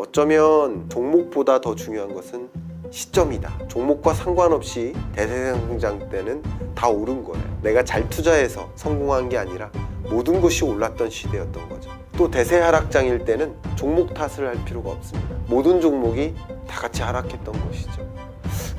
[0.00, 2.48] 어쩌면 종목보다 더 중요한 것은
[2.90, 3.68] 시점이다.
[3.68, 6.42] 종목과 상관없이 대세상장 때는
[6.74, 7.44] 다 오른 거예요.
[7.60, 9.70] 내가 잘 투자해서 성공한 게 아니라
[10.08, 11.90] 모든 것이 올랐던 시대였던 거죠.
[12.16, 15.36] 또 대세 하락장일 때는 종목 탓을 할 필요가 없습니다.
[15.46, 16.34] 모든 종목이
[16.66, 18.10] 다 같이 하락했던 것이죠.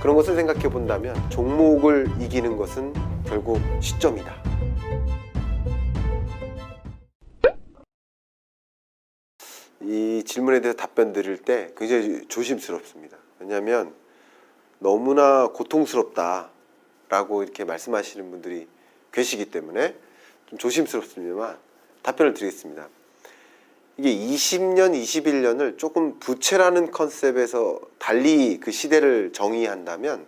[0.02, 2.96] 그런 것을 생각해 본다면 종목을 이기는 것은
[3.28, 4.34] 결국 시점이다.
[9.92, 13.18] 이 질문에 대해서 답변 드릴 때 굉장히 조심스럽습니다.
[13.40, 13.94] 왜냐하면
[14.80, 18.70] 너무나 고통스럽다라고 이렇게 말씀하시는 분들이
[19.12, 19.94] 계시기 때문에
[20.48, 21.58] 좀 조심스럽습니다만
[22.04, 22.88] 답변을 드리겠습니다.
[23.98, 30.26] 이게 20년, 21년을 조금 부채라는 컨셉에서 달리 그 시대를 정의한다면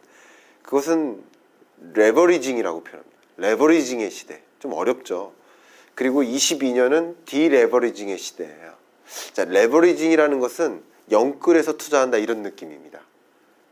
[0.62, 1.24] 그것은
[1.94, 3.18] 레버리징이라고 표현합니다.
[3.38, 4.44] 레버리징의 시대.
[4.60, 5.32] 좀 어렵죠.
[5.96, 8.83] 그리고 22년은 디레버리징의 시대예요.
[9.34, 10.82] 자, 레버리징이라는 것은
[11.12, 13.00] 영끌에서 투자한다 이런 느낌입니다.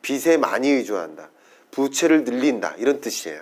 [0.01, 1.29] 빚에 많이 의존한다.
[1.71, 3.41] 부채를 늘린다 이런 뜻이에요.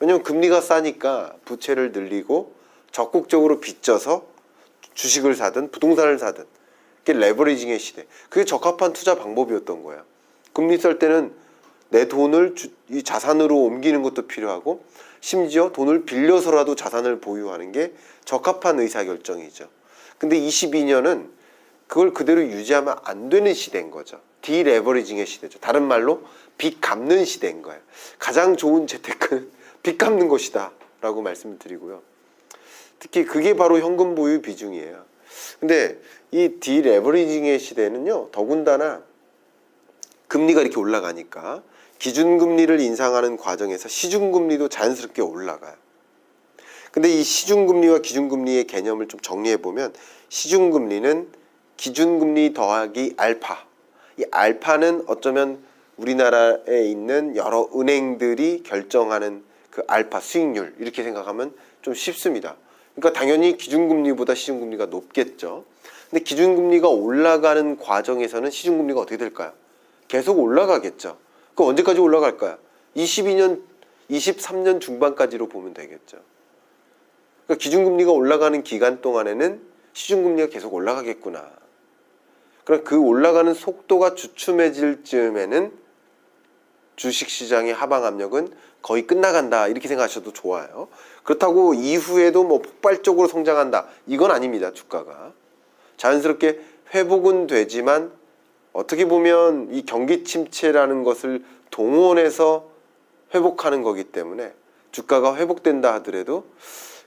[0.00, 2.54] 왜냐하면 금리가 싸니까 부채를 늘리고
[2.90, 4.26] 적극적으로 빚져서
[4.94, 6.44] 주식을 사든 부동산을 사든
[6.98, 8.06] 그게 레버리징의 시대.
[8.28, 10.02] 그게 적합한 투자 방법이었던 거예요.
[10.52, 11.32] 금리 쌀 때는
[11.90, 14.84] 내 돈을 주- 이 자산으로 옮기는 것도 필요하고
[15.20, 17.92] 심지어 돈을 빌려서라도 자산을 보유하는 게
[18.24, 19.68] 적합한 의사결정이죠.
[20.18, 21.28] 근데 22년은
[21.88, 24.20] 그걸 그대로 유지하면 안 되는 시대인 거죠.
[24.42, 25.58] 디레버리징의 시대죠.
[25.58, 26.22] 다른 말로
[26.56, 27.80] 빚 갚는 시대인 거예요.
[28.18, 29.50] 가장 좋은 재테크는
[29.82, 30.70] 빚 갚는 것이다.
[31.00, 32.02] 라고 말씀을 드리고요.
[32.98, 35.04] 특히 그게 바로 현금 보유 비중이에요.
[35.60, 35.98] 근데
[36.30, 39.02] 이 디레버리징의 시대는요, 더군다나
[40.26, 41.62] 금리가 이렇게 올라가니까
[41.98, 45.74] 기준금리를 인상하는 과정에서 시중금리도 자연스럽게 올라가요.
[46.92, 49.94] 근데 이 시중금리와 기준금리의 개념을 좀 정리해 보면
[50.28, 51.30] 시중금리는
[51.78, 53.64] 기준금리 더하기 알파.
[54.18, 55.62] 이 알파는 어쩌면
[55.96, 62.56] 우리나라에 있는 여러 은행들이 결정하는 그 알파 수익률 이렇게 생각하면 좀 쉽습니다.
[62.94, 65.64] 그러니까 당연히 기준금리보다 시중금리가 높겠죠.
[66.10, 69.52] 근데 기준금리가 올라가는 과정에서는 시중금리가 어떻게 될까요?
[70.08, 71.16] 계속 올라가겠죠.
[71.54, 72.58] 그 언제까지 올라갈까요?
[72.96, 73.62] 22년,
[74.10, 76.18] 23년 중반까지로 보면 되겠죠.
[77.46, 79.60] 그러니까 기준금리가 올라가는 기간 동안에는
[79.92, 81.57] 시중금리가 계속 올라가겠구나.
[82.68, 85.72] 그럼 그 올라가는 속도가 주춤해질 즈음에는
[86.96, 88.52] 주식시장의 하방 압력은
[88.82, 90.88] 거의 끝나간다 이렇게 생각하셔도 좋아요.
[91.22, 95.32] 그렇다고 이후에도 뭐 폭발적으로 성장한다 이건 아닙니다 주가가
[95.96, 96.60] 자연스럽게
[96.92, 98.12] 회복은 되지만
[98.74, 102.68] 어떻게 보면 이 경기 침체라는 것을 동원해서
[103.34, 104.52] 회복하는 거기 때문에
[104.92, 106.44] 주가가 회복된다 하더라도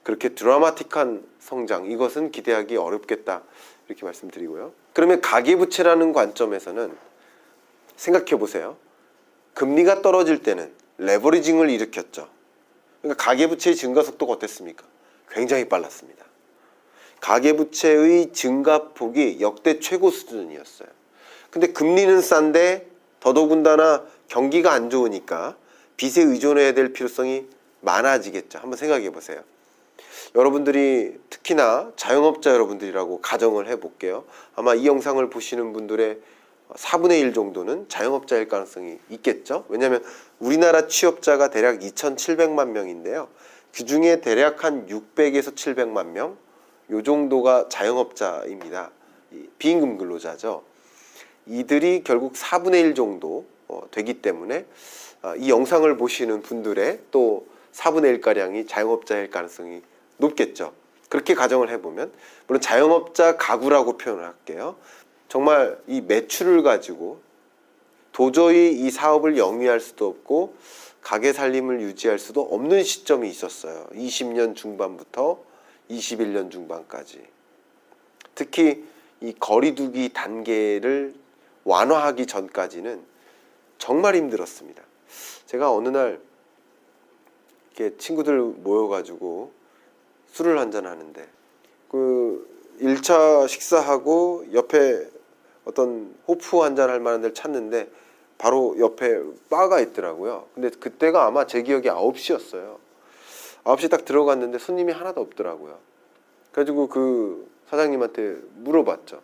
[0.02, 3.44] 그렇게 드라마틱한 성장 이것은 기대하기 어렵겠다
[3.88, 4.81] 이렇게 말씀드리고요.
[4.94, 6.96] 그러면 가계부채라는 관점에서는
[7.96, 8.78] 생각해 보세요.
[9.54, 12.30] 금리가 떨어질 때는 레버리징을 일으켰죠.
[13.02, 14.86] 그러니까 가계부채의 증가 속도가 어땠습니까?
[15.30, 16.26] 굉장히 빨랐습니다.
[17.20, 20.90] 가계부채의 증가폭이 역대 최고 수준이었어요.
[21.50, 22.88] 근데 금리는 싼데
[23.20, 25.56] 더더군다나 경기가 안 좋으니까
[25.98, 27.48] 빚에 의존해야 될 필요성이
[27.82, 28.60] 많아지겠죠.
[28.60, 29.44] 한번 생각해 보세요.
[30.34, 34.24] 여러분들이 특히나 자영업자 여러분들이라고 가정을 해볼게요.
[34.56, 36.20] 아마 이 영상을 보시는 분들의
[36.70, 39.66] 4분의 1 정도는 자영업자일 가능성이 있겠죠.
[39.68, 40.04] 왜냐하면
[40.40, 43.28] 우리나라 취업자가 대략 2,700만 명인데요.
[43.76, 46.38] 그 중에 대략 한 600에서 700만 명,
[46.92, 48.92] 요 정도가 자영업자입니다.
[49.34, 50.64] 이 비임금 근로자죠.
[51.46, 54.66] 이들이 결국 4분의 1 정도 어, 되기 때문에
[55.22, 59.82] 아, 이 영상을 보시는 분들의 또 4분의 1가량이 자영업자일 가능성이
[60.22, 60.74] 높겠죠.
[61.10, 62.14] 그렇게 가정을 해보면
[62.48, 64.78] 물론 자영업자 가구라고 표현을 할게요.
[65.28, 67.20] 정말 이 매출을 가지고
[68.14, 70.56] 도저히 이 사업을 영위할 수도 없고
[71.02, 73.88] 가게 살림을 유지할 수도 없는 시점이 있었어요.
[73.94, 75.44] 20년 중반부터
[75.90, 77.22] 21년 중반까지.
[78.36, 78.86] 특히
[79.20, 81.14] 이 거리두기 단계를
[81.64, 83.04] 완화하기 전까지는
[83.78, 84.82] 정말 힘들었습니다.
[85.46, 86.20] 제가 어느 날
[87.76, 89.52] 이렇게 친구들 모여가지고
[90.32, 91.28] 술을 한잔 하는데
[91.90, 92.50] 그
[92.82, 95.08] 1차 식사하고 옆에
[95.66, 97.90] 어떤 호프 한잔 할 만한 데를 찾는데
[98.38, 100.48] 바로 옆에 바가 있더라고요.
[100.56, 102.78] 근데 그때가 아마 제 기억에 9시였어요.
[103.64, 105.78] 9시 딱 들어갔는데 손님이 하나도 없더라고요.
[106.52, 109.22] 그래가지고 그 사장님한테 물어봤죠.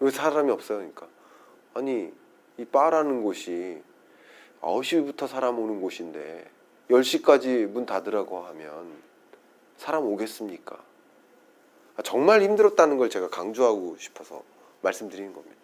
[0.00, 0.78] 왜 사람이 없어요?
[0.78, 1.06] 그러니까
[1.74, 2.10] 아니
[2.56, 3.82] 이 바라는 곳이
[4.62, 6.48] 9시부터 사람 오는 곳인데
[6.90, 9.09] 10시까지 문 닫으라고 하면
[9.80, 10.76] 사람 오겠습니까?
[11.96, 14.42] 아, 정말 힘들었다는 걸 제가 강조하고 싶어서
[14.82, 15.56] 말씀드리는 겁니다.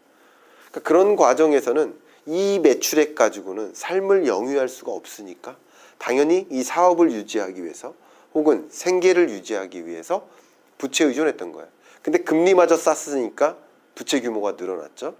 [0.71, 5.59] 그러니까 그런 과정에서는 이 매출액 가지고는 삶을 영위할 수가 없으니까
[5.99, 7.95] 당연히 이 사업을 유지하기 위해서
[8.33, 10.27] 혹은 생계를 유지하기 위해서
[10.79, 11.69] 부채에 의존했던 거예요.
[12.01, 13.59] 근데 금리마저 쌌으니까
[13.95, 15.15] 부채 규모가 늘어났죠.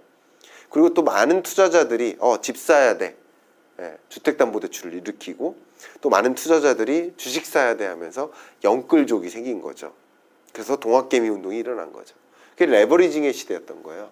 [0.71, 3.15] 그리고 또 많은 투자자들이 어, 집 사야 돼.
[3.79, 5.66] 예, 주택담보대출을 일으키고
[6.01, 8.31] 또 많은 투자자들이 주식 사야 돼 하면서
[8.63, 9.93] 영끌족이 생긴 거죠.
[10.53, 12.15] 그래서 동학개미 운동이 일어난 거죠.
[12.51, 14.09] 그게 레버리징의 시대였던 거예요.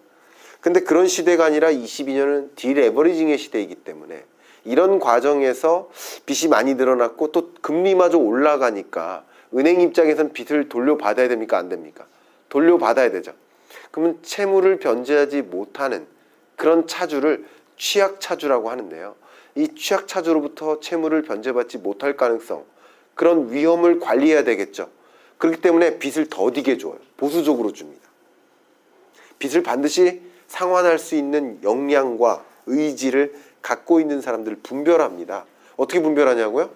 [0.62, 4.24] 근데 그런 시대가 아니라 22년은 디레버리징의 시대이기 때문에
[4.64, 5.90] 이런 과정에서
[6.26, 9.26] 빚이 많이 늘어났고 또 금리마저 올라가니까
[9.56, 11.58] 은행 입장에선 빚을 돌려받아야 됩니까?
[11.58, 12.06] 안 됩니까?
[12.50, 13.34] 돌려받아야 되죠.
[13.92, 16.08] 그러면 채무를 변제하지 못하는
[16.56, 17.46] 그런 차주를
[17.78, 19.16] 취약 차주라고 하는데요.
[19.56, 22.66] 이 취약 차주로부터 채무를 변제받지 못할 가능성
[23.16, 24.90] 그런 위험을 관리해야 되겠죠.
[25.38, 26.98] 그렇기 때문에 빚을 더디게 줘요.
[27.18, 28.02] 보수적으로 줍니다.
[29.40, 35.46] 빚을 반드시 상환할 수 있는 역량과 의지를 갖고 있는 사람들을 분별합니다.
[35.78, 36.70] 어떻게 분별하냐고요?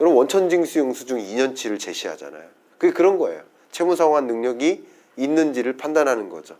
[0.00, 2.46] 여러분 원천징수 영수증 2년치를 제시하잖아요.
[2.76, 3.42] 그게 그런 거예요.
[3.72, 4.86] 채무 상환 능력이
[5.16, 6.56] 있는지를 판단하는 거죠.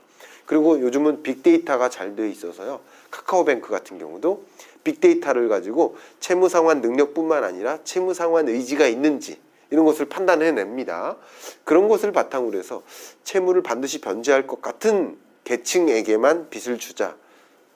[0.46, 2.80] 그리고 요즘은 빅데이터가 잘 돼 있어서요.
[3.10, 4.44] 카카오뱅크 같은 경우도
[4.88, 9.38] 빅데이터를 가지고 채무 상환 능력뿐만 아니라 채무 상환 의지가 있는지
[9.70, 11.16] 이런 것을 판단해 냅니다.
[11.64, 12.82] 그런 것을 바탕으로 해서
[13.22, 17.16] 채무를 반드시 변제할 것 같은 계층에게만 빚을 주자.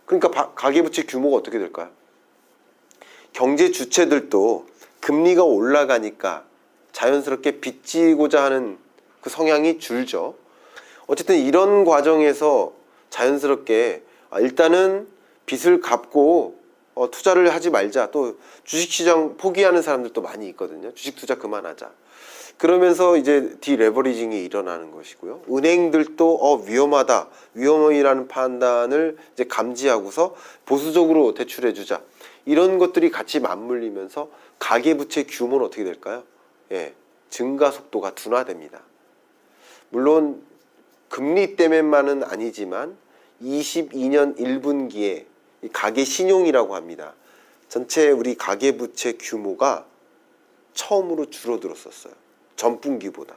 [0.06, 1.91] 그러니까 바- 가계부채 규모가 어떻게 될까요?
[3.32, 4.67] 경제 주체들도
[5.00, 6.44] 금리가 올라가니까
[6.93, 8.79] 자연스럽게 빚지고자 하는
[9.20, 10.35] 그 성향이 줄죠.
[11.06, 12.73] 어쨌든 이런 과정에서
[13.11, 15.09] 자연스럽게 아, 일단은
[15.47, 16.62] 빚을 갚고
[16.94, 18.11] 어, 투자를 하지 말자.
[18.11, 20.93] 또 주식시장 포기하는 사람들도 많이 있거든요.
[20.94, 21.91] 주식 투자 그만하자.
[22.59, 25.43] 그러면서 이제 디레버리징이 일어나는 것이고요.
[25.50, 30.35] 은행들도 어 위험하다, 위험이라는 판단을 이제 감지하고서
[30.65, 32.00] 보수적으로 대출해 주자.
[32.44, 36.23] 이런 것들이 같이 맞물리면서 가계부채 규모는 어떻게 될까요?
[36.71, 36.95] 예,
[37.31, 38.83] 증가 속도가 둔화됩니다.
[39.91, 40.43] 물론
[41.09, 42.97] 금리 때문만은 아니지만
[43.43, 45.31] 22년 1분기에
[45.70, 47.14] 가계 신용이라고 합니다.
[47.69, 49.87] 전체 우리 가계 부채 규모가
[50.75, 52.12] 처음으로 줄어들었었어요.
[52.56, 53.37] 전분기보다.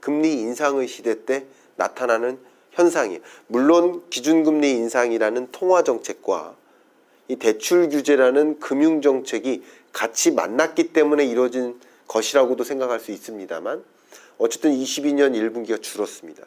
[0.00, 2.38] 금리 인상의 시대 때 나타나는
[2.72, 6.56] 현상이 물론 기준금리 인상이라는 통화 정책과
[7.28, 9.62] 이 대출 규제라는 금융 정책이
[9.92, 11.78] 같이 만났기 때문에 이루어진
[12.08, 13.84] 것이라고도 생각할 수 있습니다만
[14.38, 16.44] 어쨌든 22년 1분기가 줄었습니다.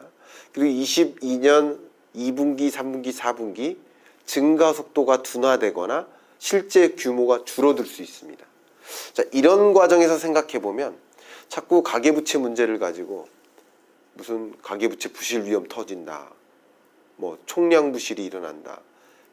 [0.52, 1.78] 그리고 22년
[2.14, 3.76] 2분기, 3분기, 4분기
[4.26, 6.06] 증가 속도가 둔화되거나
[6.38, 8.44] 실제 규모가 줄어들 수 있습니다.
[9.14, 10.96] 자, 이런 과정에서 생각해 보면
[11.48, 13.28] 자꾸 가계부채 문제를 가지고
[14.14, 16.30] 무슨 가계부채 부실 위험 터진다.
[17.16, 18.80] 뭐 총량 부실이 일어난다.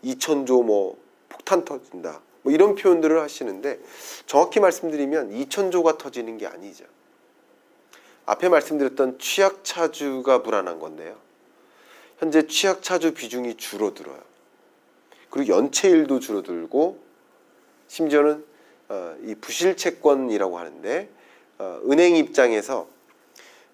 [0.03, 0.97] 2천조 뭐
[1.29, 2.21] 폭탄 터진다.
[2.43, 3.79] 뭐 이런 표현들을 하시는데
[4.25, 6.85] 정확히 말씀드리면 2천조가 터지는 게 아니죠.
[8.25, 11.17] 앞에 말씀드렸던 취약 차주가 불안한 건데요.
[12.19, 14.32] 현재 취약 차주 비중이 줄어들어요.
[15.33, 16.99] 그리고 연체일도 줄어들고
[17.87, 18.45] 심지어는
[18.89, 21.09] 어, 이 부실채권이라고 하는데
[21.57, 22.87] 어, 은행 입장에서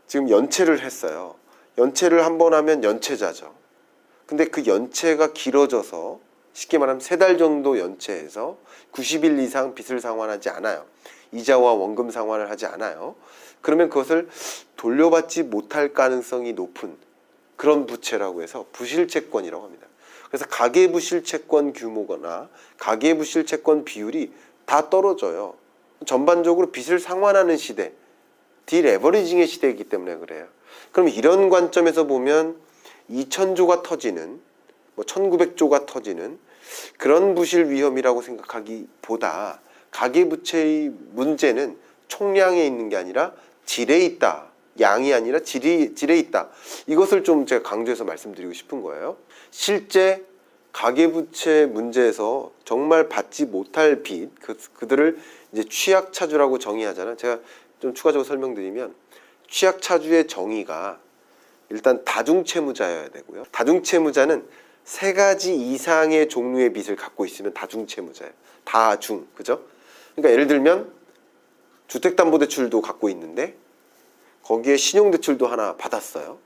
[0.08, 1.36] 지금 연체를 했어요.
[1.78, 3.54] 연체를 한 번 하면 연체자죠.
[4.26, 6.22] 근데 그 연체가 길어져서
[6.54, 8.58] 쉽게 말하면 세 달 정도 연체해서
[8.94, 10.86] 90일 이상 빚을 상환하지 않아요.
[11.34, 13.16] 이자와 원금 상환을 하지 않아요.
[13.60, 14.30] 그러면 그것을
[14.78, 16.96] 돌려받지 못할 가능성이 높은
[17.58, 19.89] 그런 부채라고 해서 부실채권이라고 합니다.
[20.30, 24.32] 그래서 가계부 실채권 규모거나 가계부 실채권 비율이
[24.66, 25.56] 다 떨어져요.
[26.06, 27.92] 전반적으로 빚을 상환하는 시대,
[28.68, 30.48] 디레버리징의 시대이기 때문에 그래요.
[30.92, 32.58] 그럼 이런 관점에서 보면
[33.10, 34.40] 2천조가 터지는
[34.96, 36.40] 뭐 1900조가 터지는
[36.98, 43.34] 그런 부실 위험이라고 생각하기보다 가계부채의 문제는 총량에 있는 게 아니라
[43.66, 44.50] 질에 있다.
[44.80, 46.50] 양이 아니라 질이, 질에 있다.
[46.88, 49.18] 이것을 좀 제가 강조해서 말씀드리고 싶은 거예요.
[49.52, 50.26] 실제
[50.72, 55.20] 가계부채 문제에서 정말 받지 못할 빚, 그, 그들을
[55.52, 57.18] 이제 취약차주라고 정의하잖아요.
[57.18, 57.40] 제가
[57.80, 58.94] 좀 추가적으로 설명드리면
[59.50, 61.00] 취약차주의 정의가
[61.70, 63.44] 일단 다중채무자여야 되고요.
[63.52, 64.48] 다중채무자는
[64.84, 68.34] 세 가지 이상의 종류의 빚을 갖고 있으면 다중채무자예요.
[68.64, 69.64] 다중, 그죠?
[70.16, 70.92] 그러니까 예를 들면
[71.88, 73.56] 주택담보대출도 갖고 있는데
[74.44, 76.40] 거기에 신용대출도 하나 받았어요.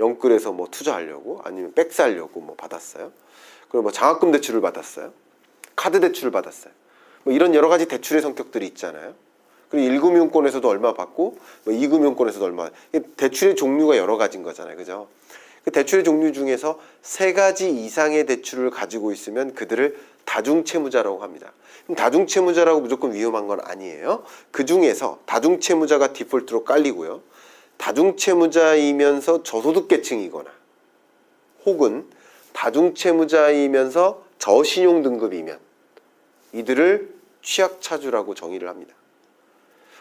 [0.00, 3.12] 영끌에서 뭐 투자하려고 아니면 백 살려고 뭐 받았어요.
[3.68, 5.12] 그리고 뭐 장학금 대출을 받았어요.
[5.76, 6.72] 카드 대출을 받았어요.
[7.22, 9.14] 뭐 이런 여러 가지 대출의 성격들이 있잖아요.
[9.68, 12.70] 그리고 1금융권에서도 얼마 받고 뭐 2금융권에서도 얼마.
[13.16, 14.76] 대출의 종류가 여러 가지인 거잖아요.
[14.76, 15.06] 그죠?
[15.64, 21.52] 그 대출의 종류 중에서 세 가지 이상의 대출을 가지고 있으면 그들을 다중채무자라고 합니다.
[21.84, 24.24] 그럼 다중채무자라고 무조건 위험한 건 아니에요.
[24.50, 27.20] 그 중에서 다중채무자가 디폴트로 깔리고요.
[27.80, 30.50] 다중채무자이면서 저소득계층이거나
[31.64, 32.08] 혹은
[32.52, 35.58] 다중채무자이면서 저신용 등급이면
[36.52, 38.94] 이들을 취약차주라고 정의를 합니다.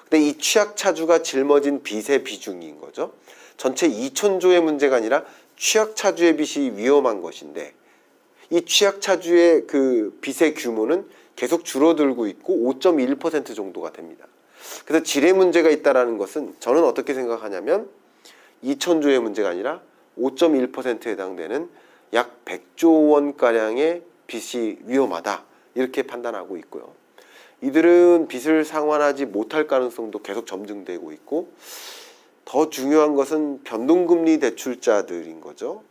[0.03, 3.13] 근데 이 취약차주가 짊어진 빚의 비중인 거죠.
[3.55, 5.24] 전체 2천조의 문제가 아니라
[5.57, 7.74] 취약차주의 빚이 위험한 것인데
[8.50, 14.25] 이 취약차주의 그 빚의 규모는 계속 줄어들고 있고 5.1% 정도가 됩니다.
[14.85, 17.89] 그래서 질의 문제가 있다라는 것은 저는 어떻게 생각하냐면
[18.63, 19.81] 2천조의 문제가 아니라
[20.17, 21.69] 5.1%에 해당되는
[22.13, 25.43] 약 100조 원 가량의 빚이 위험하다
[25.75, 26.93] 이렇게 판단하고 있고요.
[27.61, 31.51] 이들은 빚을 상환하지 못할 가능성도 계속 점증되고 있고
[32.45, 35.83] 더 중요한 것은 변동금리 대출자들인 거죠.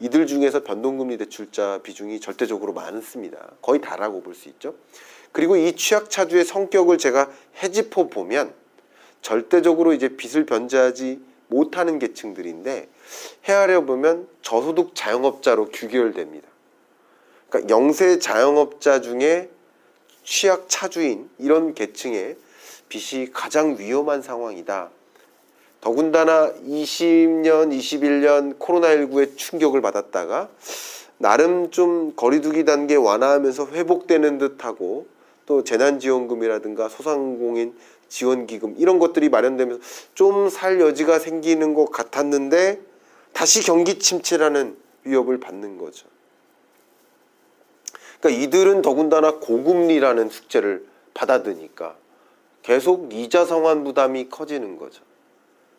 [0.00, 3.52] 이들 중에서 변동금리 대출자 비중이 절대적으로 많습니다.
[3.60, 4.74] 거의 다라고 볼 수 있죠.
[5.32, 7.30] 그리고 이 취약차주의 성격을 제가
[7.62, 8.52] 해집어 보면
[9.22, 12.88] 절대적으로 이제 빚을 변제하지 못하는 계층들인데
[13.44, 16.48] 헤아려 보면 저소득 자영업자로 규결됩니다.
[17.48, 19.50] 그러니까 영세 자영업자 중에
[20.24, 22.36] 취약 차주인 이런 계층의
[22.88, 24.90] 빚이 가장 위험한 상황이다.
[25.80, 30.48] 더군다나 20년, 21년 코로나19의 충격을 받았다가
[31.18, 35.06] 나름 좀 거리두기 단계 완화하면서 회복되는 듯하고
[35.46, 37.74] 또 재난지원금이라든가 소상공인
[38.08, 39.82] 지원기금 이런 것들이 마련되면서
[40.14, 42.80] 좀 살 여지가 생기는 것 같았는데
[43.32, 46.06] 다시 경기 침체라는 위협을 받는 거죠.
[48.20, 51.96] 그러니까 이들은 더군다나 고금리라는 숙제를 받아드니까
[52.62, 55.02] 계속 이자 상환 부담이 커지는 거죠.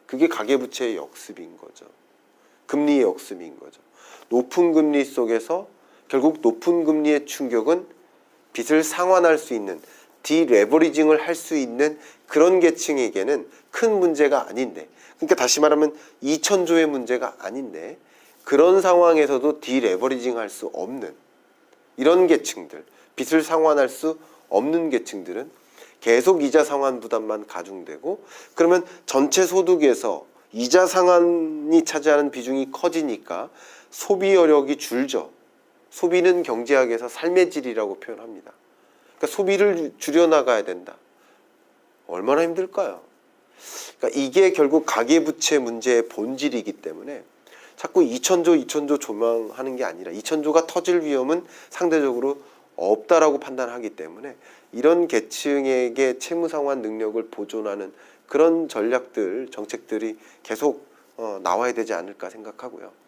[0.05, 1.85] 그게 가계부채의 역습인 거죠.
[2.65, 3.81] 금리의 역습인 거죠.
[4.29, 5.67] 높은 금리 속에서
[6.07, 7.85] 결국 높은 금리의 충격은
[8.53, 9.81] 빚을 상환할 수 있는
[10.23, 17.97] 디레버리징을 할 수 있는 그런 계층에게는 큰 문제가 아닌데 그러니까 다시 말하면 2천조의 문제가 아닌데
[18.43, 21.13] 그런 상황에서도 디레버리징 할 수 없는
[21.97, 22.83] 이런 계층들
[23.15, 24.17] 빚을 상환할 수
[24.49, 25.49] 없는 계층들은
[26.01, 28.23] 계속 이자 상환 부담만 가중되고
[28.55, 33.49] 그러면 전체 소득에서 이자 상환이 차지하는 비중이 커지니까
[33.89, 35.31] 소비 여력이 줄죠.
[35.93, 38.51] 소비는 경제학에서 삶의 질이라고 표현합니다.
[39.17, 40.97] 그러니까 소비를 줄여 나가야 된다.
[42.07, 42.99] 얼마나 힘들까요?
[43.99, 47.23] 그러니까 이게 결국 가계부채 문제의 본질이기 때문에
[47.75, 52.41] 자꾸 2천조, 2천조 조망하는 게 아니라 2천조가 터질 위험은 상대적으로
[52.75, 54.35] 없다라고 판단하기 때문에
[54.71, 57.93] 이런 계층에게 채무 상환 능력을 보존하는
[58.25, 63.02] 그런 전략들, 정책들이 계속 어, 나와야 되지 않을까 생각하고요.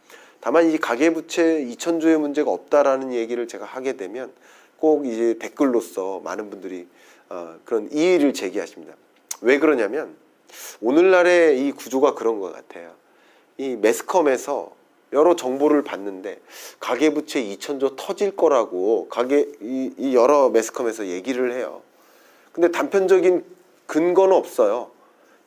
[0.46, 4.32] 다만 이 가계부채 2천조의 문제가 없다라는 얘기를 제가 하게 되면
[4.78, 6.88] 꼭 이제 댓글로서 많은 분들이
[7.30, 8.94] 어, 그런 이의를 제기하십니다.
[9.42, 10.16] 왜 그러냐면
[10.82, 12.92] 오늘날의 이 구조가 그런 것 같아요.
[13.58, 14.72] 이 매스컴에서
[15.14, 16.40] 여러 정보를 봤는데
[16.80, 21.82] 가계부채 2천조 터질 거라고 가계 이, 이 여러 매스컴에서 얘기를 해요.
[22.52, 23.44] 근데 단편적인
[23.88, 24.92] 근거는 없어요.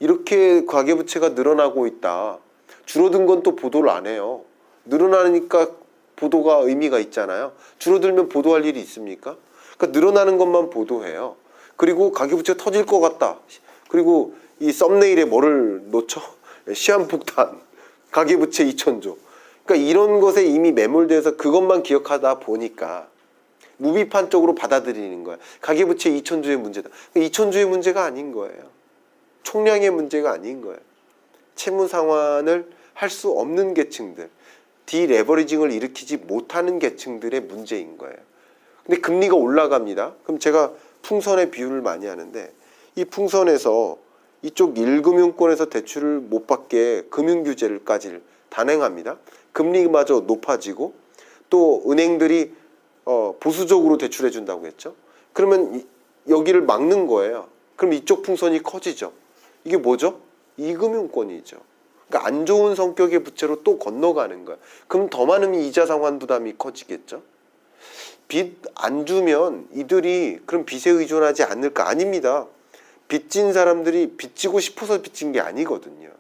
[0.01, 2.39] 이렇게 가계부채가 늘어나고 있다.
[2.85, 4.43] 줄어든 건 또 보도를 안 해요.
[4.89, 5.69] 늘어나니까
[6.17, 7.53] 보도가 의미가 있잖아요.
[7.79, 9.37] 줄어들면 보도할 일이 있습니까?
[9.77, 11.37] 그러니까 늘어나는 것만 보도해요.
[11.77, 13.39] 그리고 가계부채 터질 것 같다.
[13.89, 16.21] 그리고 이 썸네일에 뭐를 놓쳐?
[16.75, 17.61] 시한폭탄,
[18.11, 19.17] 가계부채 2천조.
[19.65, 23.09] 그러니까 이런 것에 이미 매몰돼서 그것만 기억하다 보니까
[23.77, 25.37] 무비판 쪽으로 받아들이는 거야.
[25.61, 26.89] 가계부채 2천조의 문제다.
[27.15, 28.65] 2천조의 그러니까 문제가 아닌 거예요.
[29.45, 30.79] 총량의 문제가 아닌 거예요.
[31.55, 34.29] 채무 상환을 할 수 없는 계층들,
[34.89, 38.17] 디레버리징을 일으키지 못하는 계층들의 문제인 거예요.
[38.85, 40.15] 근데 금리가 올라갑니다.
[40.25, 42.51] 그럼 제가 풍선의 비유를 많이 하는데
[42.97, 43.99] 이 풍선에서
[44.41, 49.19] 이쪽 1금융권에서 대출을 못 받게 금융 규제를까지 단행합니다.
[49.53, 50.95] 금리마저 높아지고
[51.51, 52.55] 또 은행들이
[53.05, 54.95] 어, 보수적으로 대출해 준다고 했죠.
[55.35, 55.87] 그러면 이,
[56.31, 57.49] 여기를 막는 거예요.
[57.77, 59.13] 그럼 이쪽 풍선이 커지죠.
[59.65, 60.21] 이게 뭐죠?
[60.57, 61.59] 이금융권이죠.
[62.09, 64.57] 그러니까 안 좋은 성격의 부채로 또 건너가는 거야.
[64.87, 67.23] 그럼 더 많은 이자 상환 부담이 커지겠죠.
[68.29, 71.89] 빚 안 주면 이들이 그럼 빚에 의존하지 않을까?
[71.89, 72.47] 아닙니다.
[73.09, 76.11] 빚진 사람들이 빚지고 싶어서 빚진 게 아니거든요.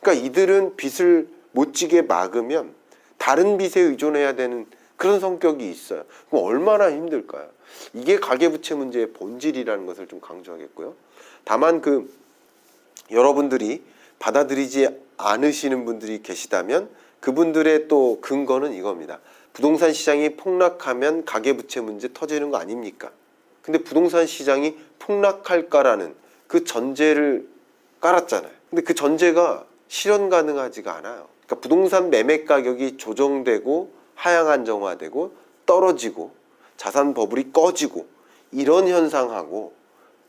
[0.00, 2.74] 그러니까 이들은 빚을 못 지게 막으면
[3.18, 6.04] 다른 빚에 의존해야 되는 그런 성격이 있어요.
[6.28, 7.48] 그럼 얼마나 힘들까요?
[7.94, 10.94] 이게 가계부채 문제의 본질이라는 것을 좀 강조하겠고요.
[11.44, 12.12] 다만 그
[13.10, 13.82] 여러분들이
[14.20, 19.18] 받아들이지 않으시는 분들이 계시다면 그분들의 또 근거는 이겁니다.
[19.52, 23.10] 부동산 시장이 폭락하면 가계부채 문제 터지는 거 아닙니까?
[23.62, 26.14] 근데 부동산 시장이 폭락할까라는
[26.46, 27.48] 그 전제를
[28.00, 28.52] 깔았잖아요.
[28.70, 31.28] 근데 그 전제가 실현 가능하지가 않아요.
[31.46, 35.34] 그러니까 부동산 매매 가격이 조정되고 하향 안정화되고
[35.66, 36.32] 떨어지고
[36.76, 38.06] 자산 버블이 꺼지고
[38.52, 39.74] 이런 현상하고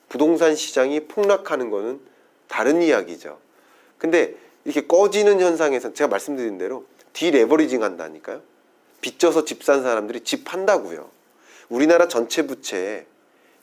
[0.09, 1.99] 부동산 시장이 폭락하는 거는
[2.47, 3.37] 다른 이야기죠.
[4.01, 4.33] 근데
[4.65, 8.41] 이렇게 꺼지는 현상에서 제가 말씀드린 대로 디레버리징 한다니까요.
[9.01, 11.07] 빚져서 집 산 사람들이 집 판다고요.
[11.69, 13.05] 우리나라 전체 부채에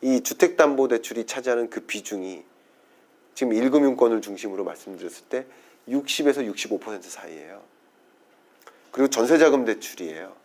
[0.01, 2.45] 이 주택담보대출이 차지하는 그 비중이
[3.35, 5.45] 지금 1금융권을 중심으로 말씀드렸을 때
[5.89, 7.61] 60에서 65% 사이예요.
[8.93, 10.37] 그리고 전세자금 대출이에요.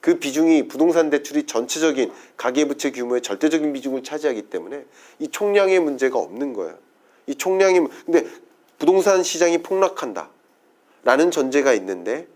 [0.00, 4.86] 그 비중이 부동산 대출이 전체적인 가계부채 규모의 절대적인 비중을 차지하기 때문에
[5.18, 6.78] 이 총량의 문제가 없는 거예요.
[7.26, 8.26] 이 총량이 근데
[8.78, 10.28] 부동산 시장이 폭락한다.
[11.04, 12.26] 라는 전제가 있는데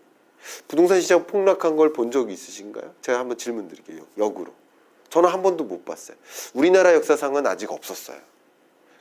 [0.69, 2.93] 부동산 시장 폭락한 걸 본 적이 있으신가요?
[3.03, 4.03] 제가 한번 질문 드릴게요.
[4.19, 4.53] 역으로.
[5.09, 6.17] 저는 한 번도 못 봤어요.
[6.55, 8.19] 우리나라 역사상은 아직 없었어요.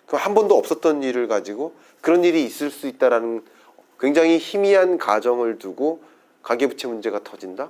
[0.06, 3.44] 그한 번도 없었던 일을 가지고 그런 일이 있을 수 있다라는
[4.00, 6.02] 굉장히 희미한 가정을 두고
[6.44, 7.70] 가계부채 문제가 터진다?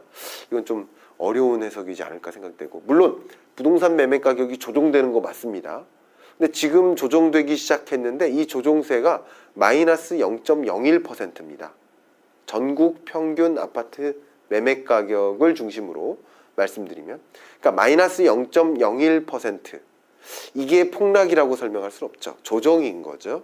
[0.51, 5.85] 이건 좀 어려운 해석이지 않을까 생각되고 물론 부동산 매매 가격이 조정되는 거 맞습니다.
[6.37, 9.25] 근데 지금 조정되기 시작했는데 이 조정세가
[9.55, 11.73] 마이너스 0.01%입니다.
[12.45, 16.17] 전국 평균 아파트 매매 가격을 중심으로
[16.55, 17.19] 말씀드리면
[17.59, 19.79] 그러니까 마이너스 0.01%
[20.53, 22.37] 이게 폭락이라고 설명할 수는 없죠.
[22.43, 23.43] 조정인 거죠.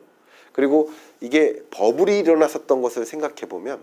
[0.51, 3.79] 그리고 이게 버블이 일어났었던 것을 생각해 보면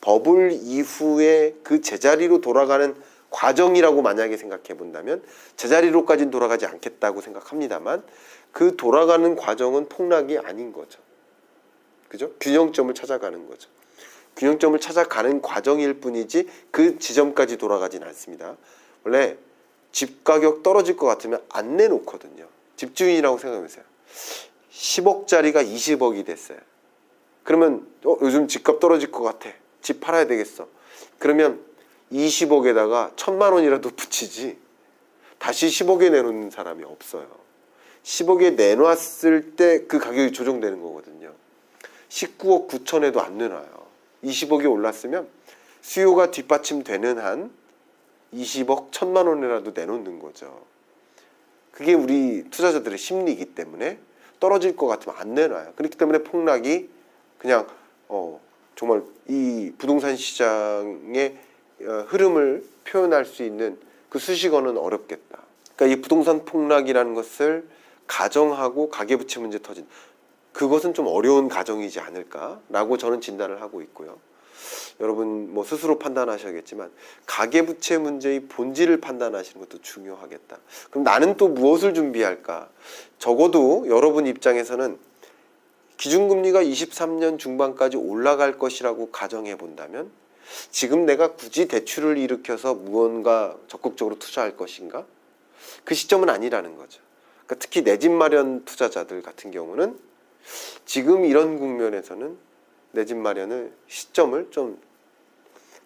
[0.00, 2.94] 버블 이후에 그 제자리로 돌아가는
[3.34, 5.20] 과정이라고 만약에 생각해 본다면
[5.56, 8.04] 제자리로까지는 돌아가지 않겠다고 생각합니다만
[8.52, 11.00] 그 돌아가는 과정은 폭락이 아닌 거죠.
[12.08, 12.30] 그죠?
[12.38, 13.68] 균형점을 찾아가는 거죠.
[14.36, 18.56] 균형점을 찾아가는 과정일 뿐이지 그 지점까지 돌아가진 않습니다.
[19.02, 19.36] 원래
[19.90, 22.46] 집 가격 떨어질 것 같으면 안 내놓거든요.
[22.76, 23.84] 집주인이라고 생각해보세요.
[24.70, 26.58] 10억짜리가 20억이 됐어요.
[27.42, 29.50] 그러면 어, 요즘 집값 떨어질 것 같아.
[29.82, 30.68] 집 팔아야 되겠어.
[31.18, 31.73] 그러면
[32.12, 34.58] 20억에다가 천만 원이라도 붙이지
[35.38, 37.28] 다시 10억에 내놓는 사람이 없어요.
[38.02, 41.32] 10억에 내놨을 때 그 가격이 조정되는 거거든요.
[42.08, 43.84] 19억 9천에도 안 내놔요.
[44.24, 45.28] 20억이 올랐으면
[45.80, 47.50] 수요가 뒷받침되는 한
[48.32, 50.64] 20억 천만 원이라도 내놓는 거죠.
[51.70, 53.98] 그게 우리 투자자들의 심리이기 때문에
[54.40, 55.72] 떨어질 것 같으면 안 내놔요.
[55.76, 56.88] 그렇기 때문에 폭락이
[57.38, 57.66] 그냥
[58.08, 58.40] 어
[58.76, 61.53] 정말 이 부동산 시장의 어,
[61.84, 65.38] 흐름을 표현할 수 있는 그 수식어는 어렵겠다.
[65.76, 67.66] 그러니까 이 부동산 폭락이라는 것을
[68.06, 69.86] 가정하고 가계부채 문제 터진
[70.52, 74.18] 그것은 좀 어려운 가정이지 않을까라고 저는 진단을 하고 있고요.
[75.00, 76.90] 여러분 뭐 스스로 판단하셔야겠지만
[77.26, 80.58] 가계부채 문제의 본질을 판단하시는 것도 중요하겠다.
[80.90, 82.68] 그럼 나는 또 무엇을 준비할까?
[83.18, 84.98] 적어도 여러분 입장에서는
[85.96, 90.10] 기준금리가 23년 중반까지 올라갈 것이라고 가정해 본다면
[90.70, 95.06] 지금 내가 굳이 대출을 일으켜서 무언가 적극적으로 투자할 것인가?
[95.84, 97.00] 그 시점은 아니라는 거죠.
[97.46, 99.98] 그러니까 특히 내 집 마련 투자자들 같은 경우는
[100.84, 102.36] 지금 이런 국면에서는
[102.92, 104.78] 내 집 마련을 시점을 좀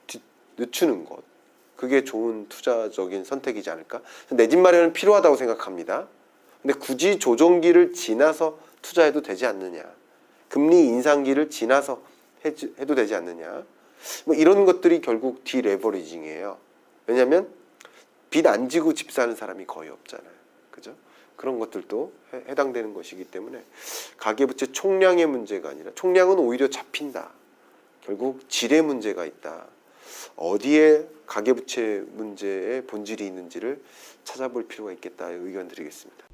[0.07, 0.21] 뒤-
[0.57, 1.23] 늦추는 것
[1.77, 4.03] 그게 좋은 투자적인 선택이지 않을까?
[4.31, 6.09] 내 집 마련은 필요하다고 생각합니다.
[6.63, 9.85] 근데 굳이 조정기를 지나서 투자해도 되지 않느냐?
[10.49, 12.03] 금리 인상기를 지나서
[12.45, 13.65] 해도 되지 않느냐?
[14.27, 16.59] 뭐 이런 것들이 결국 디레버리징이에요.
[17.07, 17.49] 왜냐하면
[18.31, 20.31] 빚 안 지고 집 사는 사람이 거의 없잖아요.
[20.71, 20.95] 그죠?
[21.37, 23.65] 그런 것들도 해- 해당되는 것이기 때문에
[24.19, 27.31] 가계부채 총량의 문제가 아니라 총량은 오히려 잡힌다.
[28.03, 29.67] 결국 질의 문제가 있다.
[30.37, 33.83] 어디에 가계부채 문제의 본질이 있는지를
[34.25, 36.25] 찾아볼 필요가 있겠다 의견 드리겠습니다.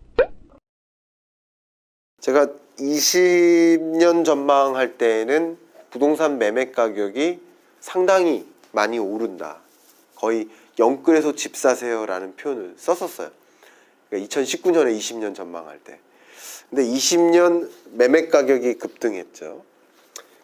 [2.20, 2.48] 제가
[2.78, 5.58] 20년 전망할 때는
[5.90, 7.40] 부동산 매매 가격이
[7.84, 9.58] 상당히 많이 오른다.
[10.14, 13.30] 거의 영끌에서 집 사세요라는 표현을 썼었어요.
[14.08, 16.00] 그러니까 2019년에 20년 전망할 때.
[16.70, 19.62] 근데 20년 매매 가격이 급등했죠.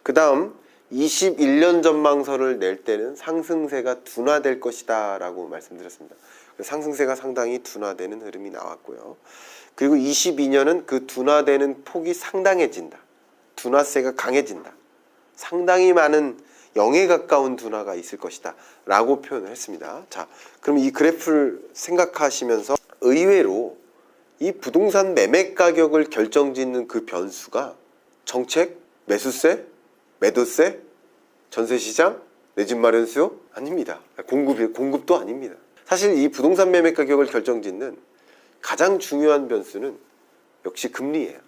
[0.03, 0.53] 그 다음
[0.91, 6.15] 21년 전망서를 낼 때는 상승세가 둔화될 것이다 라고 말씀드렸습니다.
[6.59, 9.17] 상승세가 상당히 둔화되는 흐름이 나왔고요.
[9.73, 12.99] 그리고 22년은 그 둔화되는 폭이 상당해진다.
[13.55, 14.71] 둔화세가 강해진다.
[15.35, 18.55] 상당히 많은 0에 가까운 둔화가 있을 것이다.
[18.85, 20.05] 라고 표현을 했습니다.
[20.09, 20.27] 자,
[20.61, 23.77] 그럼 이 그래프를 생각하시면서 의외로
[24.39, 27.75] 이 부동산 매매 가격을 결정짓는 그 변수가
[28.25, 29.65] 정책, 매수세,
[30.19, 30.79] 매도세,
[31.49, 32.21] 전세 시장
[32.55, 33.39] 내 집 마련 수요?
[33.53, 34.01] 아닙니다.
[34.27, 35.55] 공급이 공급도 아닙니다.
[35.85, 37.97] 사실 이 부동산 매매 가격을 결정짓는
[38.61, 39.97] 가장 중요한 변수는
[40.65, 41.39] 역시 금리예요.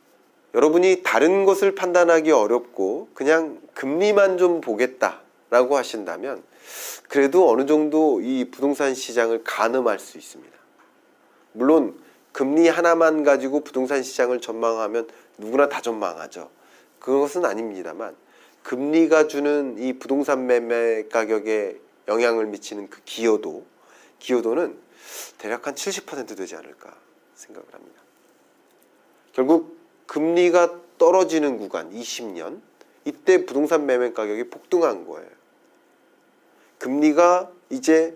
[0.53, 6.43] 여러분이 다른 것을 판단하기 어렵고 그냥 금리만 좀 보겠다라고 하신다면
[7.09, 10.53] 그래도 어느 정도 이 부동산 시장을 가늠할 수 있습니다.
[11.53, 11.99] 물론
[12.31, 16.49] 금리 하나만 가지고 부동산 시장을 전망하면 누구나 다 전망하죠.
[16.99, 18.15] 그것은 아닙니다만
[18.63, 23.65] 금리가 주는 이 부동산 매매 가격에 영향을 미치는 그 기여도
[24.19, 24.77] 기여도는
[25.37, 26.95] 대략 한 70% 되지 않을까
[27.35, 28.01] 생각을 합니다.
[29.33, 29.82] 결국
[30.13, 32.61] 금리가 떨어지는 구간 20년
[33.03, 35.27] 이때 부동산 매매 가격이 폭등한 거예요.
[36.77, 38.15] 금리가 이제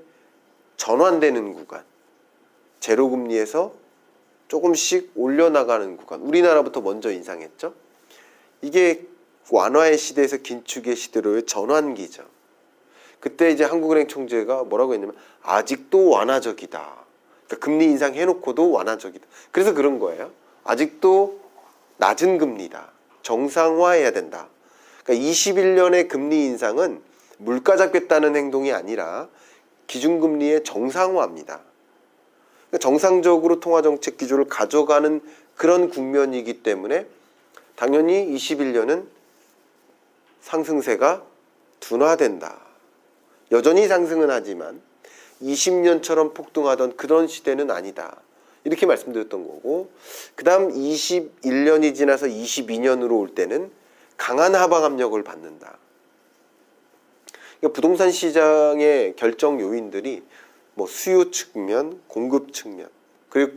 [0.76, 1.84] 전환되는 구간
[2.80, 3.74] 제로 금리에서
[4.48, 7.74] 조금씩 올려나가는 구간 우리나라부터 먼저 인상했죠.
[8.62, 9.08] 이게
[9.50, 12.26] 완화의 시대에서 긴축의 시대로의 전환기죠.
[13.20, 16.80] 그때 이제 한국은행 총재가 뭐라고 했냐면 아직도 완화적이다.
[17.48, 19.26] 그러니까 금리 인상 해놓고도 완화적이다.
[19.50, 20.32] 그래서 그런 거예요.
[20.64, 21.47] 아직도
[21.98, 22.92] 낮은 금리다.
[23.22, 24.48] 정상화해야 된다.
[25.04, 27.02] 그러니까 21년의 금리 인상은
[27.38, 29.28] 물가 잡겠다는 행동이 아니라
[29.88, 31.62] 기준금리의 정상화입니다.
[32.70, 35.22] 그러니까 정상적으로 통화정책 기조를 가져가는
[35.56, 37.08] 그런 국면이기 때문에
[37.76, 39.06] 당연히 21년은
[40.42, 41.24] 상승세가
[41.80, 42.60] 둔화된다.
[43.52, 44.82] 여전히 상승은 하지만
[45.42, 48.18] 20년처럼 폭등하던 그런 시대는 아니다.
[48.68, 49.90] 이렇게 말씀드렸던 거고
[50.36, 53.72] 그 다음 21년이 지나서 22년으로 올 때는
[54.18, 55.78] 강한 하방 압력을 받는다.
[57.60, 60.22] 그러니까 부동산 시장의 결정 요인들이
[60.74, 62.90] 뭐 수요 측면, 공급 측면,
[63.30, 63.54] 그리고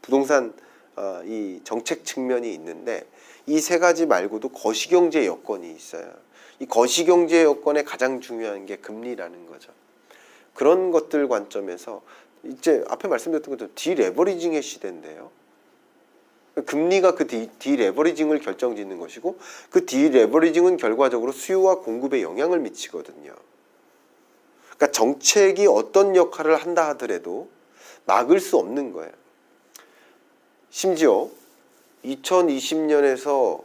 [0.00, 0.54] 부동산
[0.96, 3.04] 어, 이 정책 측면이 있는데
[3.46, 6.10] 이 세 가지 말고도 거시경제 여건이 있어요.
[6.58, 9.72] 이 거시경제 여건의 가장 중요한 게 금리라는 거죠.
[10.54, 12.00] 그런 것들 관점에서
[12.46, 15.30] 이제 앞에 말씀드렸던 것처럼 디레버리징의 시대인데요.
[16.66, 19.38] 금리가 그 디, 디레버리징을 결정짓는 것이고
[19.70, 23.34] 그 디레버리징은 결과적으로 수요와 공급에 영향을 미치거든요.
[24.76, 27.48] 그러니까 정책이 어떤 역할을 한다 하더라도
[28.06, 29.12] 막을 수 없는 거예요.
[30.70, 31.28] 심지어
[32.04, 33.62] 2020년에서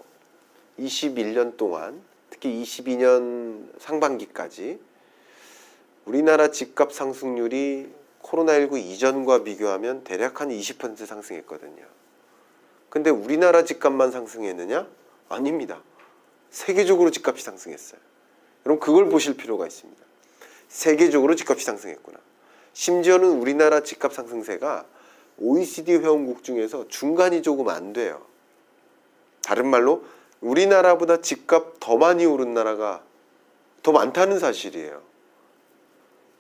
[0.79, 4.79] 21년 동안 특히 22년 상반기까지
[6.05, 11.83] 우리나라 집값 상승률이 코로나19 이전과 비교하면 대략 한 20% 상승했거든요.
[12.89, 14.87] 근데 우리나라 집값만 상승했느냐?
[15.29, 15.81] 아닙니다.
[16.49, 17.99] 세계적으로 집값이 상승했어요.
[18.65, 20.01] 여러분 그걸 보실 필요가 있습니다.
[20.67, 22.17] 세계적으로 집값이 상승했구나.
[22.73, 24.85] 심지어는 우리나라 집값 상승세가
[25.37, 28.25] OECD 회원국 중에서 중간이 조금 안 돼요.
[29.41, 30.03] 다른 말로
[30.41, 33.03] 우리나라보다 집값 더 많이 오른 나라가
[33.83, 35.01] 더 많다는 사실이에요.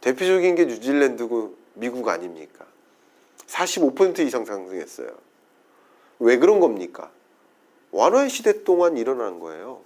[0.01, 2.65] 대표적인 게 뉴질랜드고 미국 아닙니까?
[3.47, 5.09] 45% 이상 상승했어요.
[6.19, 7.11] 왜 그런 겁니까?
[7.91, 9.81] 완화의 시대 동안 일어난 거예요.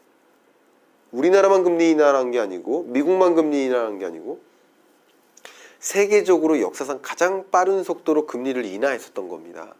[1.11, 4.41] 우리나라만 금리 인하한 게 아니고 미국만 금리 인하한 게 아니고
[5.79, 9.75] 세계적으로 역사상 가장 빠른 속도로 금리를 인하했었던 겁니다.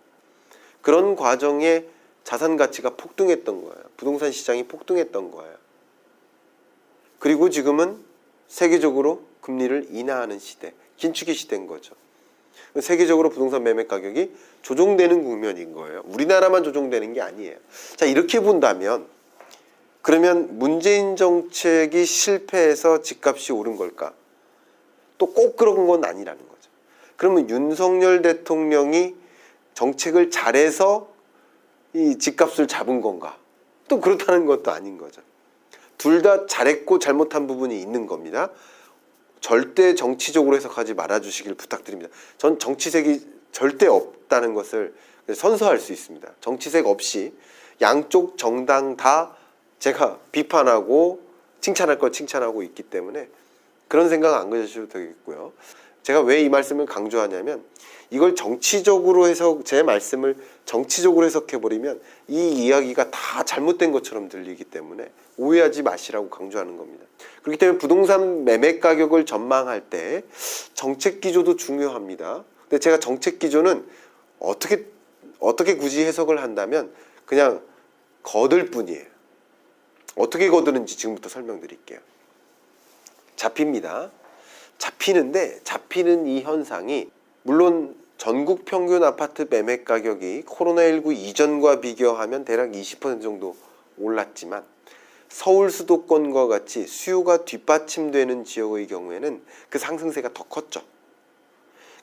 [0.82, 1.86] 그런 과정에
[2.24, 3.84] 자산 가치가 폭등했던 거예요.
[3.98, 5.56] 부동산 시장이 폭등했던 거예요.
[7.20, 8.04] 그리고 지금은
[8.48, 11.96] 세계적으로 금리를 인하하는 시대, 긴축의 시대인 거죠.
[12.80, 14.34] 세계적으로 부동산 매매 가격이
[14.64, 16.04] 조정되는 국면인 거예요.
[16.06, 17.58] 우리나라만 조정되는 게 아니에요.
[17.96, 19.06] 자, 이렇게 본다면
[20.02, 24.14] 그러면 문재인 정책이 실패해서 집값이 오른 걸까?
[25.18, 26.70] 또 꼭 그런 건 아니라는 거죠.
[27.16, 29.16] 그러면 윤석열 대통령이
[29.76, 31.10] 정책을 잘해서
[31.94, 33.38] 이 집값을 잡은 건가?
[33.88, 35.22] 또 그렇다는 것도 아닌 거죠.
[35.98, 38.50] 둘 다 잘했고 잘못한 부분이 있는 겁니다.
[39.44, 42.10] 절대 정치적으로 해석하지 말아 주시길 부탁드립니다.
[42.38, 44.94] 전 정치색이 절대 없다는 것을
[45.36, 46.36] 선서할 수 있습니다.
[46.40, 47.34] 정치색 없이
[47.82, 49.36] 양쪽 정당 다
[49.80, 51.20] 제가 비판하고
[51.60, 53.28] 칭찬할 걸 칭찬하고 있기 때문에
[53.90, 55.52] 그런 생각 안 가지셔도 되겠고요.
[56.04, 57.64] 제가 왜 이 말씀을 강조하냐면
[58.10, 60.36] 이걸 정치적으로 해석 제 말씀을
[60.66, 67.06] 정치적으로 해석해 버리면 이 이야기가 다 잘못된 것처럼 들리기 때문에 오해하지 마시라고 강조하는 겁니다.
[67.42, 70.24] 그렇기 때문에 부동산 매매 가격을 전망할 때
[70.74, 72.44] 정책 기조도 중요합니다.
[72.70, 73.86] 근데 제가 정책 기조는
[74.40, 74.86] 어떻게
[75.40, 76.94] 어떻게 굳이 해석을 한다면
[77.26, 77.62] 그냥
[78.22, 79.06] 거들 뿐이에요.
[80.16, 82.00] 어떻게 거두는지 지금부터 설명드릴게요.
[83.36, 84.12] 잡힙니다.
[84.78, 87.10] 잡히는데 잡히는 이 현상이
[87.44, 93.56] 물론 전국 평균 아파트 매매 가격이 코로나19 이전과 비교하면 대략 20% 정도
[93.98, 94.64] 올랐지만
[95.30, 100.82] 서울 수도권과 같이 수요가 뒷받침되는 지역의 경우에는 그 상승세가 더 컸죠.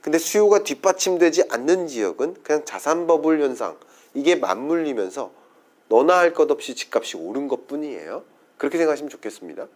[0.02, 3.78] 근데 수요가 뒷받침되지 않는 지역은 그냥 자산 버블 현상
[4.14, 5.30] 이게 맞물리면서
[5.88, 8.24] 너나 할 것 없이 집값이 오른 것 뿐이에요.
[8.56, 9.66] 그렇게 생각하시면 좋겠습니다.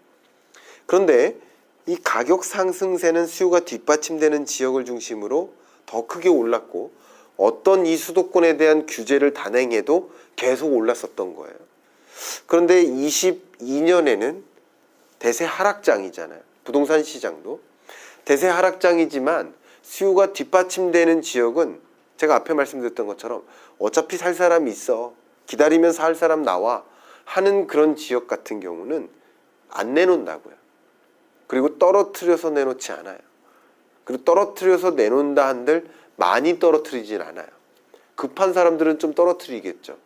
[0.87, 1.37] 그런데
[1.87, 5.53] 이 가격 상승세는 수요가 뒷받침되는 지역을 중심으로
[5.87, 6.93] 더 크게 올랐고
[7.37, 11.55] 어떤 이 수도권에 대한 규제를 단행해도 계속 올랐었던 거예요.
[12.47, 14.43] 그런데 22년에는
[15.19, 16.41] 대세 하락장이잖아요.
[16.65, 17.61] 부동산 시장도
[18.25, 21.81] 대세 하락장이지만 수요가 뒷받침되는 지역은
[22.17, 23.43] 제가 앞에 말씀드렸던 것처럼
[23.79, 25.13] 어차피 살 사람이 있어
[25.47, 26.85] 기다리면 살 사람 나와
[27.25, 29.11] 하는 그런 지역 같은 경우는
[29.69, 30.64] 안 내놓는다고요.
[31.47, 33.19] 그리고 떨어뜨려서 내놓지 않아요.
[34.05, 37.47] 그리고 떨어뜨려서 내놓는다 한들 많이 떨어뜨리진 않아요.
[38.15, 39.97] 급한 사람들은 좀 떨어뜨리겠죠.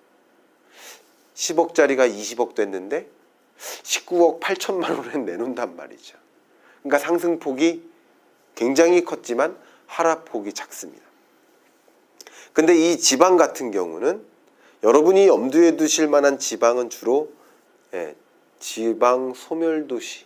[1.35, 3.09] 10억짜리가 20억 됐는데
[3.59, 6.17] 19억 8천만 원에 내놓는단 말이죠.
[6.83, 7.83] 그러니까 상승폭이
[8.55, 11.05] 굉장히 컸지만 하락폭이 작습니다.
[12.53, 14.25] 근데 이 지방 같은 경우는
[14.83, 17.31] 여러분이 염두에 두실 만한 지방은 주로
[17.95, 18.15] 예,
[18.59, 20.25] 지방 소멸 도시,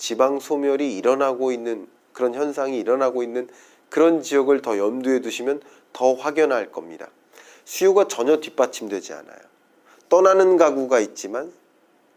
[0.00, 3.50] 지방 소멸이 일어나고 있는 그런 현상이 일어나고 있는
[3.90, 5.60] 그런 지역을 더 염두에 두시면
[5.92, 7.10] 더 확연할 겁니다.
[7.66, 9.38] 수요가 전혀 뒷받침되지 않아요.
[10.08, 11.52] 떠나는 가구가 있지만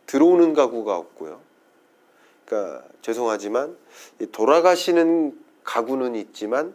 [0.06, 1.42] 들어오는 가구가 없고요.
[2.46, 3.76] 그러니까 죄송하지만
[4.32, 6.74] 돌아가시는 가구는 있지만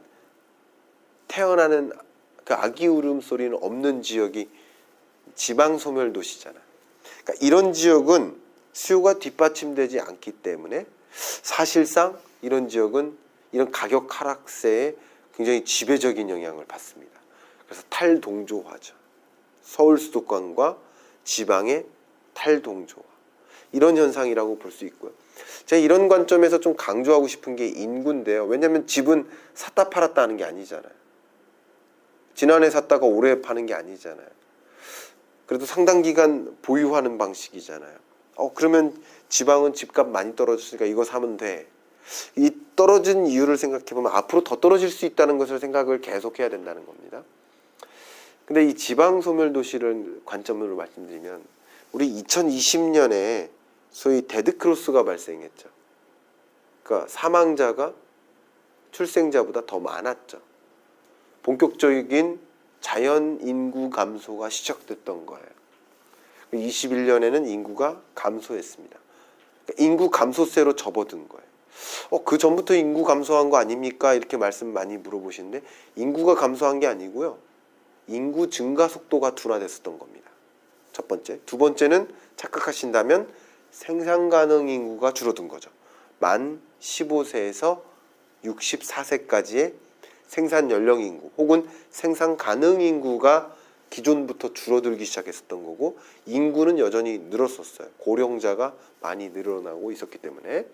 [1.27, 1.91] 태어나는
[2.45, 4.51] 그 아기 울음소리는 없는 지역이
[5.35, 6.63] 지방 소멸 도시잖아요.
[7.25, 8.37] 그러니까 이런 지역은
[8.75, 10.85] 수요가 뒷받침되지 않기 때문에
[11.43, 13.17] 사실상 이런 지역은
[13.53, 14.95] 이런 가격 하락세에
[15.35, 17.19] 굉장히 지배적인 영향을 받습니다.
[17.67, 18.95] 그래서 탈동조화죠.
[19.63, 20.79] 서울 수도권과
[21.25, 21.87] 지방의
[22.35, 23.03] 탈동조화.
[23.73, 25.13] 이런 현상이라고 볼 수 있고요.
[25.67, 28.47] 제가 이런 관점에서 좀 강조하고 싶은 게 인구인데요.
[28.47, 30.93] 왜냐하면 집은 샀다 팔았다 하는 게 아니잖아요.
[32.35, 34.27] 지난해 샀다가 올해 파는 게 아니잖아요.
[35.47, 38.08] 그래도 상당 기간 보유하는 방식이잖아요.
[38.39, 38.97] 어 그러면
[39.29, 41.67] 지방은 집값 많이 떨어졌으니까 이거 사면 돼.
[42.37, 46.87] 이 떨어진 이유를 생각해 보면 앞으로 더 떨어질 수 있다는 것을 생각을 계속 해야 된다는
[46.87, 47.23] 겁니다.
[48.47, 51.43] 근데 이 지방 소멸 도시를 관점으로 말씀드리면
[51.93, 53.51] 우리 2020년에
[53.91, 55.69] 소위 dead cross가 발생했죠.
[56.83, 57.93] 그러니까 사망자가
[58.93, 60.41] 출생자보다 더 많았죠.
[61.43, 62.41] 본격적인
[62.81, 65.58] 자연 인구 감소가 시작됐던 거예요.
[66.53, 68.99] 21년에는 인구가 감소했습니다.
[69.67, 71.49] 그러니까 인구 감소세로 접어든 거예요.
[72.11, 74.15] 어, 그 전부터 인구 감소한 거 아닙니까?
[74.15, 75.63] 이렇게 말씀 많이 물어보시는데
[75.97, 77.39] 인구가 감소한 게 아니고요.
[78.07, 80.29] 인구 증가 속도가 둔화됐었던 겁니다.
[80.93, 81.41] 첫 번째.
[81.47, 83.29] 두 번째는 착각하신다면
[83.71, 85.71] 생산 가능 인구가 줄어든 거죠.
[86.19, 87.81] 만 15세에서
[88.45, 89.75] 64세까지의
[90.27, 93.55] 생산 연령 인구 혹은 생산 가능 인구가
[93.91, 97.89] 기존부터 줄어들기 시작했었던 거고 인구는 여전히 늘었었어요.
[97.99, 100.67] 고령자가 많이 늘어나고 있었기 때문에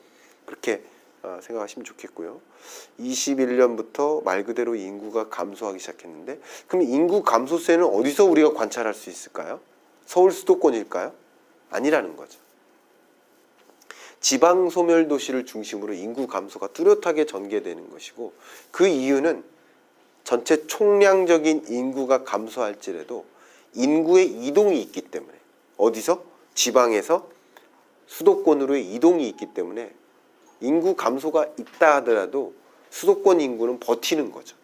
[0.46, 0.83] 그렇게
[1.22, 2.40] 어, 생각하시면 좋겠고요.
[3.00, 9.61] 21년부터 말 그대로 인구가 감소하기 시작했는데 그럼 인구 감소세는 어디서 우리가 관찰할 수 있을까요?
[10.05, 11.12] 서울 수도권일까요?
[11.70, 12.38] 아니라는 거죠.
[14.20, 18.33] 지방 소멸 도시를 중심으로 인구 감소가 뚜렷하게 전개되는 것이고
[18.70, 19.44] 그 이유는
[20.25, 23.27] 전체 총량적인 인구가 감소할지라도
[23.75, 25.33] 인구의 이동이 있기 때문에
[25.77, 27.29] 어디서 지방에서
[28.07, 29.93] 수도권으로의 이동이 있기 때문에
[30.61, 32.55] 인구 감소가 있다 하더라도
[32.91, 34.57] 수도권 인구는 버티는 거죠.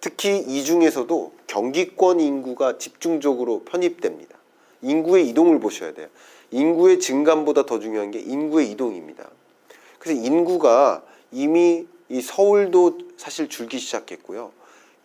[0.00, 4.36] 특히 이 중에서도 경기권 인구가 집중적으로 편입됩니다.
[4.82, 6.08] 인구의 이동을 보셔야 돼요.
[6.50, 9.28] 인구의 증감보다 더 중요한 게 인구의 이동입니다.
[9.98, 14.52] 그래서 인구가 이미 이 서울도 사실 줄기 시작했고요.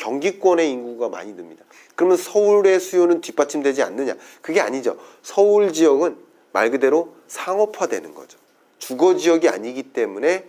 [0.02, 1.64] 경기권의 인구가 많이 듭니다.
[1.96, 4.16] 그러면 서울의 수요는 뒷받침되지 않느냐?
[4.42, 4.98] 그게 아니죠.
[5.22, 6.18] 서울 지역은
[6.52, 8.40] 말 그대로 상업화되는 거죠.
[8.80, 10.48] 주거 지역이 아니기 때문에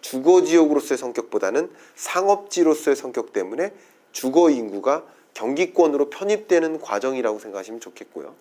[0.00, 3.74] 주거 지역으로서의 성격보다는 상업지로서의 성격 때문에
[4.10, 5.04] 주거 인구가
[5.34, 8.34] 경기권으로 편입되는 과정이라고 생각하시면 좋겠고요.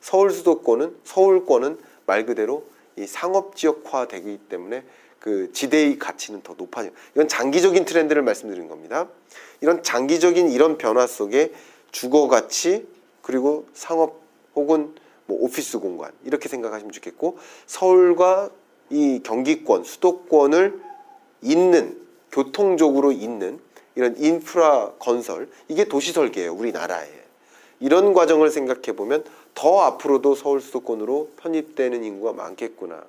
[0.00, 2.64] 서울 수도권은 서울권은 말 그대로
[2.96, 4.84] 이 상업 지역화 되기 때문에
[5.24, 6.90] 그 지대의 가치는 더 높아져.
[7.14, 9.08] 이건 장기적인 트렌드를 말씀드린 겁니다.
[9.64, 11.50] 이런 장기적인 이런 변화 속에
[11.90, 12.86] 주거 가치
[13.22, 14.20] 그리고 상업
[14.54, 18.50] 혹은 뭐 오피스 공간 이렇게 생각하시면 좋겠고 서울과
[18.90, 20.82] 이 경기권 수도권을
[21.40, 21.98] 잇는
[22.30, 23.58] 교통적으로 잇는
[23.94, 27.08] 이런 인프라 건설 이게 도시 설계예요 우리나라에
[27.80, 29.24] 이런 과정을 생각해 보면
[29.54, 33.02] 더 앞으로도 서울 수도권으로 편입되는 인구가 많겠구나.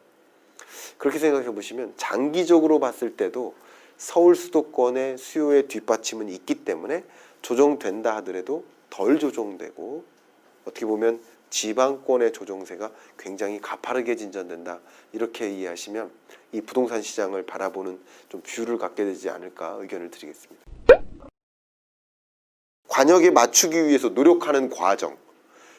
[0.97, 3.55] 그렇게 생각해 보시면 장기적으로 봤을 때도
[3.97, 7.03] 서울 수도권의 수요의 뒷받침은 있기 때문에
[7.41, 10.03] 조정된다 하더라도 덜 조정되고
[10.65, 14.79] 어떻게 보면 지방권의 조정세가 굉장히 가파르게 진전된다
[15.13, 16.11] 이렇게 이해하시면
[16.51, 20.65] 이 부동산 시장을 바라보는 좀 view를 갖게 되지 않을까 의견을 드리겠습니다.
[22.87, 25.17] 과녁에 맞추기 위해서 노력하는 과정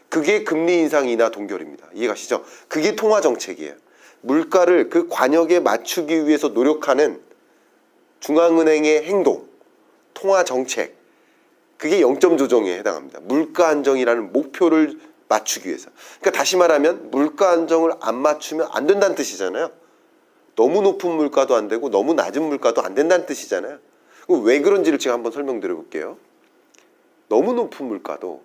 [0.09, 1.88] 그게 금리 인상이나 동결입니다.
[1.94, 2.44] 이해가시죠?
[2.68, 3.74] 그게 통화 정책이에요.
[4.20, 7.25] 물가를 그 관역에 맞추기 위해서 노력하는
[8.26, 9.46] 중앙은행의 행동,
[10.12, 10.96] 통화 정책,
[11.78, 13.20] 그게 0점 조정에 해당합니다.
[13.22, 15.90] 물가 안정이라는 목표를 맞추기 위해서.
[16.18, 19.70] 그러니까 다시 말하면 물가 안정을 안 맞추면 안 된다는 뜻이잖아요.
[20.56, 23.78] 너무 높은 물가도 안 되고 너무 낮은 물가도 안 된다는 뜻이잖아요.
[24.42, 26.16] 왜 그런지를 제가 한번 설명드려 볼게요.
[27.28, 28.42] 너무 높은 물가도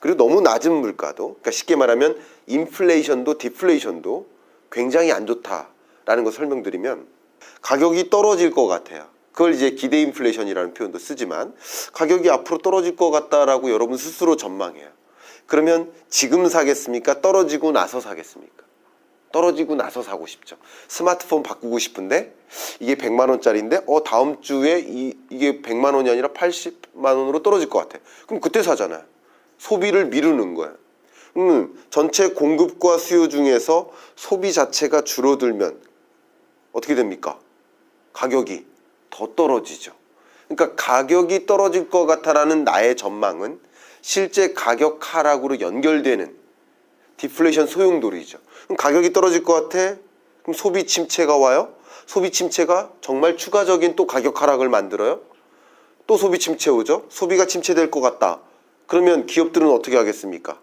[0.00, 4.26] 그리고 너무 낮은 물가도 그러니까 쉽게 말하면 인플레이션도 디플레이션도
[4.70, 7.06] 굉장히 안 좋다라는 걸 설명드리면
[7.62, 9.13] 가격이 떨어질 것 같아요.
[9.34, 11.54] 그걸 이제 기대 인플레이션이라는 표현도 쓰지만
[11.92, 14.88] 가격이 앞으로 떨어질 것 같다라고 여러분 스스로 전망해요.
[15.46, 17.20] 그러면 지금 사겠습니까?
[17.20, 18.62] 떨어지고 나서 사겠습니까?
[19.32, 20.56] 떨어지고 나서 사고 싶죠.
[20.86, 22.32] 스마트폰 바꾸고 싶은데
[22.78, 27.80] 이게 100만 원짜리인데 어 다음 주에 이, 이게 100만 원이 아니라 80만 원으로 떨어질 것
[27.80, 27.98] 같아.
[28.28, 29.02] 그럼 그때 사잖아요.
[29.58, 30.72] 소비를 미루는 거야.
[31.36, 35.80] 음, 전체 공급과 수요 중에서 소비 자체가 줄어들면
[36.72, 37.40] 어떻게 됩니까?
[38.12, 38.73] 가격이
[39.14, 39.92] 더 떨어지죠.
[40.48, 43.60] 그러니까 가격이 떨어질 것 같아라는 나의 전망은
[44.02, 46.36] 실제 가격 하락으로 연결되는
[47.16, 48.38] 디플레이션 소용돌이죠.
[48.64, 49.96] 그럼 가격이 떨어질 것 같아?
[50.42, 51.74] 그럼 소비 침체가 와요?
[52.06, 55.20] 소비 침체가 정말 추가적인 또 가격 하락을 만들어요?
[56.06, 57.06] 또 소비 침체 오죠?
[57.08, 58.40] 소비가 침체될 것 같다.
[58.86, 60.60] 그러면 기업들은 어떻게 하겠습니까?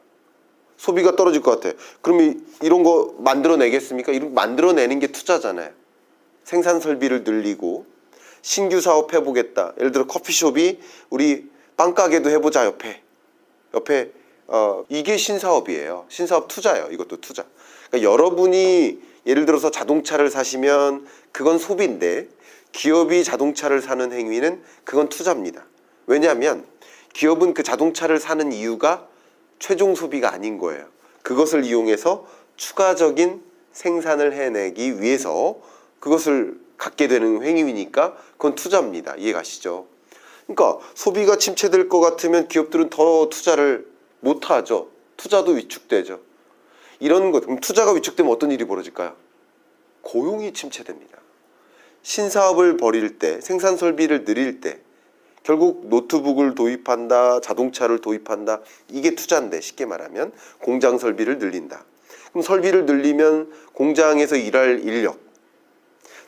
[0.78, 1.76] 소비가 떨어질 것 같아.
[2.02, 4.12] 그러면 이런 거 만들어내겠습니까?
[4.12, 5.72] 이런 만들어내는 게 투자잖아요.
[6.44, 7.86] 생산 설비를 늘리고
[8.42, 9.74] 신규 사업 해보겠다.
[9.80, 13.02] 예를 들어 커피숍이 우리 빵가게도 해보자 옆에.
[13.74, 14.12] 옆에
[14.48, 16.06] 어, 이게 신사업이에요.
[16.10, 16.90] 신사업 투자예요.
[16.92, 17.46] 이것도 투자.
[17.90, 22.28] 그러니까 여러분이 예를 들어서 자동차를 사시면 그건 소비인데
[22.72, 25.66] 기업이 자동차를 사는 행위는 그건 투자입니다.
[26.08, 26.66] 왜냐하면
[27.14, 29.08] 기업은 그 자동차를 사는 이유가
[29.60, 30.86] 최종 소비가 아닌 거예요.
[31.22, 32.26] 그것을 이용해서
[32.56, 35.60] 추가적인 생산을 해내기 위해서
[36.00, 39.16] 그것을 갖게 되는 행위니까 그건 투자입니다.
[39.16, 39.86] 이해가시죠?
[40.48, 43.88] 그러니까 소비가 침체될 것 같으면 기업들은 더 투자를
[44.20, 44.90] 못 하죠.
[45.16, 46.20] 투자도 위축되죠.
[47.00, 49.16] 이런 것, 그럼 투자가 위축되면 어떤 일이 벌어질까요?
[50.02, 51.20] 고용이 침체됩니다.
[52.02, 54.80] 신사업을 벌일 때, 생산 설비를 늘릴 때,
[55.44, 61.86] 결국 노트북을 도입한다, 자동차를 도입한다, 이게 투자인데 쉽게 말하면 공장 설비를 늘린다.
[62.32, 65.31] 그럼 설비를 늘리면 공장에서 일할 인력,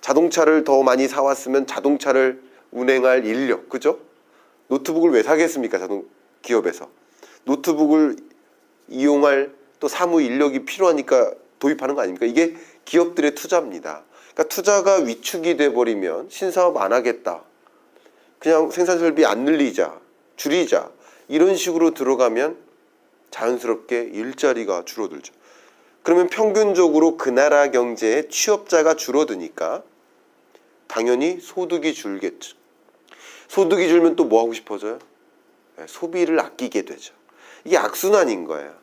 [0.04, 4.00] 자동차를 더 많이 사왔으면 자동차를 운행할 인력, 그죠?
[4.68, 5.80] 노트북을 왜 사겠습니까?
[5.80, 6.06] 자동
[6.42, 6.90] 기업에서
[7.46, 8.18] 노트북을
[8.90, 12.26] 이용할 또 사무 인력이 필요하니까 도입하는 거 아닙니까?
[12.26, 14.04] 이게 기업들의 투자입니다.
[14.34, 17.42] 그러니까 투자가 위축이 돼 버리면 신사업 안 하겠다.
[18.40, 19.98] 그냥 생산 설비 안 늘리자,
[20.36, 20.92] 줄이자
[21.30, 22.58] 이런 식으로 들어가면
[23.32, 25.34] 자연스럽게 일자리가 줄어들죠.
[26.02, 29.84] 그러면 평균적으로 그 나라 경제의 취업자가 줄어드니까
[30.88, 32.56] 당연히 소득이 줄겠죠.
[33.48, 35.00] 소득이 줄면 또 뭐 하고 싶어져요?
[35.78, 37.14] 네, 소비를 아끼게 되죠.
[37.64, 38.74] 이게 악순환인 거예요.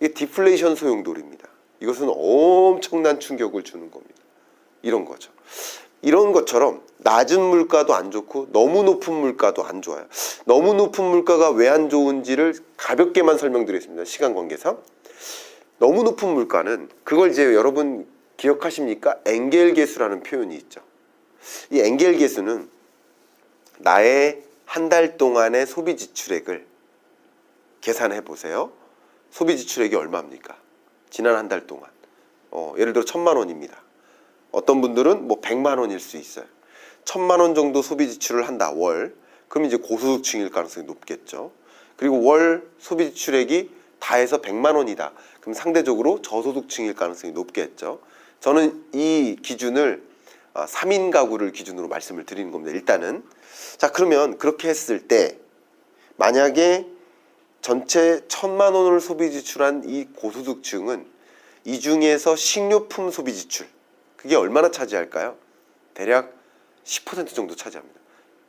[0.00, 1.48] 이게 디플레이션 소용돌입니다.
[1.80, 4.14] 이것은 엄청난 충격을 주는 겁니다.
[4.82, 5.30] 이런 거죠.
[6.02, 10.06] 이런 것처럼 낮은 물가도 안 좋고 너무 높은 물가도 안 좋아요.
[10.44, 14.04] 너무 높은 물가가 왜 안 좋은지를 가볍게만 설명드리겠습니다.
[14.04, 14.78] 시간 관계상.
[15.78, 19.18] 너무 높은 물가는 그걸 이제 여러분 기억하십니까?
[19.26, 20.80] 엥겔 계수라는 표현이 있죠.
[21.70, 22.68] 이 엥겔 계수는
[23.78, 26.66] 나의 한 달 동안의 소비 지출액을
[27.80, 28.72] 계산해 보세요.
[29.30, 30.56] 소비 지출액이 얼마입니까?
[31.10, 31.88] 지난 한 달 동안.
[32.50, 33.80] 어, 예를 들어 천만 원입니다.
[34.50, 36.46] 어떤 분들은 뭐 백만 원일 수 있어요.
[37.04, 39.14] 천만 원 정도 소비 지출을 한다 월.
[39.48, 41.52] 그럼 이제 고소득층일 가능성이 높겠죠.
[41.96, 43.70] 그리고 월 소비 지출액이
[44.00, 45.12] 다 해서 백만 원이다.
[45.40, 48.00] 그럼 상대적으로 저소득층일 가능성이 높겠죠.
[48.40, 50.02] 저는 이 기준을
[50.64, 52.72] 3인 가구를 기준으로 말씀을 드리는 겁니다.
[52.72, 53.22] 일단은
[53.76, 55.38] 자 그러면 그렇게 했을 때
[56.16, 56.86] 만약에
[57.60, 61.06] 전체 천만 원을 소비 지출한 이 고소득층은
[61.64, 63.66] 이 중에서 식료품 소비 지출
[64.16, 65.36] 그게 얼마나 차지할까요?
[65.94, 66.32] 대략
[66.84, 68.00] 10% 정도 차지합니다.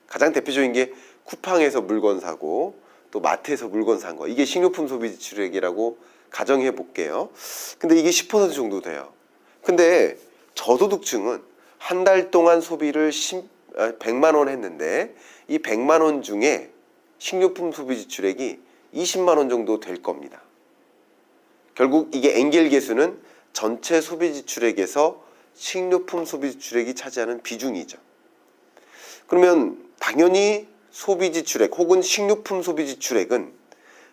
[0.07, 0.93] 가장 대표적인 게
[1.23, 2.79] 쿠팡에서 물건 사고
[3.11, 4.27] 또 마트에서 물건 산 거.
[4.27, 5.97] 이게 식료품 소비 지출액이라고
[6.29, 7.29] 가정해 볼게요.
[7.79, 9.11] 근데 이게 10% 정도 돼요.
[9.63, 10.17] 근데
[10.55, 11.41] 저소득층은
[11.79, 13.43] 한 달 동안 소비를 10,
[13.77, 15.15] 아, 100만 원 했는데
[15.47, 16.71] 이 100만 원 중에
[17.19, 18.59] 식료품 소비 지출액이
[18.93, 20.41] 20만 원 정도 될 겁니다.
[21.75, 23.19] 결국 이게 엔겔 계수는
[23.53, 25.23] 전체 소비 지출액에서
[25.53, 27.97] 식료품 소비 지출액이 차지하는 비중이죠.
[29.27, 33.51] 그러면 당연히 소비 지출액 혹은 식료품 소비 지출액은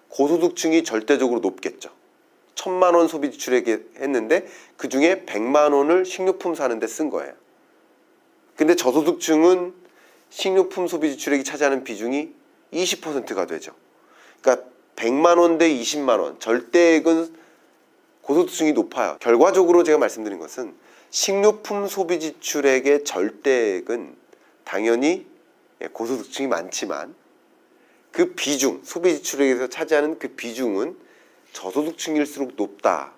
[0.09, 1.91] 고소득층이 절대적으로 높겠죠.
[2.55, 4.47] 천만 원 소비 지출액 했는데
[4.77, 7.33] 그 중에 백만 원을 식료품 사는데 쓴 거예요.
[8.57, 9.75] 근데 저소득층은
[10.31, 12.31] 식료품 소비 지출액이 차지하는 비중이
[12.73, 13.73] 20%가 되죠.
[14.41, 17.35] 그러니까 100만 원 대 20만 원 절대액은
[18.23, 19.17] 고소득층이 높아요.
[19.21, 20.75] 결과적으로 제가 말씀드린 것은
[21.11, 24.17] 식료품 소비 지출액의 절대액은
[24.65, 25.27] 당연히
[25.83, 27.15] 예, 고소득층이 많지만
[28.13, 30.97] 그 비중, 소비 지출액에서 차지하는 그 비중은
[31.53, 33.13] 저소득층일수록 높다.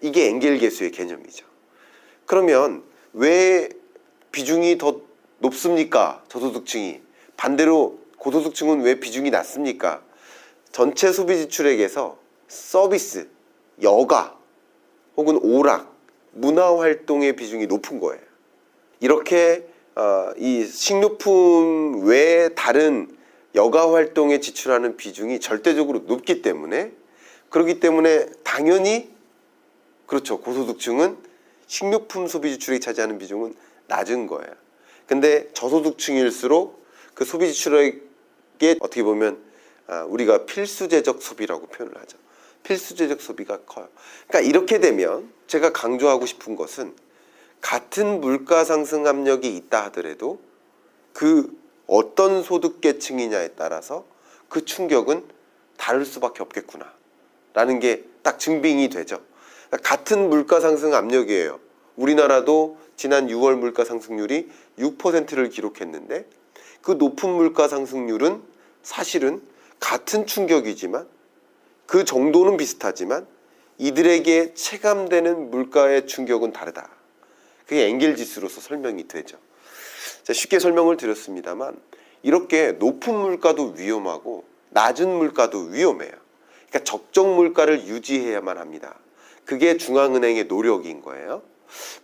[0.00, 1.46] 이게 엔겔 계수의 개념이죠.
[2.26, 2.82] 그러면
[3.12, 3.68] 왜
[4.32, 5.00] 비중이 더
[5.38, 6.22] 높습니까?
[6.28, 7.00] 저소득층이.
[7.36, 10.02] 반대로 고소득층은 왜 비중이 낮습니까?
[10.72, 12.18] 전체 소비 지출액에서
[12.48, 13.28] 서비스,
[13.82, 14.38] 여가
[15.16, 15.94] 혹은 오락,
[16.32, 18.22] 문화 활동의 비중이 높은 거예요.
[19.00, 19.66] 이렇게
[19.96, 23.16] 어, 이 식료품 외에 다른
[23.54, 26.92] 여가 활동에 지출하는 비중이 절대적으로 높기 때문에
[27.48, 29.10] 그렇기 때문에 당연히
[30.06, 30.40] 그렇죠.
[30.40, 31.16] 고소득층은
[31.66, 33.54] 식료품 소비 지출액이 차지하는 비중은
[33.90, 34.52] 낮은 거예요.
[35.06, 36.84] 근데 저소득층일수록
[37.14, 39.42] 그 소비 지출액에 어떻게 보면
[39.86, 42.16] 아, 우리가 필수재적 소비라고 표현을 하죠.
[42.62, 43.88] 필수재적 소비가 커요.
[44.28, 46.94] 그러니까 이렇게 되면 제가 강조하고 싶은 것은
[47.60, 50.40] 같은 물가 상승 압력이 있다 하더라도
[51.12, 51.54] 그
[51.86, 54.06] 어떤 소득 계층이냐에 따라서
[54.48, 55.24] 그 충격은
[55.76, 56.92] 다를 수밖에 없겠구나.
[57.52, 59.20] 라는 게 딱 증빙이 되죠.
[59.82, 61.60] 같은 물가 상승 압력이에요.
[61.96, 66.26] 우리나라도 지난 6월 물가 상승률이 6%를 기록했는데
[66.82, 68.42] 그 높은 물가 상승률은
[68.82, 69.40] 사실은
[69.78, 71.08] 같은 충격이지만
[71.86, 73.26] 그 정도는 비슷하지만
[73.78, 76.90] 이들에게 체감되는 물가의 충격은 다르다.
[77.64, 79.38] 그게 엔겔 지수로서 설명이 되죠.
[80.22, 81.80] 자, 쉽게 설명을 드렸습니다만
[82.22, 86.12] 이렇게 높은 물가도 위험하고 낮은 물가도 위험해요.
[86.68, 88.98] 그러니까 적정 물가를 유지해야만 합니다.
[89.46, 91.40] 그게 중앙은행의 노력인 거예요.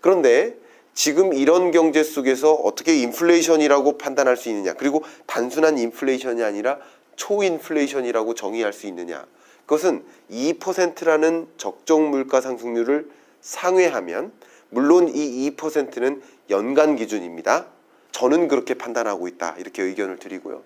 [0.01, 0.65] 그런데
[0.97, 6.79] 지금 이런 경제 속에서 어떻게 인플레이션이라고 판단할 수 있느냐 그리고 단순한 인플레이션이 아니라
[7.17, 9.27] 초인플레이션이라고 정의할 수 있느냐
[9.67, 13.11] 그것은 2%라는 적정 물가 상승률을
[13.43, 14.33] 상회하면
[14.71, 17.67] 물론 이 2%는 연간 기준입니다.
[18.13, 19.57] 저는 그렇게 판단하고 있다.
[19.59, 20.63] 이렇게 의견을 드리고요.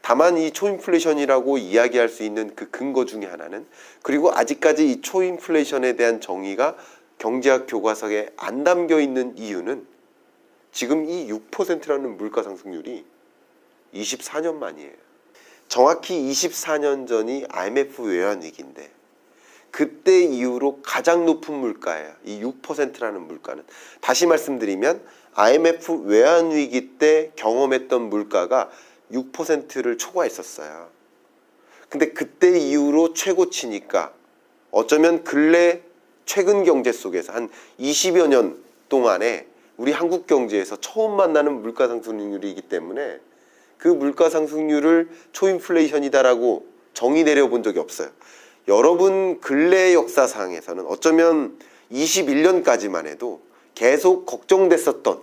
[0.00, 3.66] 다만 이 초인플레이션이라고 이야기할 수 있는 그 근거 중에 하나는
[4.02, 6.76] 그리고 아직까지 이 초인플레이션에 대한 정의가
[7.18, 9.86] 경제학 교과서에 안 담겨 있는 이유는
[10.72, 13.04] 지금 이 6%라는 물가 상승률이
[13.94, 14.92] 24년 만이에요.
[15.68, 18.90] 정확히 24년 전이 IMF 외환 위기인데
[19.70, 22.14] 그때 이후로 가장 높은 물가예요.
[22.24, 23.62] 이 6%라는 물가는.
[24.00, 25.02] 다시 말씀드리면
[25.34, 28.70] IMF 외환 위기 때 경험했던 물가가
[29.12, 30.88] 6%를 초과했었어요.
[31.88, 34.12] 근데 그때 이후로 최고치니까
[34.70, 35.82] 어쩌면 근래
[36.26, 37.48] 최근 경제 속에서 한
[37.80, 39.46] 20여 년 동안에
[39.76, 43.20] 우리 한국 경제에서 처음 만나는 물가 상승률이기 때문에
[43.78, 48.08] 그 물가 상승률을 초인플레이션이다라고 정의 내려본 적이 없어요.
[48.68, 51.58] 여러분 근래 역사상에서는 어쩌면
[51.92, 53.40] 21년까지만 해도
[53.74, 55.20] 계속 걱정됐었던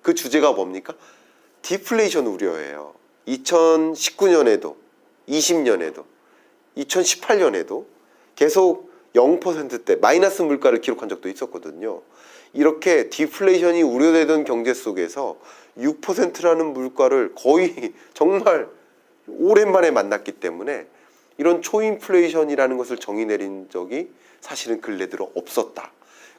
[0.00, 0.94] 그 주제가 뭡니까?
[1.62, 2.94] 디플레이션 우려예요.
[3.28, 4.76] 2019년에도
[5.28, 6.04] 20년에도
[6.76, 7.84] 2018년에도
[8.34, 12.02] 계속 0%대 마이너스 물가를 기록한 적도 있었거든요.
[12.52, 15.38] 이렇게 디플레이션이 우려되던 경제 속에서
[15.78, 18.68] 6%라는 물가를 거의 정말
[19.26, 20.86] 오랜만에 만났기 때문에
[21.38, 24.10] 이런 초인플레이션이라는 것을 정의 내린 적이
[24.40, 25.92] 사실은 근래 들어 없었다.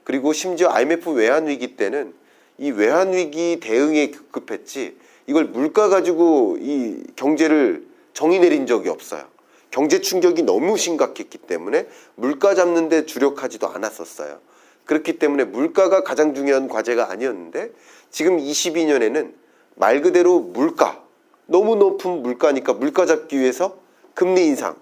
[0.04, 2.14] 그리고 심지어 IMF 외환 위기 때는
[2.58, 9.26] 이 외환 위기 대응에 급급했지 이걸 물가 가지고 이 경제를 정의 내린 적이 없어요.
[9.74, 14.38] 경제 충격이 너무 심각했기 때문에 물가 잡는 데 주력하지도 않았었어요.
[14.86, 17.72] 그렇기 때문에 물가가 가장 중요한 과제가 아니었는데
[18.12, 19.34] 지금 22년에는
[19.74, 21.04] 말 그대로 물가
[21.48, 23.76] 너무 높은 물가니까 물가 잡기 위해서
[24.14, 24.76] 금리 인상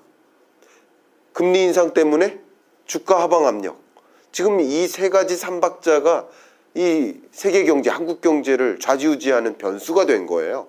[1.31, 2.41] 금리 인상 때문에
[2.85, 3.79] 주가 하방 압력
[4.33, 6.27] 지금 이 세 가지 삼박자가
[6.75, 10.67] 이 세계 경제, 한국 경제를 좌지우지하는 변수가 된 거예요.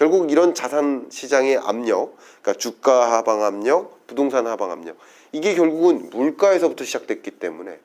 [0.00, 4.96] 결국 이런 자산 시장의 압력, 그러니까 주가 하방 압력, 부동산 하방 압력
[5.30, 7.78] 이게 결국은 물가에서부터 시작됐기 때문에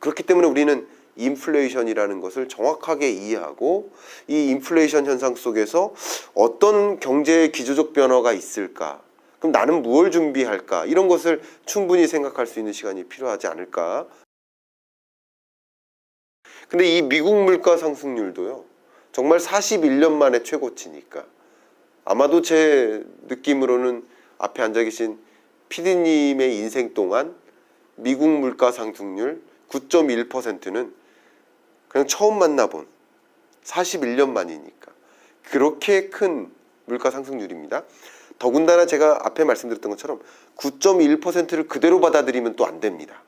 [0.00, 3.92] 그렇기 때문에 우리는 인플레이션이라는 것을 정확하게 이해하고
[4.26, 5.94] 이 인플레이션 현상 속에서
[6.34, 9.00] 어떤 경제의 기조적 변화가 있을까?
[9.38, 10.86] 그럼 나는 무엇을 준비할까?
[10.86, 14.08] 이런 것을 충분히 생각할 수 있는 시간이 필요하지 않을까?
[16.68, 18.64] 근데 이 미국 물가 상승률도요.
[19.12, 21.24] 정말 41년 만에 최고치니까
[22.04, 24.04] 아마도 제 느낌으로는
[24.38, 25.18] 앞에 앉아 계신
[25.68, 27.34] 피디님의 인생 동안
[27.96, 30.94] 미국 물가 상승률 9.1%는
[31.88, 32.86] 그냥 처음 만나본
[33.64, 34.92] 41년 만이니까
[35.44, 36.50] 그렇게 큰
[36.86, 37.84] 물가 상승률입니다.
[38.38, 40.20] 더군다나 제가 앞에 말씀드렸던 것처럼
[40.56, 43.22] 9.1%를 그대로 받아들이면 또 안 됩니다.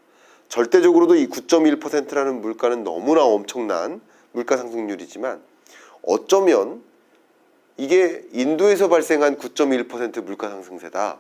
[0.49, 4.01] 절대적으로도 이 9.1%라는 물가는 너무나 엄청난
[4.33, 5.41] 물가 상승률이지만
[6.03, 6.83] 어쩌면
[7.77, 11.19] 이게 인도에서 발생한 9.1% 물가 상승세다.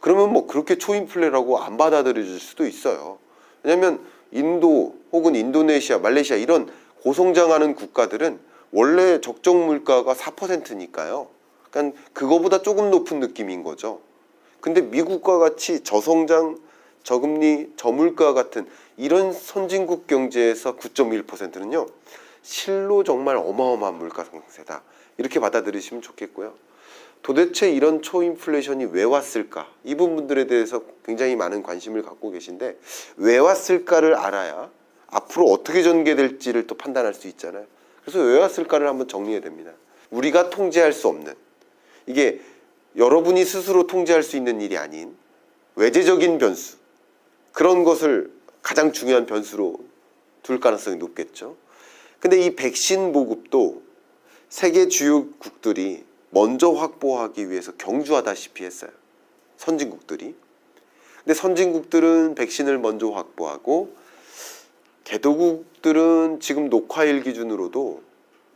[0.00, 3.18] 그러면 뭐 그렇게 초인플레라고 안 받아들여질 수도 있어요.
[3.62, 4.00] 왜냐하면
[4.32, 6.70] 인도 혹은 인도네시아, 말레이시아 이런
[7.02, 8.38] 고성장하는 국가들은
[8.72, 11.28] 원래 적정 물가가 4%니까요.
[11.70, 14.00] 그러니까 그거보다 조금 높은 느낌인 거죠.
[14.60, 16.58] 근데 미국과 같이 저성장,
[17.02, 18.66] 저금리, 저물가 같은
[18.96, 21.86] 이런 선진국 경제에서 9.1%는요.
[22.42, 24.82] 실로 정말 어마어마한 물가 상승세다.
[25.20, 26.54] 이렇게 받아들이시면 좋겠고요.
[27.20, 29.70] 도대체 이런 초인플레이션이 왜 왔을까?
[29.84, 32.78] 이 부분들에 대해서 굉장히 많은 관심을 갖고 계신데
[33.18, 34.70] 왜 왔을까를 알아야
[35.08, 37.66] 앞으로 어떻게 전개될지를 또 판단할 수 있잖아요.
[38.02, 39.72] 그래서 왜 왔을까를 한번 정리해야 됩니다.
[40.08, 41.34] 우리가 통제할 수 없는
[42.06, 42.40] 이게
[42.96, 45.14] 여러분이 스스로 통제할 수 있는 일이 아닌
[45.74, 46.78] 외재적인 변수
[47.52, 49.78] 그런 것을 가장 중요한 변수로
[50.42, 51.56] 둘 가능성이 높겠죠.
[52.20, 53.89] 근데 이 백신 보급도
[54.50, 58.90] 세계 주요국들이 먼저 확보하기 위해서 경주하다시피 했어요.
[59.56, 60.34] 선진국들이.
[61.18, 63.94] 근데 선진국들은 백신을 먼저 확보하고
[65.04, 68.02] 개도국들은 지금 녹화일 기준으로도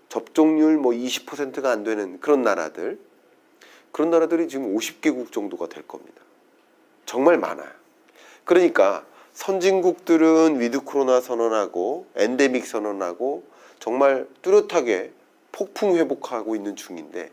[0.09, 2.99] 접종률 뭐 20%가 안 되는 그런 나라들
[3.93, 6.21] 그런 나라들이 지금 50개국 정도가 될 겁니다.
[7.07, 7.71] 정말 많아요.
[8.45, 13.45] 그러니까 선진국들은 with 코로나 선언하고 엔데믹 선언하고
[13.79, 15.13] 정말 뚜렷하게
[15.55, 17.31] 폭풍 회복하고 있는 중인데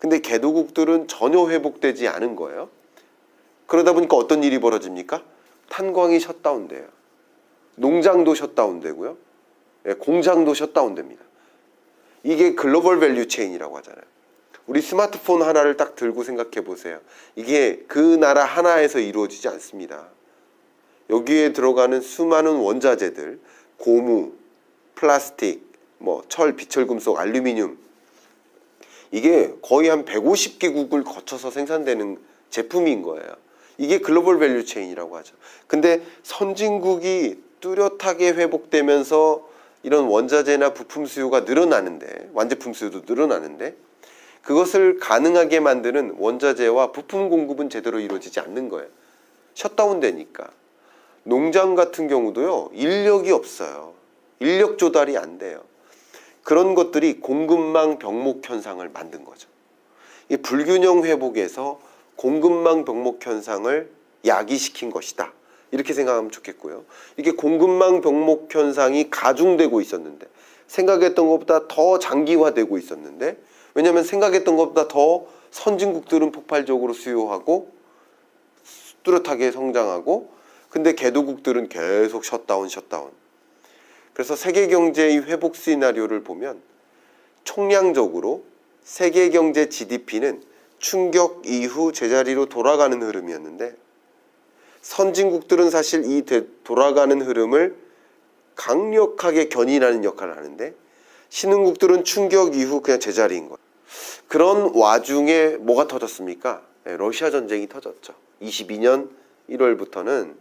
[0.00, 2.68] 근데 개도국들은 전혀 회복되지 않은 거예요.
[3.66, 5.22] 그러다 보니까 어떤 일이 벌어집니까?
[5.70, 6.86] 탄광이 shutdown돼요.
[7.76, 9.16] 농장도 shutdown되고요.
[9.86, 11.24] 예, 공장도 shutdown됩니다.
[12.24, 14.04] 이게 global value chain이라고 하잖아요.
[14.66, 17.00] 우리 스마트폰 하나를 딱 들고 생각해 보세요.
[17.36, 20.08] 이게 그 나라 하나에서 이루어지지 않습니다.
[21.10, 23.38] 여기에 들어가는 수많은 원자재들,
[23.78, 24.32] 고무,
[24.94, 25.73] 플라스틱,
[26.04, 27.78] 뭐 철, 비철 금속, 알루미늄
[29.10, 32.18] 이게 거의 한 150개국을 거쳐서 생산되는
[32.50, 33.28] 제품인 거예요.
[33.78, 35.34] 이게 global value chain이라고 하죠.
[35.66, 39.48] 근데 선진국이 뚜렷하게 회복되면서
[39.82, 43.76] 이런 원자재나 부품 수요가 늘어나는데 완제품 수요도 늘어나는데
[44.42, 48.88] 그것을 가능하게 만드는 원자재와 부품 공급은 제대로 이루어지지 않는 거예요.
[49.54, 50.50] 셧다운 되니까.
[51.22, 53.94] 농장 같은 경우도요, 인력이 없어요.
[54.40, 55.62] 인력 조달이 안 돼요.
[56.44, 59.48] 그런 것들이 공급망 병목 현상을 만든 거죠.
[60.28, 61.80] 이 불균형 회복에서
[62.16, 63.90] 공급망 병목 현상을
[64.26, 65.32] 야기시킨 것이다.
[65.70, 66.84] 이렇게 생각하면 좋겠고요.
[67.16, 70.26] 이게 공급망 병목 현상이 가중되고 있었는데
[70.66, 73.38] 생각했던 것보다 더 장기화되고 있었는데
[73.74, 77.72] 왜냐하면 생각했던 것보다 더 선진국들은 폭발적으로 수요하고
[79.02, 80.30] 뚜렷하게 성장하고
[80.68, 83.10] 근데 개도국들은 계속 shutdown shutdown
[84.14, 86.62] 그래서 세계 경제의 회복 시나리오를 보면
[87.42, 88.44] 총량적으로
[88.82, 90.42] 세계 경제 GDP는
[90.78, 93.74] 충격 이후 제자리로 돌아가는 흐름이었는데
[94.82, 96.22] 선진국들은 사실 이
[96.62, 97.74] 돌아가는 흐름을
[98.54, 100.74] 강력하게 견인하는 역할을 하는데
[101.30, 103.58] 신흥국들은 충격 이후 그냥 제자리인 거예요.
[104.28, 106.62] 그런 와중에 뭐가 터졌습니까?
[106.84, 108.14] 네, 러시아 전쟁이 터졌죠.
[108.42, 109.08] 22년
[109.50, 110.34] 1월부터는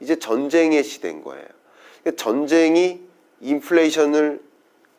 [0.00, 1.46] 이제 전쟁의 시대인 거예요.
[2.16, 3.09] 전쟁이
[3.40, 4.40] 인플레이션을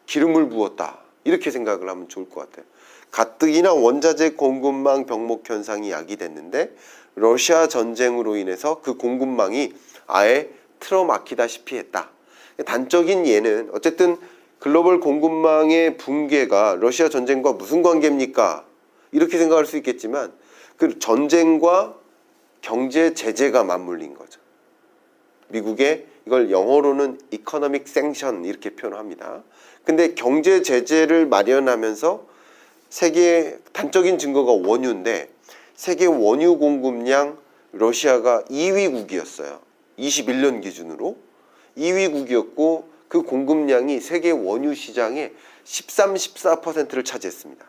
[0.05, 0.99] 기름을 부었다.
[1.23, 2.65] 이렇게 생각을 하면 좋을 것 같아요.
[3.11, 6.75] 가뜩이나 원자재 공급망 병목 현상이 야기됐는데
[7.15, 9.73] 러시아 전쟁으로 인해서 그 공급망이
[10.07, 12.09] 아예 틀어막히다시피 했다.
[12.65, 14.17] 단적인 예는 어쨌든
[14.59, 18.65] 글로벌 공급망의 붕괴가 러시아 전쟁과 무슨 관계입니까?
[19.11, 20.31] 이렇게 생각할 수 있겠지만
[20.77, 21.95] 그 전쟁과
[22.61, 24.39] 경제 제재가 맞물린 거죠.
[25.49, 29.43] 미국의 이걸 영어로는 economic sanction 이렇게 표현합니다.
[29.83, 32.27] 근데 경제 제재를 마련하면서
[32.89, 35.29] 세계 단적인 증거가 원유인데
[35.75, 37.37] 세계 원유 공급량
[37.71, 39.59] 러시아가 2위국이었어요.
[39.97, 41.17] 21년 기준으로
[41.77, 47.65] 2위국이었고 그 공급량이 세계 원유 시장의 13, 14%를 차지했습니다.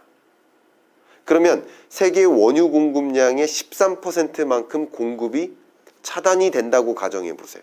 [1.25, 5.57] 그러면 세계 원유 공급량의 13%만큼 공급이
[6.03, 7.63] 차단이 된다고 가정해 보세요.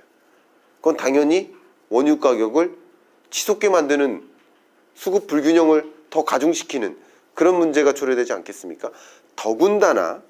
[0.82, 1.54] 그건 당연히
[1.90, 2.76] 원유 가격을
[3.30, 4.24] 치솟게 만드는
[4.96, 6.98] 수급 불균형을 더 가중시키는
[7.34, 8.92] 그런 문제가 초래되지 않겠습니까?
[9.36, 10.22] 더군다나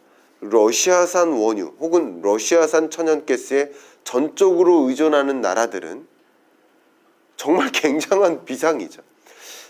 [0.42, 3.72] 러시아산 원유 혹은 러시아산 천연가스에
[4.04, 6.08] 전적으로 의존하는 나라들은
[7.36, 9.02] 정말 굉장한 비상이죠.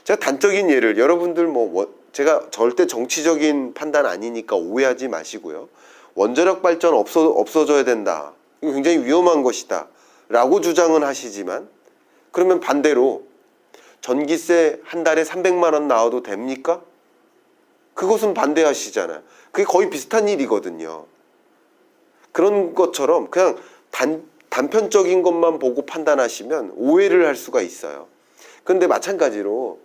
[0.04, 5.70] 제가 단적인 예를 여러분들 뭐 원- 제가 절대 정치적인 판단 아니니까 오해하지 마시고요.
[6.16, 8.34] 원자력 발전 없어 없어져야 된다.
[8.62, 9.88] 이거 굉장히 위험한 것이다.
[10.30, 11.68] 라고 주장은 하시지만
[12.32, 13.24] 그러면 반대로
[14.02, 16.82] 전기세 한 달에 300만 원 나와도 됩니까?
[17.96, 19.24] 그것은 반대하시잖아요.
[19.52, 21.06] 그게 거의 비슷한 일이거든요.
[22.32, 23.58] 그런 것처럼 그냥
[23.92, 28.08] 단, 단편적인 것만 보고 판단하시면 오해를 할 수가 있어요.
[28.64, 29.80] 그런데 마찬가지로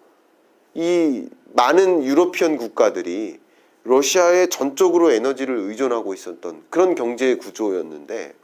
[0.74, 3.40] 이 많은 유러피언 국가들이
[3.84, 8.34] 러시아에 전적으로 에너지를 의존하고 있었던 그런 경제 구조였는데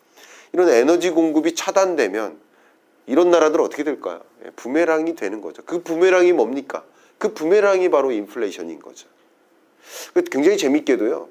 [0.53, 2.39] 이런 에너지 공급이 차단되면
[3.07, 4.23] 이런 나라들 어떻게 될까요?
[4.45, 5.63] 예, 부메랑이 되는 거죠.
[5.65, 6.85] 그 부메랑이 뭡니까?
[7.19, 9.09] 그 부메랑이 바로 인플레이션인 거죠.
[10.15, 11.29] 그 굉장히 재밌게도요.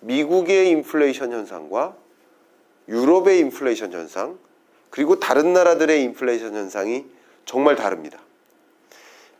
[0.00, 1.96] 미국의 인플레이션 현상과
[2.88, 4.38] 유럽의 인플레이션 현상
[4.90, 7.06] 그리고 다른 나라들의 인플레이션 현상이
[7.44, 8.18] 정말 다릅니다.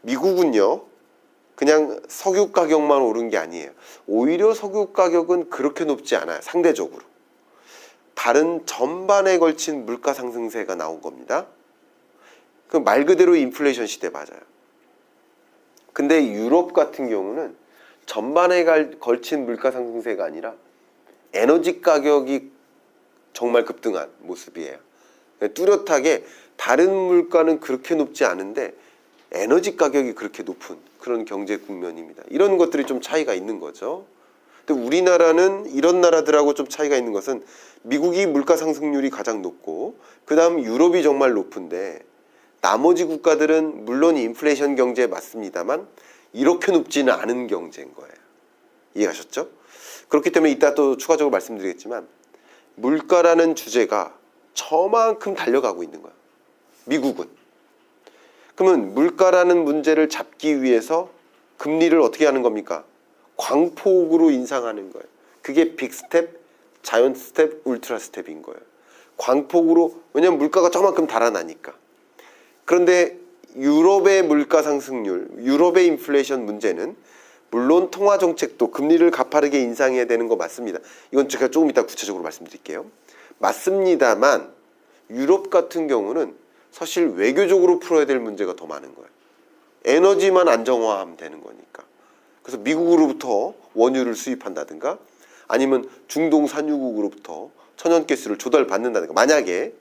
[0.03, 0.83] 미국은요.
[1.57, 3.71] 그냥 석유 가격만 오른 게 아니에요.
[4.07, 6.41] 오히려 석유 가격은 그렇게 높지 않아요.
[6.41, 7.03] 상대적으로.
[8.21, 11.47] 다른 전반에 걸친 물가 상승세가 나온 겁니다.
[12.68, 14.41] 그 말 그대로 인플레이션 시대 맞아요.
[15.95, 17.57] 근데 유럽 같은 경우는
[18.05, 20.53] 전반에 갈- 걸친 물가 상승세가 아니라
[21.33, 22.51] 에너지 가격이
[23.33, 24.77] 정말 급등한 모습이에요.
[25.55, 26.27] 뚜렷하게
[26.59, 28.75] 다른 물가는 그렇게 높지 않은데
[29.33, 32.23] 에너지 가격이 그렇게 높은 그런 경제 국면입니다.
[32.29, 34.05] 이런 것들이 좀 차이가 있는 거죠.
[34.71, 37.43] 근데 우리나라는 이런 나라들하고 좀 차이가 있는 것은
[37.83, 41.99] 미국이 물가 상승률이 가장 높고 그다음 유럽이 정말 높은데
[42.61, 45.89] 나머지 국가들은 물론 인플레이션 경제에 맞습니다만
[46.33, 48.12] 이렇게 높지는 않은 경제인 거예요.
[48.95, 49.49] 이해하셨죠?
[50.09, 52.07] 그렇기 때문에 이따 또 추가적으로 말씀드리겠지만
[52.77, 54.14] 물가라는 주제가
[54.55, 56.14] 저만큼 달려가고 있는 거예요.
[56.85, 57.29] 미국은.
[58.55, 61.11] 그러면 물가라는 문제를 잡기 위해서
[61.57, 62.85] 금리를 어떻게 하는 겁니까?
[63.41, 65.07] 광폭으로 인상하는 거예요.
[65.41, 66.39] 그게 big step,
[66.83, 68.61] giant step, ultra step인 거예요.
[69.16, 71.74] 광폭으로 왜냐면 물가가 저만큼 달아나니까.
[72.66, 73.18] 그런데
[73.57, 76.97] 유럽의 물가 상승률, 유럽의 인플레이션 문제는
[77.51, 80.78] 물론 통화 정책도 금리를 가파르게 인상해야 되는 거 맞습니다.
[81.11, 82.86] 이건 제가 조금 이따 구체적으로 말씀드릴게요.
[83.38, 84.53] 맞습니다만
[85.11, 86.36] 유럽 같은 경우는
[86.70, 89.09] 사실 외교적으로 풀어야 될 문제가 더 많은 거예요.
[89.84, 91.89] 에너지만 안정화하면 되는 거니까.
[92.51, 94.98] 그래서 미국으로부터 원유를 수입한다든가
[95.46, 99.72] 아니면 중동 산유국으로부터 천연가스를 조달받는다든가 만약에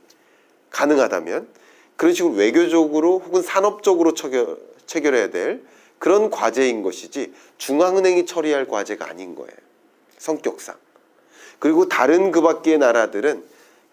[0.70, 1.47] 가능하다면
[1.95, 5.63] 그런 식으로 외교적으로 혹은 산업적으로 체결, 체결해야 될
[5.97, 9.51] 그런 과제인 것이지 중앙은행이 처리할 과제가 아닌 거예요.
[10.20, 10.76] 성격상.
[11.57, 13.43] 그리고 다른 그 밖의 나라들은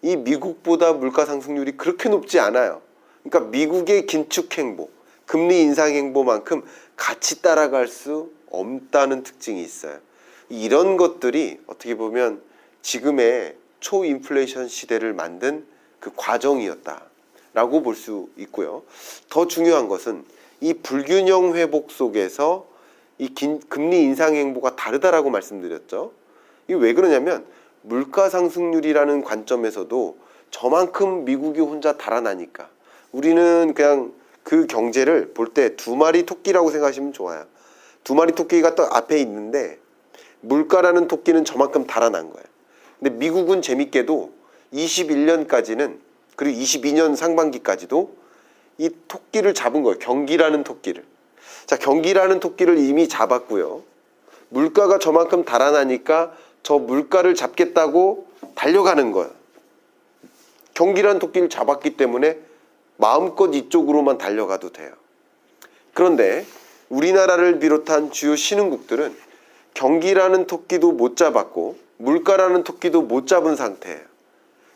[0.03, 2.83] 이 미국보다 물가 상승률이 그렇게 높지 않아요.
[3.23, 4.91] 그러니까 미국의 긴축 행보,
[5.25, 6.61] 금리 인상 행보만큼
[6.95, 9.97] 같이 따라갈 수 없다는 특징이 있어요.
[10.49, 12.41] 이런 것들이 어떻게 보면
[12.81, 15.65] 지금의 초인플레이션 시대를 만든
[15.99, 18.83] 그 과정이었다라고 볼 수 있고요.
[19.29, 20.23] 더 중요한 것은
[20.61, 22.67] 이 불균형 회복 속에서
[23.17, 26.11] 이 긴, 금리 인상 행보가 다르다라고 말씀드렸죠.
[26.67, 27.45] 이게 왜 그러냐면
[27.81, 30.17] 물가 상승률이라는 관점에서도
[30.51, 32.69] 저만큼 미국이 혼자 달아나니까
[33.11, 37.45] 우리는 그냥 그 경제를 볼 때 두 마리 토끼라고 생각하시면 좋아요.
[38.07, 39.79] 두 마리 토끼가 또 앞에 있는데
[40.39, 42.45] 물가라는 토끼는 저만큼 달아난 거예요.
[42.97, 44.31] 근데 미국은 재밌게도
[44.71, 45.97] 21년까지는
[46.37, 48.15] 그리고 22년 상반기까지도
[48.77, 49.99] 이 토끼를 잡은 거예요.
[49.99, 51.03] 경기라는 토끼를.
[51.65, 53.83] 자, 경기라는 토끼를 이미 잡았고요.
[54.47, 56.31] 물가가 저만큼 달아나니까
[56.63, 59.31] 저 물가를 잡겠다고 달려가는 거예요.
[60.75, 62.39] 경기라는 토끼를 잡았기 때문에
[62.95, 64.93] 마음껏 이쪽으로만 달려가도 돼요.
[65.93, 66.45] 그런데
[66.89, 69.15] 우리나라를 비롯한 주요 신흥국들은
[69.73, 74.01] 경기라는 토끼도 못 잡았고 물가라는 토끼도 못 잡은 상태예요.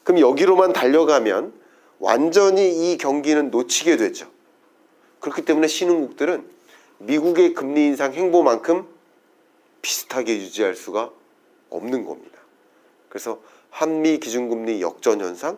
[0.04, 1.54] 그럼 여기로만 달려가면
[2.00, 4.28] 완전히 이 경기는 놓치게 되죠.
[5.20, 6.44] 그렇기 때문에 신흥국들은
[7.00, 8.86] 미국의 금리 인상 행보만큼
[9.82, 11.12] 비슷하게 유지할 수가
[11.70, 12.40] 없는 겁니다.
[13.10, 15.58] 그래서 한미 기준금리 역전 현상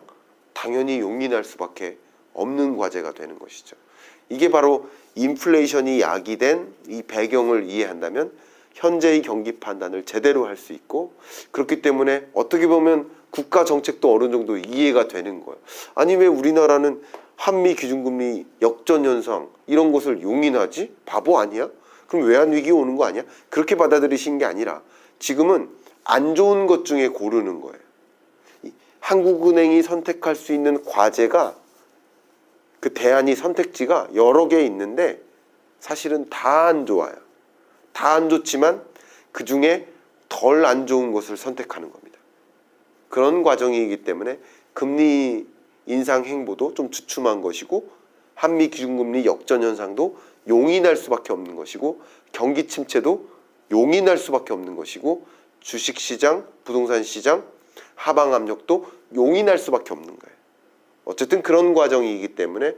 [0.52, 1.98] 당연히 용인할 수밖에
[2.32, 3.76] 없는 과제가 되는 것이죠.
[4.28, 8.32] 이게 바로 인플레이션이 야기된 이 배경을 이해한다면
[8.74, 11.12] 현재의 경기 판단을 제대로 할 수 있고
[11.52, 15.58] 그렇기 때문에 어떻게 보면 국가 정책도 어느 정도 이해가 되는 거예요.
[15.94, 17.02] 아니 왜 우리나라는
[17.36, 20.94] 한미 기준금리 역전 현상 이런 것을 용인하지?
[21.04, 21.68] 바보 아니야?
[22.06, 23.22] 그럼 외환 위기 오는 거 아니야?
[23.50, 24.82] 그렇게 받아들이신 게 아니라
[25.18, 25.68] 지금은
[26.04, 27.78] 안 좋은 것 중에 고르는 거예요.
[28.64, 31.56] 이 한국은행이 선택할 수 있는 과제가
[32.84, 35.18] 그 대안이 선택지가 여러 개 있는데
[35.80, 37.14] 사실은 다 안 좋아요.
[37.94, 38.84] 다 안 좋지만
[39.32, 39.88] 그 중에
[40.28, 42.18] 덜 안 좋은 것을 선택하는 겁니다.
[43.08, 44.38] 그런 과정이기 때문에
[44.74, 45.46] 금리
[45.86, 47.88] 인상 행보도 좀 주춤한 것이고
[48.34, 53.30] 한미 기준금리 역전 현상도 용인할 수밖에 없는 것이고 경기 침체도
[53.70, 55.26] 용인할 수밖에 없는 것이고
[55.60, 57.46] 주식 시장, 부동산 시장
[57.94, 60.33] 하방 압력도 용인할 수밖에 없는 거예요.
[61.04, 62.74] 어쨌든 그런 과정이기 때문에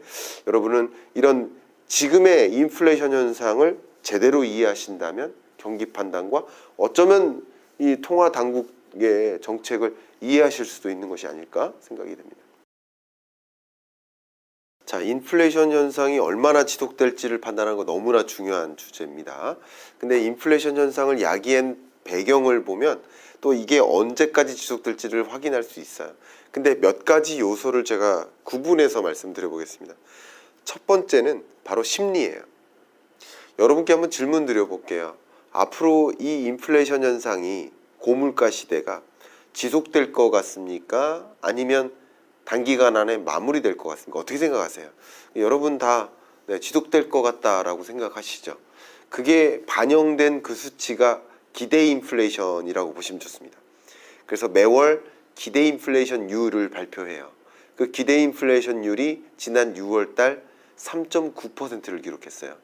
[0.47, 1.55] 여러분은 이런
[1.89, 6.45] 지금의 인플레이션 현상을 제대로 이해하신다면 경기 판단과
[6.77, 7.47] 어쩌면
[7.79, 12.37] 이 통화 당국의 정책을 이해하실 수도 있는 것이 아닐까 생각이 됩니다.
[14.87, 19.57] 자, 인플레이션 현상이 얼마나 지속될지를 판단하는 거 너무나 중요한 주제입니다.
[19.99, 23.03] 근데 인플레이션 현상을 야기한 배경을 보면
[23.41, 26.13] 또 이게 언제까지 지속될지를 확인할 수 있어요.
[26.57, 29.95] 근데 몇 가지 요소를 제가 구분해서 말씀드려 보겠습니다.
[30.65, 32.41] 첫 번째는 바로 심리예요.
[33.59, 35.19] 여러분께 한번 질문 드려 볼게요.
[35.53, 39.03] 앞으로 이 인플레이션 현상이 고물가 시대가
[39.53, 41.31] 지속될 것 같습니까?
[41.43, 41.93] 아니면
[42.47, 44.21] 단기간 안에 마무리될 것 같습니까?
[44.21, 44.89] 어떻게 생각하세요?
[45.37, 46.09] 여러분 다
[46.47, 48.57] 네, 지속될 것 같다라고 생각하시죠?
[49.11, 51.21] 그게 반영된 그 수치가
[51.53, 53.59] 기대 인플레이션이라고 보시면 좋습니다.
[54.25, 57.31] 그래서 매월 기대 인플레이션율을 발표해요.
[57.77, 60.43] 그 기대 인플레이션율이 지난 6월 달
[60.77, 62.57] 3.9%를 기록했어요.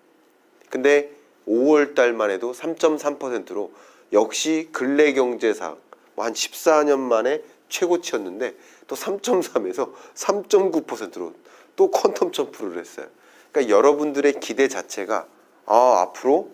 [0.71, 1.11] 근데
[1.47, 3.73] 5월 달만 해도 3.3%로
[4.13, 5.79] 역시 근래 경제상
[6.17, 8.55] 한 14년 만에 최고치였는데
[8.87, 11.35] 또 3.3에서 3.9%로
[11.77, 13.07] 또 퀀텀 점프를 했어요.
[13.51, 15.27] 그러니까 여러분들의 기대 자체가
[15.67, 16.51] 아, 앞으로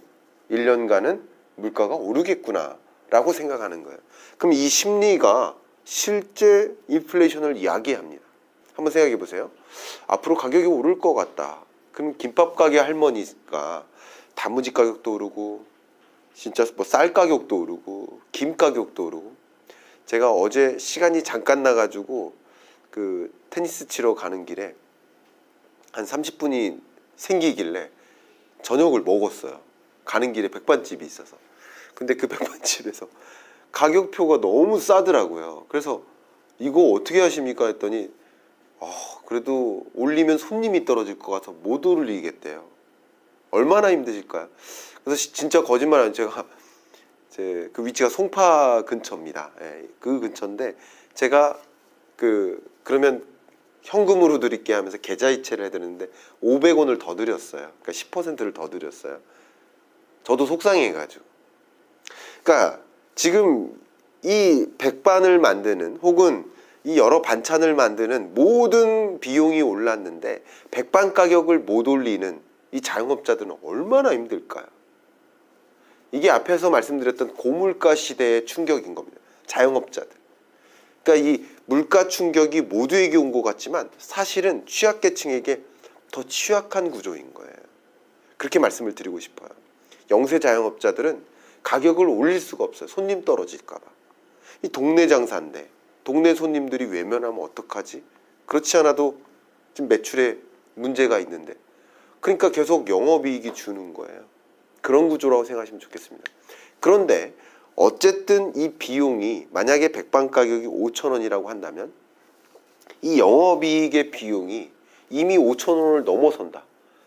[0.50, 1.22] 1년간은
[1.56, 2.76] 물가가 오르겠구나
[3.10, 3.98] 라고 생각하는 거예요.
[4.36, 5.56] 그럼 이 심리가
[5.88, 8.22] 실제 인플레이션을 이야기합니다.
[8.74, 9.50] 한번 생각해 보세요.
[10.06, 11.64] 앞으로 가격이 오를 것 같다.
[11.92, 13.86] 그럼 김밥 가게 할머니가
[14.34, 15.64] 단무지 가격도 오르고
[16.34, 19.34] 진짜 뭐 쌀 가격도 오르고 김 가격도 오르고
[20.04, 22.34] 제가 어제 시간이 잠깐 나가지고
[22.90, 24.74] 그 테니스 치러 가는 길에
[25.92, 26.82] 한 30분이
[27.16, 27.88] 생기길래
[28.60, 29.58] 저녁을 먹었어요.
[30.04, 31.38] 가는 길에 백반집이 있어서.
[31.94, 33.08] 근데 그 백반집에서
[33.72, 35.66] 가격표가 너무 싸더라고요.
[35.68, 36.02] 그래서
[36.58, 38.10] 이거 어떻게 하십니까 했더니
[38.80, 38.90] 어,
[39.26, 42.64] 그래도 올리면 손님이 떨어질 것 같아서 못 올리겠대요.
[43.50, 44.48] 얼마나 힘드실까요?
[45.04, 46.44] 그래서 진짜 거짓말 안 제가
[47.30, 49.52] 제 그 위치가 송파 근처입니다.
[49.60, 50.76] 예, 그 근처인데
[51.14, 51.58] 제가
[52.16, 53.24] 그 그러면
[53.82, 56.08] 현금으로 드릴게 하면서 계좌이체를 해드렸는데
[56.42, 57.70] 500원을 더 드렸어요.
[57.80, 59.20] 그러니까 10%를 더 드렸어요.
[60.24, 61.24] 저도 속상해가지고.
[62.42, 62.82] 그러니까
[63.18, 63.76] 지금
[64.22, 66.48] 이 백반을 만드는 혹은
[66.84, 72.40] 이 여러 반찬을 만드는 모든 비용이 올랐는데 백반 가격을 못 올리는
[72.70, 74.66] 이 자영업자들은 얼마나 힘들까요?
[76.12, 79.18] 이게 앞에서 말씀드렸던 고물가 시대의 충격인 겁니다.
[79.46, 80.10] 자영업자들.
[81.02, 85.60] 그러니까 이 물가 충격이 모두에게 온 것 같지만 사실은 취약계층에게
[86.12, 87.52] 더 취약한 구조인 거예요.
[88.36, 89.48] 그렇게 말씀을 드리고 싶어요.
[90.08, 91.27] 영세 자영업자들은
[91.62, 92.88] 가격을 올릴 수가 없어요.
[92.88, 93.82] 손님 떨어질까봐.
[94.62, 95.68] 이 동네 장사인데
[96.04, 98.02] 동네 손님들이 외면하면 어떡하지?
[98.46, 99.18] 그렇지 않아도
[99.74, 100.38] 지금 매출에
[100.74, 101.54] 문제가 있는데
[102.20, 104.24] 그러니까 계속 영업이익이 주는 거예요.
[104.80, 106.30] 그런 구조라고 생각하시면 좋겠습니다.
[106.80, 107.34] 그런데
[107.76, 111.92] 어쨌든 이 비용이 만약에 백반 가격이 5천 원이라고 한다면
[113.02, 114.70] 이 영업이익의 비용이
[115.10, 116.64] 이미 5천 원을 넘어선다.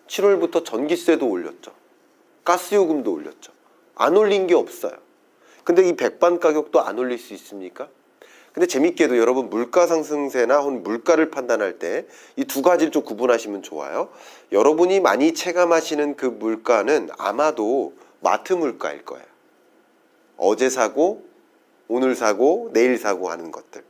[0.08, 1.74] 7월부터 전기세도 올렸죠.
[2.44, 3.52] 가스요금도 올렸죠.
[3.96, 4.94] 안 올린 게 없어요.
[5.64, 7.88] 근데 이 백반 가격도 안 올릴 수 있습니까?
[8.54, 14.10] 근데 재밌게도 여러분 물가 상승세나 혹은 물가를 판단할 때 이 두 가지를 좀 구분하시면 좋아요.
[14.52, 19.26] 여러분이 많이 체감하시는 그 물가는 아마도 마트 물가일 거예요.
[20.38, 21.24] 어제 사고,
[21.88, 23.84] 오늘 사고, 내일 사고 하는 것들.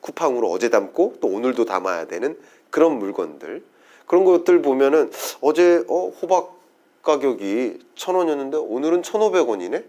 [0.00, 2.38] 쿠팡으로 어제 담고 또 오늘도 담아야 되는
[2.70, 3.62] 그런 물건들.
[4.06, 6.60] 그런 것들 보면은 어제 어, 호박
[7.02, 9.84] 가격이 천 원이었는데 오늘은 천오백 원이네?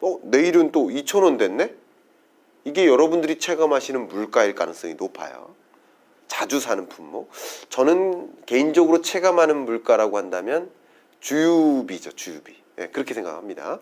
[0.00, 1.74] 어, 내일은 또 이천 원 됐네?
[2.64, 5.54] 이게 여러분들이 체감하시는 물가일 가능성이 높아요.
[6.26, 7.30] 자주 사는 품목.
[7.68, 10.70] 저는 개인적으로 체감하는 물가라고 한다면
[11.20, 12.54] 주유비죠, 주유비.
[12.78, 13.80] 예, 그렇게 생각합니다.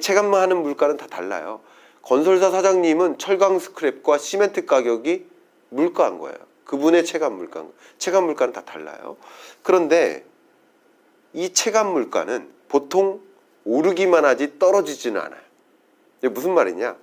[0.00, 1.60] 체감하는 물가는 다 달라요.
[2.02, 5.26] 건설사 사장님은 철강 스크랩과 시멘트 가격이
[5.70, 6.36] 물가인 거예요.
[6.64, 7.64] 그분의 체감 물가,
[7.98, 9.16] 체감 물가는 다 달라요.
[9.62, 10.24] 그런데
[11.32, 13.20] 이 체감 물가는 보통
[13.64, 15.40] 오르기만 하지 떨어지지는 않아요.
[16.18, 16.96] 이게 무슨 말이냐?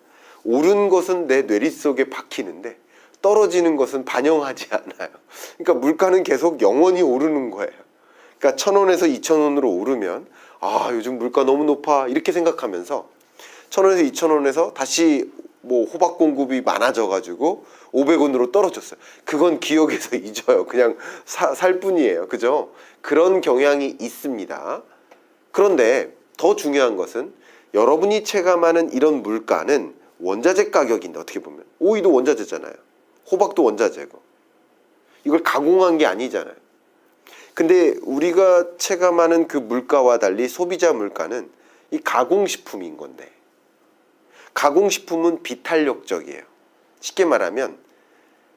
[0.43, 2.77] 오른 것은 내 뇌리 속에 박히는데
[3.21, 5.09] 떨어지는 것은 반영하지 않아요.
[5.57, 7.71] 그러니까 물가는 계속 영원히 오르는 거예요.
[8.37, 10.27] 그러니까 천 원에서 이천 원으로 오르면
[10.59, 13.09] 아 요즘 물가 너무 높아 이렇게 생각하면서
[13.69, 15.31] 천 원에서 이천 원에서 다시
[15.65, 18.99] 뭐 호박 공급이 많아져 가지고 500원으로 떨어졌어요.
[19.23, 20.65] 그건 기억에서 잊어요.
[20.65, 22.27] 그냥 사, 살 뿐이에요.
[22.27, 22.71] 그죠?
[23.01, 24.83] 그런 경향이 있습니다.
[25.51, 27.33] 그런데 더 중요한 것은
[27.73, 32.73] 여러분이 체감하는 이런 물가는 원자재 가격인데 어떻게 보면 오이도 원자재잖아요.
[33.31, 34.19] 호박도 원자재고
[35.25, 36.55] 이걸 가공한 게 아니잖아요.
[37.53, 41.49] 근데 우리가 체감하는 그 물가와 달리 소비자 물가는
[41.91, 43.31] 이 가공식품인 건데
[44.55, 46.41] 가공식품은 비탄력적이에요.
[47.01, 47.77] 쉽게 말하면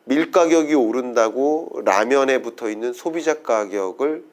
[0.05, 4.25] 밀 가격이 오른다고 라면에 붙어 있는 소비자 가격을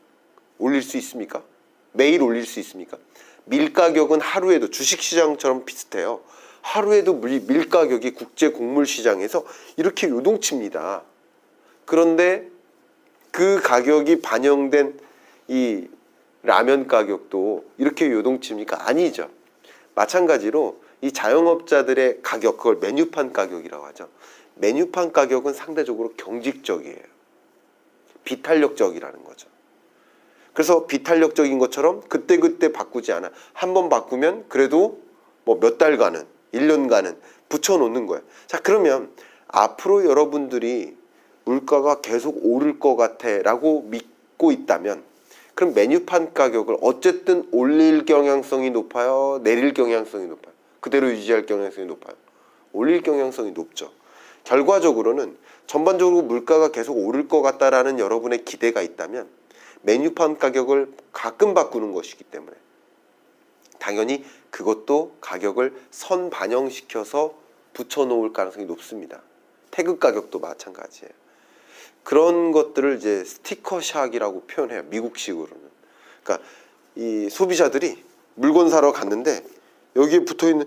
[0.57, 1.43] 올릴 수 있습니까?
[1.91, 2.97] 매일 올릴 수 있습니까?
[3.43, 6.22] 밀 가격은 하루에도 주식시장처럼 비슷해요.
[6.61, 9.43] 하루에도 밀, 밀 가격이 국제 곡물 시장에서
[9.76, 11.03] 이렇게 요동칩니다.
[11.86, 12.47] 그런데
[13.32, 14.99] 그 가격이 반영된
[15.49, 15.88] 이
[16.43, 18.88] 라면 가격도 이렇게 요동칩니까?
[18.88, 19.30] 아니죠.
[19.95, 24.10] 마찬가지로 이 자영업자들의 가격, 그걸 메뉴판 가격이라고 하죠.
[24.56, 27.16] 메뉴판 가격은 상대적으로 경직적이에요.
[28.24, 29.50] 비탄력적이라는 거죠.
[30.54, 33.30] 그래서 비탄력적인 것처럼 그때그때 바꾸지 않아.
[33.54, 35.02] 한 번 바꾸면 그래도
[35.43, 37.18] 뭐 몇 달간은, 1년간은
[37.50, 38.24] 붙여놓는 거예요.
[38.48, 39.12] 자, 그러면
[39.48, 40.96] 앞으로 여러분들이
[41.43, 45.04] 물가가 계속 오를 것 같아 라고 믿고 있다면
[45.54, 49.39] 그럼 메뉴판 가격을 어쨌든 올릴 경향성이 높아요?
[49.43, 50.55] 내릴 경향성이 높아요?
[50.86, 52.16] 그대로 유지할 경향성이 높아요?
[52.72, 53.92] 올릴 경향성이 높죠.
[54.44, 59.28] 결과적으로는 전반적으로 물가가 계속 오를 것 같다라는 여러분의 기대가 있다면
[59.82, 62.56] 메뉴판 가격을 가끔 바꾸는 것이기 때문에
[63.80, 67.34] 당연히 그것도 가격을 선 반영시켜서
[67.74, 69.24] 붙여놓을 가능성이 높습니다.
[69.72, 71.12] 태그 가격도 마찬가지예요.
[72.04, 74.84] 그런 것들을 이제 스티커샥이라고 표현해요.
[74.84, 75.66] 미국식으로는.
[76.24, 76.48] 그러니까
[76.94, 78.04] 이 소비자들이
[78.36, 79.55] 물건 사러 갔는데
[79.96, 80.66] 여기에 붙어 있는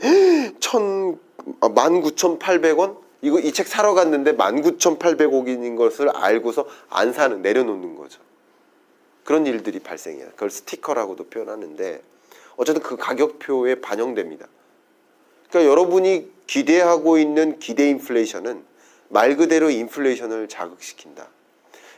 [0.61, 1.19] 천
[1.61, 7.13] 아, 만 구천팔백 원 이거 이 책 사러 갔는데 만 구천팔백 원인 것을 알고서 안
[7.13, 8.21] 사는 내려놓는 거죠.
[9.25, 10.29] 그런 일들이 발생해요.
[10.31, 12.03] 그걸 스티커라고도 표현하는데
[12.57, 14.47] 어쨌든 그 가격표에 반영됩니다.
[15.49, 18.63] 그러니까 여러분이 기대하고 있는 기대 인플레이션은
[19.09, 21.29] 말 그대로 인플레이션을 자극시킨다.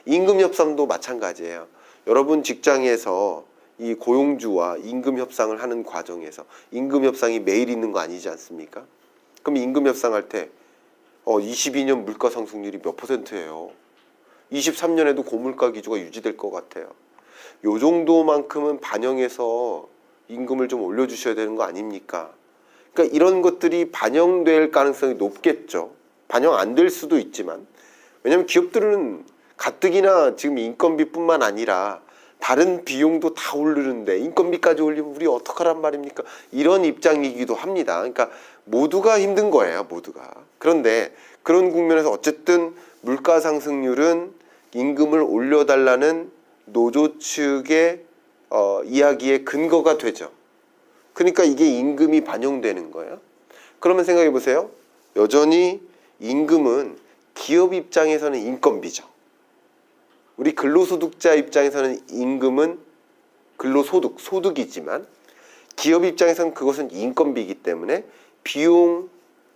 [0.07, 1.67] 임금 협상도 마찬가지예요.
[2.07, 3.45] 여러분 직장에서
[3.81, 8.85] 이 고용주와 임금 협상을 하는 과정에서 임금 협상이 매일 있는 거 아니지 않습니까?
[9.43, 10.51] 그럼 임금 협상할 때
[11.25, 13.71] 어, 22년 물가 상승률이 몇 퍼센트예요?
[14.53, 16.91] 23년에도 고물가 기조가 유지될 것 같아요.
[17.65, 19.89] 요 정도만큼은 반영해서
[20.29, 22.33] 임금을 좀 올려주셔야 되는 거 아닙니까?
[22.93, 25.93] 그러니까 이런 것들이 반영될 가능성이 높겠죠.
[26.29, 27.67] 반영 안 될 수도 있지만
[28.25, 29.25] 왜냐하면 기업들은
[29.57, 32.03] 가뜩이나 지금 인건비뿐만 아니라
[32.41, 36.25] 다른 비용도 다 오르는데 인건비까지 올리면 우리 어떡하란 말입니까?
[36.53, 37.99] 이런 입장이기도 합니다.
[37.99, 38.31] 그러니까
[38.65, 40.33] 모두가 힘든 거예요, 모두가.
[40.59, 44.33] 그런데 그런 국면에서 어쨌든 물가 상승률은
[44.75, 46.31] 임금을 올려달라는
[46.67, 48.05] 노조 측의
[48.51, 50.31] 어, 이야기의 근거가 되죠.
[51.13, 53.21] 그러니까 이게 임금이 반영되는 거예요.
[53.79, 54.71] 그러면 생각해 보세요.
[55.17, 55.81] 여전히
[56.21, 56.97] 임금은
[57.35, 59.10] 기업 입장에서는 인건비죠.
[60.41, 62.79] 우리 근로소득자 입장에서는 임금은
[63.59, 65.07] 근로소득, 소득이지만
[65.77, 68.05] 기업 입장에서는 그것은 인건비이기 때문에
[68.43, 69.11] 비용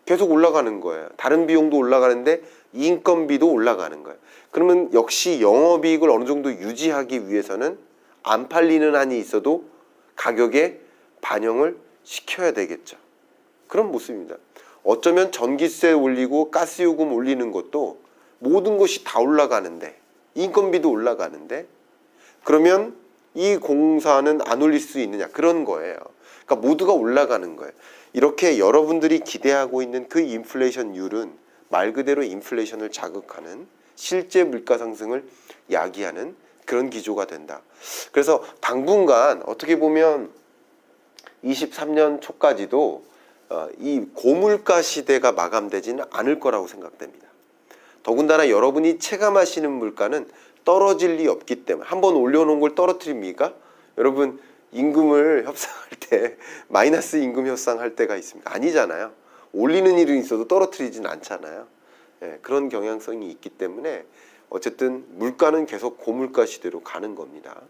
[0.05, 1.09] 계속 올라가는 거예요.
[1.16, 2.43] 다른 비용도 올라가는데
[2.74, 4.18] 인건비도 올라가는 거예요.
[4.51, 7.78] 그러면 역시 영업이익을 어느 정도 유지하기 위해서는
[8.22, 9.64] 안 팔리는 한이 있어도
[10.16, 10.80] 가격에
[11.22, 12.99] 반영을 시켜야 되겠죠.
[13.68, 14.37] 그런 모습입니다.
[14.82, 18.01] 어쩌면 전기세 올리고 가스요금 올리는 것도
[18.39, 20.03] 모든 것이 다 올라가는데
[20.35, 21.66] 인건비도 올라가는데
[22.43, 22.97] 그러면
[23.35, 25.97] 이 공사는 안 올릴 수 있느냐 그런 거예요.
[26.45, 27.72] 그러니까 모두가 올라가는 거예요.
[28.12, 31.32] 이렇게 여러분들이 기대하고 있는 그 인플레이션율은
[31.68, 33.66] 말 그대로 인플레이션을 자극하는
[33.97, 35.24] 실제 물가 상승을
[35.70, 37.62] 야기하는 그런 기조가 된다.
[38.12, 40.30] 그래서 당분간 어떻게 보면
[41.45, 43.05] 23년 초까지도
[43.51, 47.26] 어, 이 고물가 시대가 마감되지는 않을 거라고 생각됩니다.
[48.05, 50.28] 더군다나 여러분이 체감하시는 물가는
[50.64, 53.52] 떨어질 리 없기 때문에 한 번 올려놓은 걸 떨어뜨립니까?
[53.98, 54.38] 여러분
[54.72, 56.36] 임금을 협상할 때
[56.68, 58.55] 마이너스 임금 협상할 때가 있습니까?
[58.55, 59.12] 아니잖아요.
[59.52, 61.66] 올리는 일은 있어도 떨어뜨리진 않잖아요.
[62.22, 64.05] 예, 그런 경향성이 있기 때문에
[64.50, 67.61] 어쨌든 물가는 계속 고물가 시대로 가는 겁니다.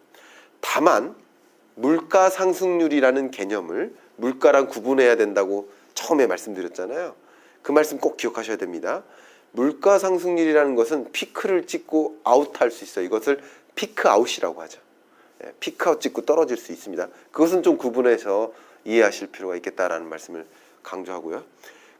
[0.61, 1.15] 다만
[1.75, 7.15] 물가 상승률이라는 개념을 물가랑 구분해야 된다고 처음에 말씀드렸잖아요.
[7.63, 9.03] 그 말씀 꼭 기억하셔야 됩니다.
[9.55, 13.05] 물가 상승률이라는 것은 peak를 찍고 아웃할 수 있어요.
[13.05, 13.41] 이것을
[13.77, 14.81] peak out이라고 하죠.
[15.45, 17.09] 예, peak out 찍고 떨어질 수 있습니다.
[17.31, 18.53] 그것은 좀 구분해서
[18.85, 20.45] 이해하실 필요가 있겠다라는 말씀을
[20.83, 21.45] 강조하고요.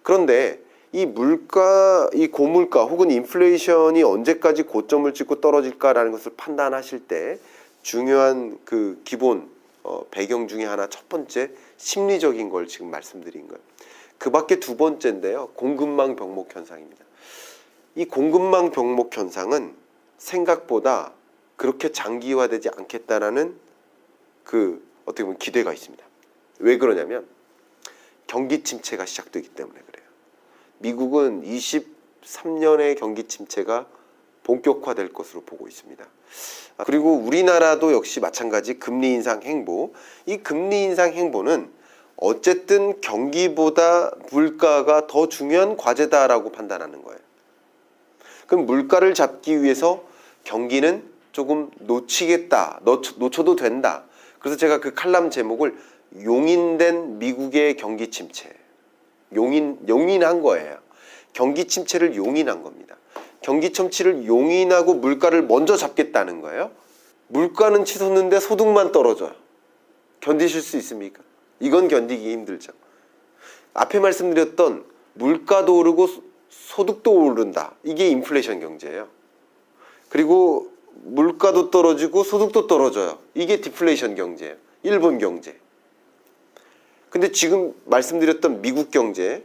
[0.03, 7.39] 그런데 이 물가, 이 고물가 혹은 인플레이션이 언제까지 고점을 찍고 떨어질까라는 것을 판단하실 때
[7.83, 9.49] 중요한 그 기본
[9.85, 13.63] 어, 배경 중에 하나 첫 번째 심리적인 걸 지금 말씀드린 거예요.
[14.19, 15.51] 그 밖에 두 번째인데요.
[15.55, 17.05] 공급망 병목 현상입니다.
[17.97, 19.75] 이 공급망 병목 현상은
[20.19, 21.13] 생각보다
[21.57, 23.57] 그렇게 장기화되지 않겠다라는
[24.43, 26.05] 그 어떻게 보면 기대가 있습니다.
[26.61, 27.27] 왜 그러냐면
[28.27, 30.07] 경기 침체가 시작되기 때문에 그래요.
[30.79, 33.87] 미국은 23년의 경기 침체가
[34.43, 36.05] 본격화될 것으로 보고 있습니다.
[36.77, 39.93] 아, 그리고 우리나라도 역시 마찬가지 금리 인상 행보.
[40.27, 41.71] 이 금리 인상 행보는
[42.17, 47.24] 어쨌든 경기보다 물가가 더 중요한 과제다라고 판단하는 거예요.
[48.47, 50.05] 그럼 물가를 잡기 위해서
[50.45, 54.05] 경기는 조금 놓치겠다, 놓쳐 도 된다.
[54.39, 55.77] 그래서 제가 그 칼럼 제목을
[56.23, 58.53] 용인된 미국의 경기 침체.
[59.35, 60.79] 용인, 용인한 거예요.
[61.33, 62.97] 경기 침체를 용인한 겁니다.
[63.41, 66.71] 경기 침체를 용인하고 물가를 먼저 잡겠다는 거예요.
[67.29, 69.33] 물가는 치솟는데 소득만 떨어져요.
[70.21, 71.23] 견디실 수 있습니까?
[71.61, 72.73] 이건 견디기 힘들죠.
[73.75, 74.85] 앞에 말씀드렸던
[75.15, 76.09] 물가도 오르고
[76.75, 77.75] 소득도 오른다.
[77.83, 79.09] 이게 인플레이션 경제예요.
[80.09, 83.19] 그리고 물가도 떨어지고 소득도 떨어져요.
[83.35, 84.57] 이게 디플레이션 경제예요.
[84.83, 85.59] 일본 경제.
[87.11, 89.45] 근데 지금 말씀드렸던 미국 경제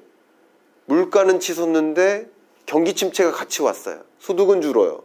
[0.86, 2.30] 물가는 치솟는데
[2.66, 4.04] 경기 침체가 같이 왔어요.
[4.20, 5.04] 소득은 줄어요.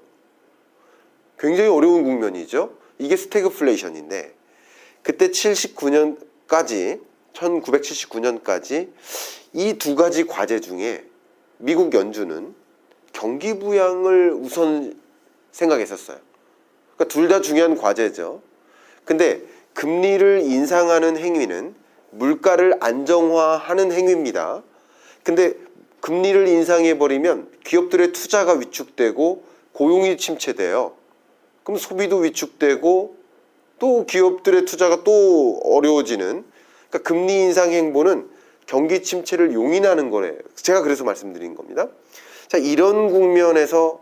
[1.38, 2.76] 굉장히 어려운 국면이죠.
[2.98, 4.34] 이게 스태그플레이션인데
[5.02, 7.00] 그때 79년까지
[7.34, 8.90] 1979년까지
[9.52, 11.04] 이 두 가지 과제 중에
[11.64, 12.54] 미국 연준은
[13.14, 15.00] 경기 부양을 우선
[15.50, 16.18] 생각했었어요.
[16.94, 18.42] 그러니까 둘 다 중요한 과제죠.
[19.06, 19.40] 근데
[19.72, 21.74] 금리를 인상하는 행위는
[22.10, 24.62] 물가를 안정화하는 행위입니다.
[25.22, 25.54] 근데
[26.02, 30.92] 금리를 인상해 버리면 기업들의 투자가 위축되고 고용이 침체돼요.
[31.62, 33.16] 그럼 소비도 위축되고
[33.78, 36.44] 또 기업들의 투자가 또 어려워지는
[36.90, 38.28] 그러니까 금리 인상 행보는
[38.66, 40.38] 경기 침체를 용인하는 거래요.
[40.56, 41.88] 제가 그래서 말씀드린 겁니다.
[42.48, 44.00] 자, 이런 국면에서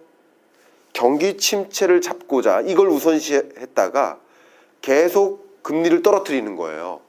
[0.92, 4.20] 경기 침체를 잡고자 이걸 우선시했다가
[4.82, 7.00] 계속 금리를 떨어뜨리는 거예요.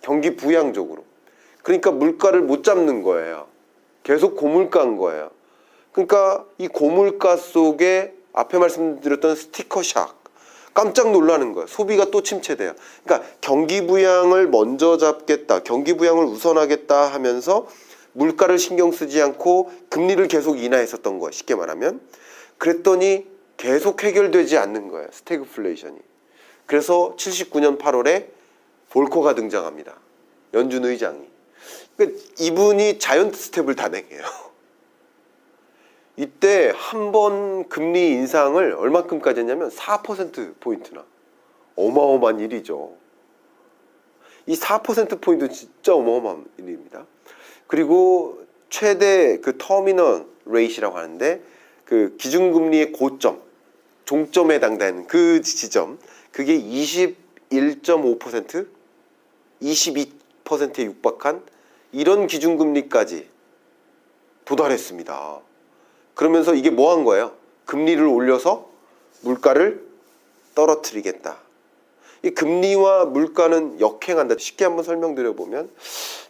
[0.00, 1.04] 경기 부양적으로.
[1.62, 3.46] 그러니까 물가를 못 잡는 거예요.
[4.02, 5.30] 계속 고물가인 거예요.
[5.92, 10.21] 그러니까 이 고물가 속에 앞에 말씀드렸던 스티커 샥
[10.74, 11.66] 깜짝 놀라는 거예요.
[11.66, 12.74] 소비가 또 침체돼요.
[13.04, 17.66] 그러니까 경기 부양을 먼저 잡겠다, 경기 부양을 우선하겠다 하면서
[18.12, 21.30] 물가를 신경 쓰지 않고 금리를 계속 인하했었던 거예요.
[21.32, 22.00] 쉽게 말하면.
[22.58, 25.08] 그랬더니 계속 해결되지 않는 거예요.
[25.12, 25.98] 스태그플레이션이.
[26.66, 28.26] 그래서 79년 8월에
[28.90, 29.94] 볼코가 등장합니다.
[30.54, 31.20] 연준 의장이.
[31.96, 34.51] 그러니까 이분이 giant step을 단행해요.
[36.22, 41.04] 이때 한 번 금리 인상을 얼마큼까지 했냐면 4% 포인트나
[41.74, 42.94] 어마어마한 일이죠.
[44.46, 47.06] 이 4% 포인트 진짜 어마어마한 일입니다.
[47.66, 48.38] 그리고
[48.70, 51.42] 최대 그 terminal rate이라고 하는데
[51.84, 53.42] 그 기준금리의 고점,
[54.04, 55.98] 종점에 해당되는 그 지점,
[56.30, 58.68] 그게 21.5%,
[59.60, 61.42] 22%에 육박한
[61.90, 63.28] 이런 기준금리까지
[64.44, 65.51] 도달했습니다.
[66.14, 67.32] 그러면서 이게 뭐 한 거예요?
[67.66, 68.68] 금리를 올려서
[69.22, 69.84] 물가를
[70.54, 71.38] 떨어뜨리겠다.
[72.24, 74.36] 이 금리와 물가는 역행한다.
[74.38, 75.70] 쉽게 한번 설명드려 보면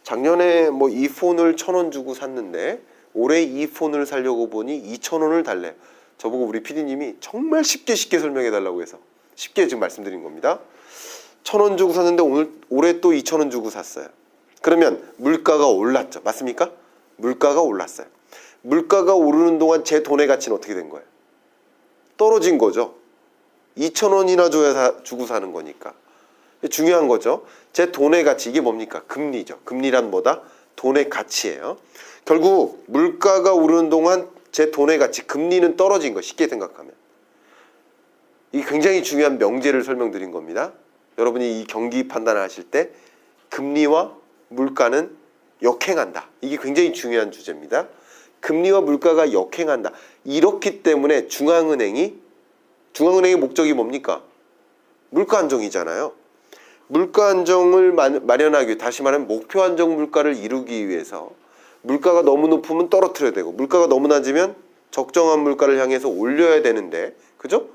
[0.03, 2.81] 작년에 뭐 이 폰을 천 원 주고 샀는데
[3.13, 5.75] 올해 이 폰을 살려고 보니 이천 원을 달래.
[6.17, 8.97] 저보고 우리 PD님이 정말 쉽게 쉽게 설명해 달라고 해서
[9.35, 10.59] 쉽게 지금 말씀드린 겁니다.
[11.43, 14.07] 천 원 주고 샀는데 오늘 올해 또 이천 원 주고 샀어요.
[14.61, 16.21] 그러면 물가가 올랐죠.
[16.23, 16.71] 맞습니까?
[17.17, 18.07] 물가가 올랐어요.
[18.63, 21.05] 물가가 오르는 동안 제 돈의 가치는 어떻게 된 거예요?
[22.17, 22.95] 떨어진 거죠.
[23.77, 25.93] 2천 원이나 줘야 사, 주고 사는 거니까.
[26.69, 27.45] 중요한 거죠.
[27.73, 29.03] 제 돈의 가치 이게 뭡니까?
[29.07, 29.59] 금리죠.
[29.65, 30.41] 금리란 뭐다?
[30.77, 31.77] 돈의 가치예요.
[32.23, 36.93] 결국 물가가 오르는 동안 제 돈의 가치, 금리는 떨어진 거 쉽게 생각하면.
[38.53, 40.71] 이게 굉장히 중요한 명제를 설명드린 겁니다.
[41.17, 42.91] 여러분이 이 경기 판단을 하실 때
[43.49, 44.15] 금리와
[44.49, 45.15] 물가는
[45.61, 46.29] 역행한다.
[46.41, 47.87] 이게 굉장히 중요한 주제입니다.
[48.43, 49.91] 금리와 물가가 역행한다.
[50.25, 52.21] 이렇기 때문에 중앙은행이
[52.91, 54.21] 중앙은행의 목적이 뭡니까?
[55.09, 56.11] 물가 안정이잖아요.
[56.87, 61.31] 물가 안정을 마련하기 위해 다시 말하면 목표 안정 물가를 이루기 위해서
[61.81, 64.55] 물가가 너무 높으면 떨어뜨려야 되고 물가가 너무 낮으면
[64.91, 67.69] 적정한 물가를 향해서 올려야 되는데 그죠?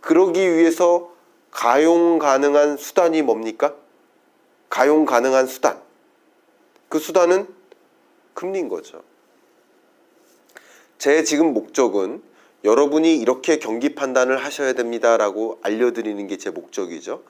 [0.00, 1.10] 그러기 위해서
[1.50, 3.74] 가용 가능한 수단이 뭡니까?
[4.70, 5.80] 가용 가능한 수단.
[6.88, 7.48] 그 수단은
[8.34, 9.02] 금리인 거죠.
[10.98, 12.22] 제 지금 목적은
[12.64, 17.22] 여러분이 이렇게 경기 판단을 하셔야 됩니다라고 알려드리는 게 제 목적이죠.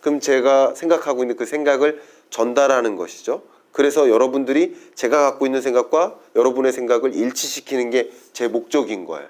[0.00, 3.42] 그럼 제가 생각하고 있는 그 생각을 전달하는 것이죠.
[3.72, 9.28] 그래서 여러분들이 제가 갖고 있는 생각과 여러분의 생각을 일치시키는 게 제 목적인 거예요.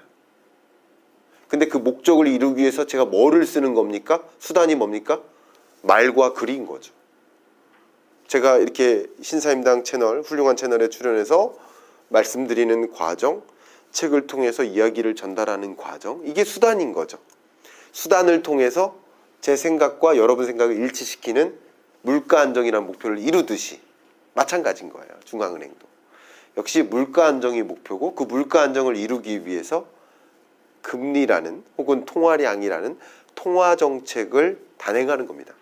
[1.47, 4.23] 근데 그 목적을 이루기 위해서 제가 뭐를 쓰는 겁니까?
[4.39, 5.21] 수단이 뭡니까?
[5.83, 6.91] 말과 글인 거죠.
[8.27, 11.53] 제가 이렇게 신사임당 채널, 훌륭한 채널에 출연해서
[12.09, 13.43] 말씀드리는 과정,
[13.95, 17.17] 책을 통해서 이야기를 전달하는 과정, 이게 수단인 거죠.
[17.93, 18.99] 수단을 통해서
[19.39, 21.57] 제 생각과 여러분 생각을 일치시키는
[22.01, 23.79] 물가 안정이라는 목표를 이루듯이
[24.33, 25.09] 마찬가지인 거예요.
[25.23, 25.87] 중앙은행도.
[26.57, 29.87] 역시 물가 안정이 목표고 그 물가 안정을 이루기 위해서
[30.81, 32.99] 금리라는 혹은 통화량이라는
[33.33, 35.53] 통화 정책을 단행하는 겁니다.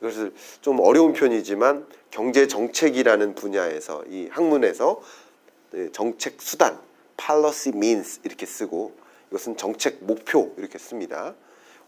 [0.00, 0.32] 이것을
[0.62, 5.02] 좀 어려운 편이지만 경제 정책이라는 분야에서 이 학문에서
[5.72, 6.78] 네, 정책 수단
[7.16, 8.92] policy means 이렇게 쓰고
[9.30, 11.34] 이것은 정책 목표 이렇게 씁니다.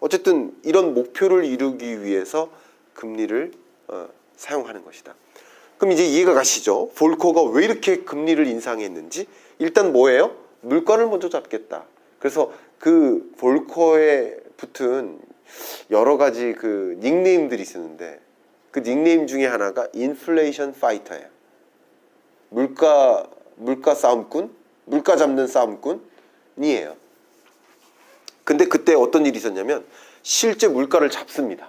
[0.01, 2.51] 어쨌든 이런 목표를 이루기 위해서
[2.95, 3.53] 금리를
[3.89, 5.15] 어, 사용하는 것이다.
[5.79, 6.91] 그럼 이제 이해가 가시죠?
[6.95, 9.27] 볼커가 왜 이렇게 금리를 인상했는지
[9.59, 10.37] 일단 뭐예요?
[10.63, 11.85] 물가를 먼저 잡겠다.
[12.19, 15.21] 그래서 그 볼커에 붙은
[15.91, 18.21] 여러 가지 그 닉네임들이 있었는데
[18.71, 21.27] 그 닉네임 중에 하나가 인플레이션 파이터예요.
[22.49, 24.55] 물가 물가 싸움꾼,
[24.87, 26.97] 물가 잡는 싸움꾼이에요.
[28.45, 29.85] 근데 그때 어떤 일이 있었냐면
[30.23, 31.69] 실제 물가를 잡습니다.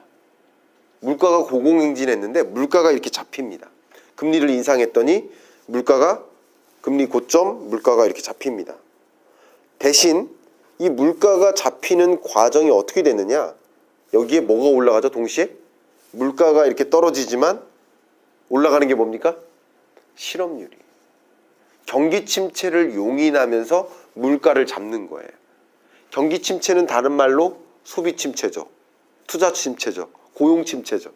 [0.99, 3.69] 물가가 고공행진했는데 물가가 이렇게 잡힙니다.
[4.15, 5.29] 금리를 인상했더니
[5.65, 6.23] 물가가
[6.81, 8.75] 금리 고점 물가가 이렇게 잡힙니다.
[9.79, 10.29] 대신
[10.79, 13.53] 이 물가가 잡히는 과정이 어떻게 되느냐?
[14.13, 15.09] 여기에 뭐가 올라가죠?
[15.09, 15.49] 동시에
[16.11, 17.61] 물가가 이렇게 떨어지지만
[18.49, 19.35] 올라가는 게 뭡니까?
[20.15, 20.86] 실업률이.
[21.87, 25.29] 경기 침체를 용인하면서 물가를 잡는 거예요.
[26.11, 28.67] 경기 침체는 다른 말로 소비 침체죠.
[29.25, 30.09] 투자 침체죠.
[30.33, 31.11] 고용 침체죠.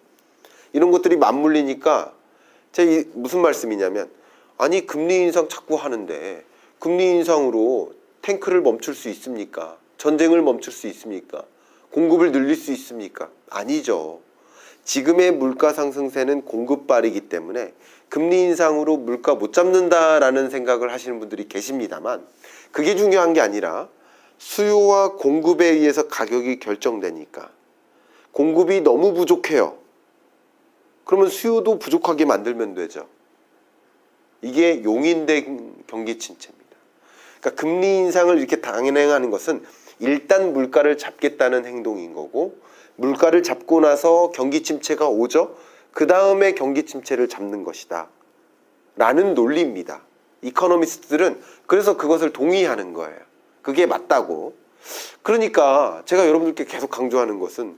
[0.74, 2.14] 이런 것들이 맞물리니까
[2.72, 4.10] 제 무슨 말씀이냐면
[4.58, 6.44] 아니 금리 인상 자꾸 하는데
[6.80, 9.78] 금리 인상으로 탱크를 멈출 수 있습니까?
[9.98, 11.44] 전쟁을 멈출 수 있습니까?
[11.92, 13.30] 공급을 늘릴 수 있습니까?
[13.50, 14.22] 아니죠.
[14.86, 17.74] 지금의 물가 상승세는 공급발이기 때문에
[18.12, 22.28] 금리 인상으로 물가 못 잡는다라는 생각을 하시는 분들이 계십니다만
[22.74, 23.88] 그게 중요한 게 아니라
[24.38, 27.50] 수요와 공급에 의해서 가격이 결정되니까
[28.34, 29.78] 공급이 너무 부족해요.
[31.06, 33.08] 그러면 수요도 부족하게 만들면 되죠.
[34.42, 36.76] 이게 용인된 경기 침체입니다.
[37.40, 39.64] 그러니까 금리 인상을 이렇게 단행하는 것은
[40.00, 42.58] 일단 물가를 잡겠다는 행동인 거고
[42.98, 45.56] 물가를 잡고 나서 경기 침체가 오죠.
[45.94, 48.10] 그 다음에 경기 침체를 잡는 것이다.
[48.96, 50.02] 라는 논리입니다.
[50.42, 53.20] 이코노미스트들은 그래서 그것을 동의하는 거예요.
[53.62, 54.56] 그게 맞다고.
[55.22, 57.78] 그러니까 제가 여러분들께 계속 강조하는 것은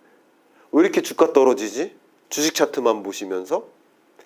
[0.72, 1.96] 왜 이렇게 주가 떨어지지?
[2.30, 3.68] 주식 차트만 보시면서?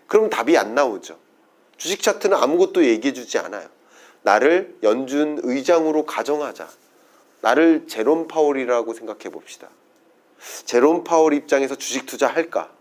[0.07, 1.17] 그럼 답이 안 나오죠.
[1.77, 3.67] 주식 차트는 아무것도 얘기해 주지 않아요.
[4.21, 6.67] 나를 연준 의장으로 가정하자.
[7.41, 9.69] 나를 제롬 파월이라고 생각해 봅시다.
[10.65, 12.76] 제롬 파월 입장에서 주식 투자할까?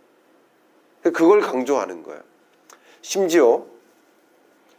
[1.10, 2.20] 그걸 강조하는 거예요.
[3.02, 3.64] 심지어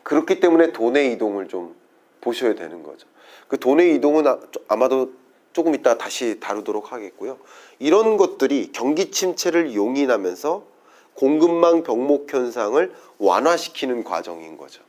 [0.04, 1.76] 그렇기 때문에 돈의 이동을 좀
[2.22, 3.08] 보셔야 되는 거죠.
[3.48, 5.14] 그 돈의 이동은 아, 아마도
[5.54, 7.38] 조금 이따 다시 다루도록 하겠고요.
[7.80, 10.64] 이런 것들이 경기 침체를 용인하면서
[11.14, 14.84] 공급망 병목 현상을 완화시키는 과정인 거죠.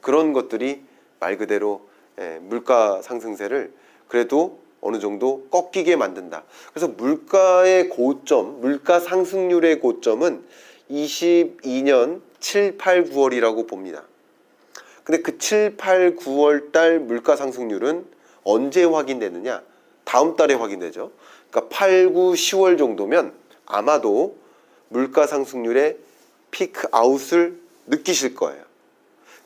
[0.00, 0.82] 그런 것들이
[1.18, 1.88] 말 그대로
[2.20, 3.72] 예, 물가 상승세를
[4.08, 6.44] 그래도 어느 정도 꺾이게 만든다.
[6.72, 10.44] 그래서 물가의 고점, 물가 상승률의 고점은
[10.90, 14.04] 22년 7, 8, 9월이라고 봅니다.
[15.04, 18.04] 근데 그 7, 8, 9월 달 물가 상승률은
[18.44, 19.62] 언제 확인되느냐?
[20.04, 21.12] 다음 달에 확인되죠.
[21.50, 23.32] 그러니까 8, 9, 10월 정도면
[23.66, 24.36] 아마도
[24.88, 25.98] 물가 상승률의
[26.50, 28.62] 피크 아웃을 느끼실 거예요.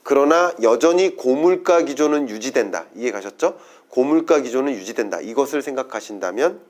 [0.02, 2.86] 그러나 여전히 고물가 기조는 유지된다.
[2.94, 3.58] 이해 가셨죠?
[3.94, 5.20] 고물가 기조는 유지된다.
[5.20, 6.60] 이것을 생각하신다면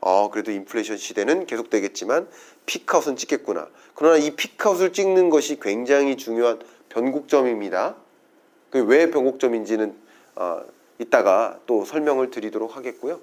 [0.00, 2.28] 어, 그래도 인플레이션 시대는 계속되겠지만
[2.66, 3.68] 피크아웃은 찍겠구나.
[3.94, 7.94] 그러나 이 피크아웃을 찍는 것이 굉장히 중요한 변곡점입니다.
[8.70, 9.94] 그왜 변곡점인지는
[10.34, 10.62] 어,
[10.98, 13.20] 이따가 또 설명을 드리도록 하겠고요.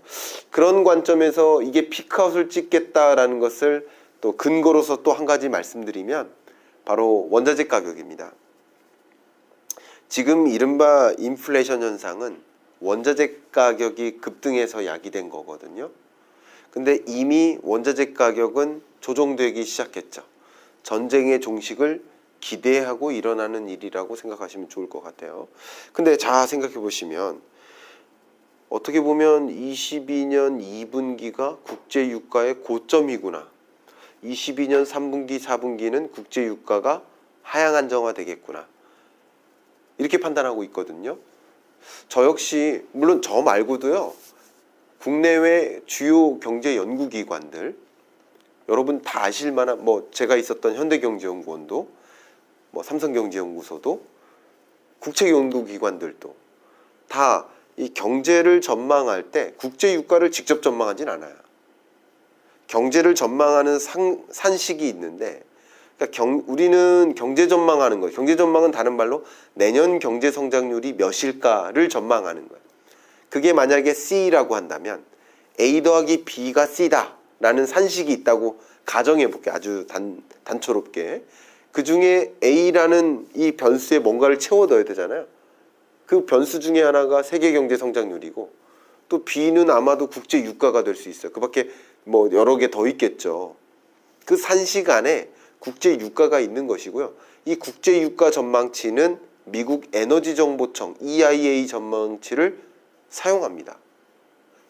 [0.49, 3.89] 그런 관점에서 이게 피크아웃을 찍겠다라는 것을
[4.21, 6.29] 또 근거로서 또 한 가지 말씀드리면
[6.85, 8.31] 바로 원자재 가격입니다.
[10.07, 12.52] 지금 이른바 인플레이션 현상은
[12.83, 15.89] 원자재 가격이 급등해서 야기된 거거든요.
[16.69, 20.23] 근데 이미 원자재 가격은 조정되기 시작했죠.
[20.83, 22.03] 전쟁의 종식을
[22.41, 25.47] 기대하고 일어나는 일이라고 생각하시면 좋을 것 같아요.
[25.93, 27.41] 근데 자 생각해 보시면
[28.67, 33.47] 어떻게 보면 22년 2분기가 국제 유가의 고점이구나.
[34.25, 37.01] 22년 3분기, 4분기는 국제 유가가
[37.43, 38.67] 하향 안정화 되겠구나.
[39.99, 41.17] 이렇게 판단하고 있거든요.
[42.09, 44.13] 저 역시 물론 저 말고도요.
[44.99, 47.75] 국내외 주요 경제 연구기관들
[48.69, 51.89] 여러분 다 아실 만한 뭐 제가 있었던 현대경제연구원도
[52.71, 54.01] 뭐 삼성경제연구소도
[54.99, 56.35] 국책연구기관들도
[57.09, 61.33] 다 이 경제를 전망할 때 국제 유가를 직접 전망하진 않아요.
[62.67, 65.43] 경제를 전망하는 상, 산식이 있는데
[66.03, 68.13] 그러니까 경, 우리는 경제 전망하는 거예요.
[68.13, 69.23] 경제 전망은 다른 말로
[69.53, 72.61] 내년 경제 성장률이 몇일까를 전망하는 거예요.
[73.29, 75.03] 그게 만약에 C라고 한다면
[75.59, 79.55] A 더하기 B가 C다라는 산식이 있다고 가정해 볼게요.
[79.55, 81.23] 아주 단, 단초롭게.
[81.71, 85.25] 그 중에 A라는 이 변수에 뭔가를 채워 넣어야 되잖아요.
[86.05, 88.51] 그 변수 중에 하나가 세계 경제 성장률이고
[89.09, 91.31] 또 B는 아마도 국제 유가가 될 수 있어요.
[91.31, 91.69] 그 밖에
[92.03, 93.55] 뭐 여러 개 더 있겠죠.
[94.25, 95.29] 그 산식 안에
[95.63, 97.13] 국제 유가가 있는 것이고요.
[97.45, 102.59] 이 국제 유가 전망치는 미국 에너지 정보청 EIA 전망치를
[103.07, 103.77] 사용합니다.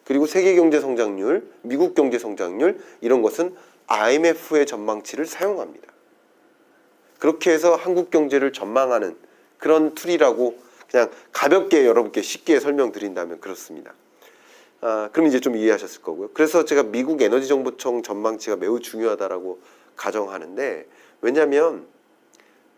[0.04, 3.56] 그리고 세계 경제 성장률, 미국 경제 성장률 이런 것은
[3.88, 5.88] IMF의 전망치를 사용합니다.
[7.18, 9.16] 그렇게 해서 한국 경제를 전망하는
[9.58, 10.56] 그런 tool이라고
[10.88, 13.94] 그냥 가볍게 여러분께 쉽게 설명드린다면 그렇습니다.
[14.80, 16.30] 아, 그럼 이제 좀 이해하셨을 거고요.
[16.34, 19.58] 그래서 제가 미국 에너지 정보청 전망치가 매우 중요하다라고
[19.96, 20.86] 가정하는데
[21.20, 21.86] 왜냐하면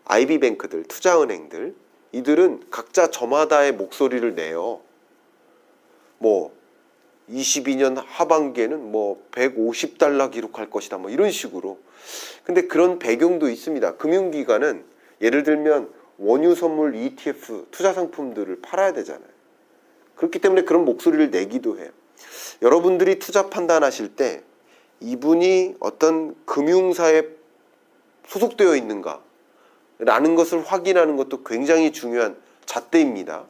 [0.05, 1.75] IB bank들, 투자은행들
[2.13, 4.81] 이들은 각자 저마다의 목소리를 내요.
[6.17, 6.55] 뭐
[7.29, 10.97] 22년 하반기에는 뭐 150달러 기록할 것이다.
[10.97, 11.77] 뭐 이런 식으로.
[12.43, 13.97] 근데 그런 배경도 있습니다.
[13.97, 14.85] 금융기관은
[15.21, 19.27] 예를 들면 원유 선물 ETF 투자 상품들을 팔아야 되잖아요.
[20.15, 21.89] 그렇기 때문에 그런 목소리를 내기도 해요.
[22.61, 24.43] 여러분들이 투자 판단하실 때
[24.99, 27.23] 이분이 어떤 금융사에
[28.27, 29.21] 소속되어 있는가
[29.99, 33.45] 라는 것을 확인하는 것도 굉장히 중요한 잣대입니다.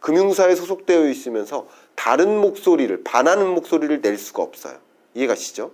[0.00, 4.78] 금융사에 소속되어 있으면서 다른 목소리를 반하는 목소리를 낼 수가 없어요.
[5.14, 5.72] 이해가시죠?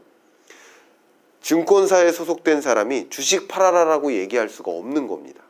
[1.40, 5.42] 증권사에 소속된 사람이 주식 팔아라라고 얘기할 수가 없는 겁니다.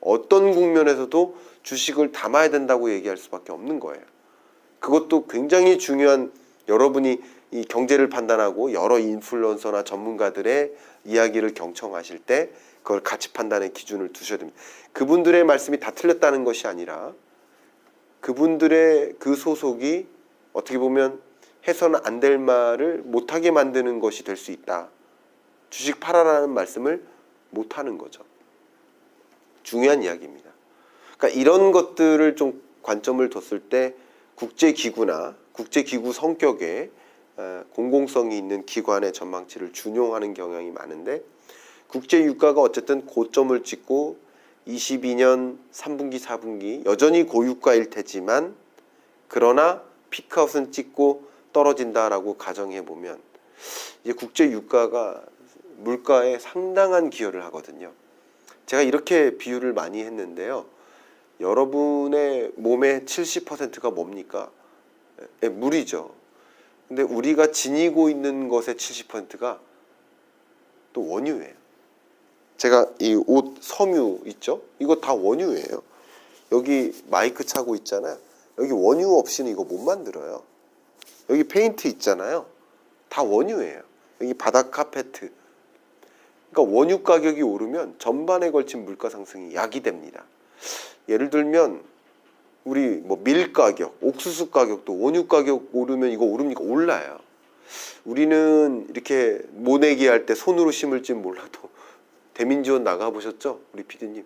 [0.00, 4.02] 어떤 국면에서도 주식을 담아야 된다고 얘기할 수밖에 없는 거예요.
[4.80, 6.32] 그것도 굉장히 중요한
[6.68, 7.20] 여러분이
[7.56, 10.74] 이 경제를 판단하고 여러 인플루언서나 전문가들의
[11.06, 12.50] 이야기를 경청하실 때
[12.82, 14.60] 그걸 가치 판단의 기준을 두셔야 됩니다.
[14.92, 17.14] 그분들의 말씀이 다 틀렸다는 것이 아니라
[18.20, 20.06] 그분들의 그 소속이
[20.52, 21.18] 어떻게 보면
[21.66, 24.90] 해서는 안 될 말을 못하게 만드는 것이 될 수 있다.
[25.70, 27.02] 주식 팔아라는 말씀을
[27.50, 28.22] 못하는 거죠.
[29.62, 30.50] 중요한 이야기입니다.
[31.16, 33.94] 그러니까 이런 것들을 좀 관점을 뒀을 때
[34.34, 37.05] 국제기구나 국제기구 성격의 어,
[37.72, 41.22] 공공성이 있는 기관의 전망치를 준용하는 경향이 많은데
[41.86, 44.16] 국제 유가가 어쨌든 고점을 찍고
[44.66, 48.54] 22년 3분기 4분기 여전히 고유가일 테지만
[49.28, 53.20] 그러나 피크아웃은 찍고 떨어진다라고 가정해 보면
[54.02, 55.22] 이제 국제 유가가
[55.78, 57.92] 물가에 상당한 기여를 하거든요.
[58.66, 60.66] 제가 이렇게 비유를 많이 했는데요.
[61.40, 64.50] 여러분의 몸의 70%가 뭡니까?
[65.42, 66.15] 예, 물이죠.
[66.88, 69.60] 근데 우리가 지니고 있는 것의 70%가
[70.92, 71.54] 또 원유예요.
[72.56, 74.62] 제가 이 옷 섬유 있죠?
[74.78, 75.82] 이거 다 원유예요.
[76.52, 78.18] 여기 마이크 차고 있잖아요.
[78.58, 80.42] 여기 원유 없이는 이거 못 만들어요.
[81.28, 82.46] 여기 페인트 있잖아요.
[83.08, 83.82] 다 원유예요.
[84.22, 85.30] 여기 바닥 카페트.
[86.50, 90.24] 그러니까 원유 가격이 오르면 전반에 걸친 물가 상승이 야기됩니다.
[91.08, 91.82] 예를 들면
[92.66, 96.62] 우리 뭐 밀 가격, 옥수수 가격도 원유 가격 오르면 이거 오릅니까?
[96.64, 97.20] 올라요.
[98.04, 101.70] 우리는 이렇게 모내기 할 때 손으로 심을지 몰라도
[102.34, 103.60] 대민지원 나가 보셨죠?
[103.72, 104.24] 우리 피디님.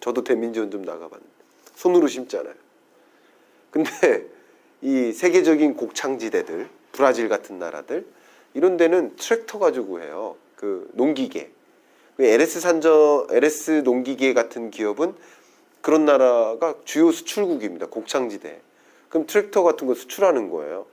[0.00, 1.32] 저도 대민지원 좀 나가봤는데
[1.76, 2.54] 손으로 심잖아요.
[3.70, 3.90] 근데
[4.82, 8.06] 이 세계적인 곡창지대들, 브라질 같은 나라들
[8.52, 10.36] 이런 데는 트랙터 가지고 해요.
[10.56, 11.50] 그 농기계.
[12.18, 15.14] 그 LS 산저, LS 농기계 같은 기업은
[15.80, 17.86] 그런 나라가 주요 수출국입니다.
[17.86, 18.60] 곡창지대.
[19.08, 20.86] 그럼 트랙터 같은 거 수출하는 거예요.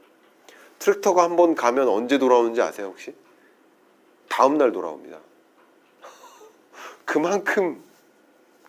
[0.79, 3.13] 트랙터가 한 번 가면 언제 돌아오는지 아세요 혹시?
[4.29, 5.19] 다음 날 돌아옵니다.
[7.05, 7.81] 그만큼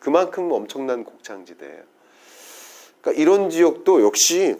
[0.01, 1.83] 그만큼 엄청난 곡창지대예요.
[3.01, 4.57] 그러니까 이런 지역도 역시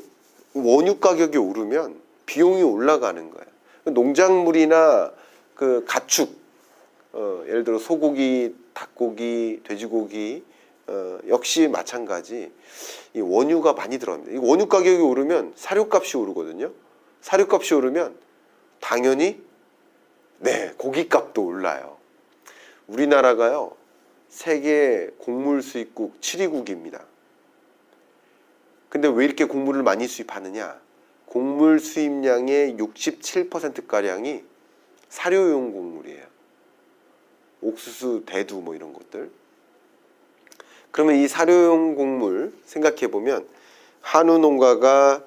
[0.55, 3.47] 원유 가격이 오르면 비용이 올라가는 거예요.
[3.85, 5.13] 농작물이나
[5.55, 6.37] 그 가축,
[7.13, 10.45] 어, 예를 들어 소고기, 닭고기, 돼지고기
[10.89, 12.53] 어, 역시 마찬가지
[13.15, 14.33] 이 원유가 많이 들어갑니다.
[14.33, 16.73] 이 원유 가격이 오르면 사료값이 오르거든요.
[17.23, 18.17] 사료값이 오르면
[18.81, 19.43] 당연히
[20.39, 21.97] 네 고기값도 올라요.
[22.87, 23.75] 우리나라가요
[24.29, 27.03] 세계 곡물 수입국 7위국입니다.
[28.89, 30.81] 근데 왜 이렇게 곡물을 많이 수입하느냐?
[31.27, 34.45] 곡물 수입량의 67%가량이
[35.09, 36.25] 사료용 곡물이에요.
[37.63, 39.31] 옥수수, 대두 뭐 이런 것들.
[40.97, 43.47] 그러면 이 사료용 곡물 생각해 보면
[44.01, 45.23] 한우 농가가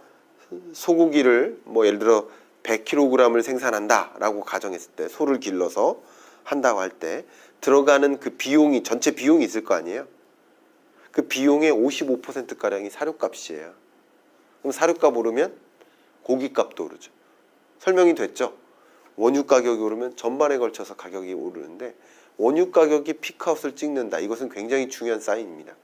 [0.73, 2.27] 소고기를 뭐 예를 들어
[2.63, 6.01] 100kg을 생산한다라고 가정했을 때 소를 길러서
[6.43, 7.23] 한다고 할 때
[7.61, 10.07] 들어가는 그 비용이 전체 비용이 있을 거 아니에요.
[11.11, 13.71] 그 비용의 55% 가량이 사료값이에요.
[14.61, 15.53] 그럼 사료값 오르면
[16.23, 17.11] 고기값도 오르죠.
[17.77, 18.57] 설명이 됐죠.
[19.17, 21.93] 원유 가격이 오르면 전반에 걸쳐서 가격이 오르는데
[22.39, 24.19] 원유 가격이 피크아웃을 찍는다.
[24.19, 25.75] 이것은 굉장히 중요한 사인입니다.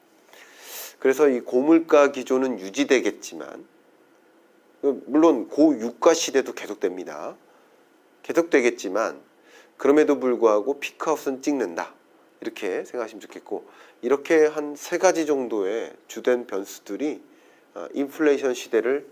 [0.99, 3.65] 그래서 이 고물가 기조는 유지되겠지만
[5.05, 7.35] 물론 고유가 시대도 계속됩니다.
[8.23, 9.19] 계속되겠지만
[9.77, 11.93] 그럼에도 불구하고 피크아웃은 찍는다.
[12.41, 13.67] 이렇게 생각하시면 좋겠고
[14.01, 17.21] 이렇게 한 세 가지 정도의 주된 변수들이
[17.73, 19.05] 어, 인플레이션 시대를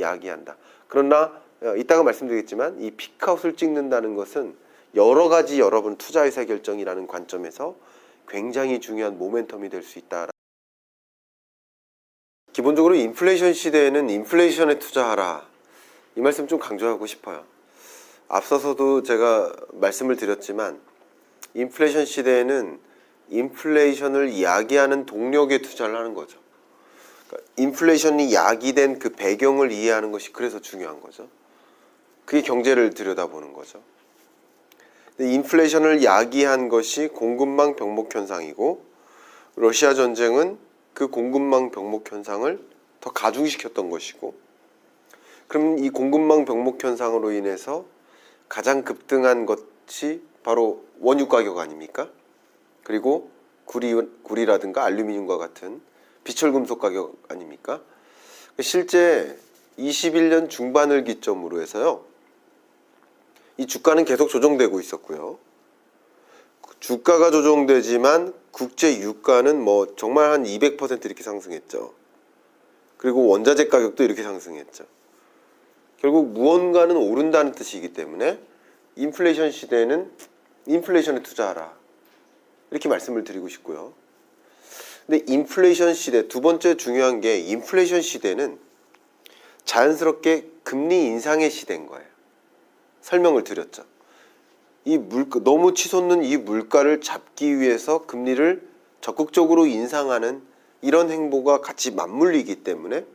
[0.00, 0.56] 야기한다.
[0.88, 4.56] 그러나 어, 이따가 말씀드리겠지만 이 피크아웃을 찍는다는 것은
[4.94, 7.76] 여러 가지 여러분 투자 의사 결정이라는 관점에서
[8.28, 10.28] 굉장히 중요한 모멘텀이 될 수 있다.
[12.52, 15.46] 기본적으로 인플레이션 시대에는 인플레이션에 투자하라.
[16.16, 17.44] 이 말씀 좀 강조하고 싶어요.
[18.28, 20.80] 앞서서도 제가 말씀을 드렸지만
[21.54, 22.80] 인플레이션 시대에는
[23.28, 26.38] 인플레이션을 이야기하는 동력에 투자를 하는 거죠.
[27.28, 31.28] 그러니까 인플레이션이 야기된 그 배경을 이해하는 것이 그래서 중요한 거죠.
[32.24, 33.82] 그게 경제를 들여다보는 거죠.
[35.20, 38.84] 인플레이션을 야기한 것이 공급망 병목 현상이고
[39.56, 40.58] 러시아 전쟁은
[40.94, 42.58] 그 공급망 병목 현상을
[43.00, 44.34] 더 가중시켰던 것이고
[45.48, 47.84] 그럼 이 공급망 병목 현상으로 인해서
[48.48, 52.08] 가장 급등한 것이 바로 원유 가격 아닙니까?
[52.82, 53.30] 그리고
[53.64, 55.80] 구리, 구리라든가 알루미늄과 같은
[56.24, 57.82] 비철금속 가격 아닙니까?
[58.60, 59.38] 실제
[59.78, 62.07] 21년 중반을 기점으로 해서요.
[63.58, 65.38] 이 주가는 계속 조정되고 있었고요.
[66.80, 71.92] 주가가 조정되지만 국제 유가는 뭐 정말 한 200% 이렇게 상승했죠.
[72.96, 74.84] 그리고 원자재 가격도 이렇게 상승했죠.
[75.98, 78.38] 결국 무언가는 오른다는 뜻이기 때문에
[78.94, 80.10] 인플레이션 시대에는
[80.66, 81.76] 인플레이션에 투자하라.
[82.70, 83.92] 이렇게 말씀을 드리고 싶고요.
[85.06, 88.58] 근데 인플레이션 시대 두 번째 중요한 게 인플레이션 시대는
[89.64, 92.17] 자연스럽게 금리 인상의 시대인 거예요.
[93.08, 93.84] 설명을 드렸죠.
[94.84, 98.68] 이 물가 너무 치솟는 이 물가를 잡기 위해서 금리를
[99.00, 100.42] 적극적으로 인상하는
[100.82, 103.06] 이런 행보가 같이 맞물리기 때문에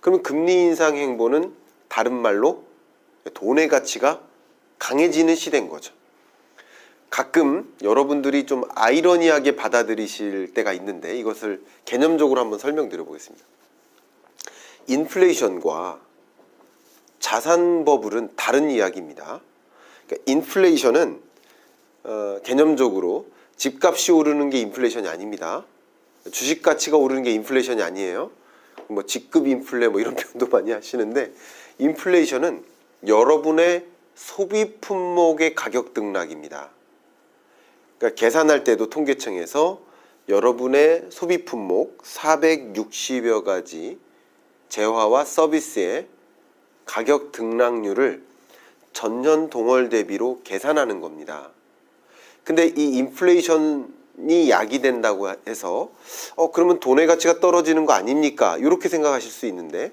[0.00, 1.52] 그러면 금리 인상 행보는
[1.88, 2.64] 다른 말로
[3.34, 4.22] 돈의 가치가
[4.78, 5.92] 강해지는 시대인 거죠.
[7.10, 13.44] 가끔 여러분들이 좀 아이러니하게 받아들이실 때가 있는데 이것을 개념적으로 한번 설명드려 보겠습니다.
[14.86, 16.07] 인플레이션과
[17.20, 19.40] 자산 버블은 다른 이야기입니다.
[20.06, 21.20] 그러니까 인플레이션은
[22.04, 23.26] 어, 개념적으로
[23.56, 25.64] 집값이 오르는 게 인플레이션이 아닙니다.
[26.30, 28.30] 주식 가치가 오르는 게 인플레이션이 아니에요.
[28.88, 31.32] 뭐 직급 인플레 뭐 이런 표현도 많이 하시는데
[31.78, 32.64] 인플레이션은
[33.06, 36.70] 여러분의 소비 품목의 가격 등락입니다.
[37.98, 39.80] 그러니까 계산할 때도 통계청에서
[40.28, 43.98] 여러분의 소비 품목 460여 가지
[44.68, 46.06] 재화와 서비스의
[46.88, 48.24] 가격 등락률을
[48.92, 51.50] 전년 동월 대비로 계산하는 겁니다.
[52.42, 55.90] 근데 이 인플레이션이 야기된다고 해서
[56.34, 58.56] 어 그러면 돈의 가치가 떨어지는 거 아닙니까?
[58.56, 59.92] 이렇게 생각하실 수 있는데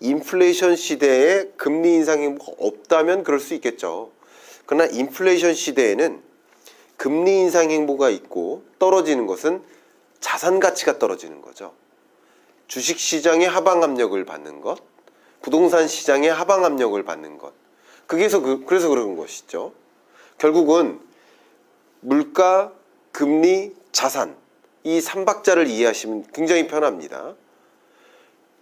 [0.00, 4.10] 인플레이션 시대에 금리 인상이 없다면 그럴 수 있겠죠.
[4.66, 6.20] 그러나 인플레이션 시대에는
[6.96, 9.62] 금리 인상 행보가 있고 떨어지는 것은
[10.20, 11.72] 자산 가치가 떨어지는 거죠.
[12.68, 14.78] 주식 시장의 하방 압력을 받는 것,
[15.44, 17.52] 부동산 시장의 하방 압력을 받는 것.
[18.06, 19.72] 그게서 그, 그래서 그런 것이죠.
[20.38, 20.98] 결국은
[22.00, 22.72] 물가,
[23.12, 24.34] 금리, 자산
[24.84, 27.34] 이 삼박자를 이해하시면 굉장히 편합니다.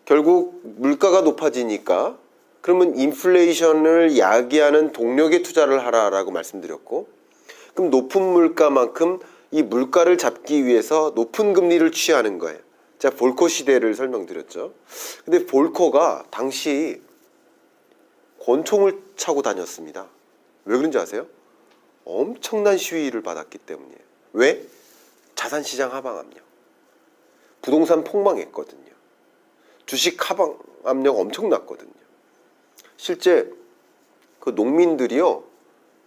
[0.07, 2.19] 결국 물가가 높아지니까
[2.63, 7.07] 그러면 인플레이션을 야기하는 동력에 투자를 하라라고 말씀드렸고
[7.75, 9.21] 그럼 높은 물가만큼
[9.53, 12.59] 이 물가를 잡기 위해서 높은 금리를 취하는 거예요.
[13.03, 14.75] 제가 볼커 시대를 설명드렸죠.
[15.25, 17.03] 근데 볼커가 당시
[18.39, 20.07] 권총을 차고 다녔습니다.
[20.67, 21.27] 왜 그런지 아세요?
[22.05, 23.99] 엄청난 시위를 받았기 때문이에요.
[24.35, 24.65] 왜?
[25.35, 26.45] 자산시장 하방 압력.
[27.61, 28.93] 부동산 폭망했거든요.
[29.85, 31.91] 주식 하방 압력 엄청났거든요.
[32.97, 33.53] 실제
[34.39, 35.43] 그 농민들이요,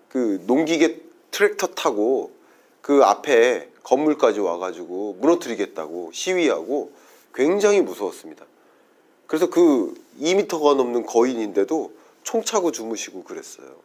[0.08, 1.02] 그 농기계
[1.32, 2.34] 트랙터 타고
[2.82, 6.92] 그 앞에 건물까지 와가지고 무너뜨리겠다고 시위하고
[7.34, 8.46] 굉장히 무서웠습니다.
[9.28, 11.94] 그래서 그 2미터가 넘는 거인인데도
[12.24, 13.76] 총 차고 주무시고 그랬어요.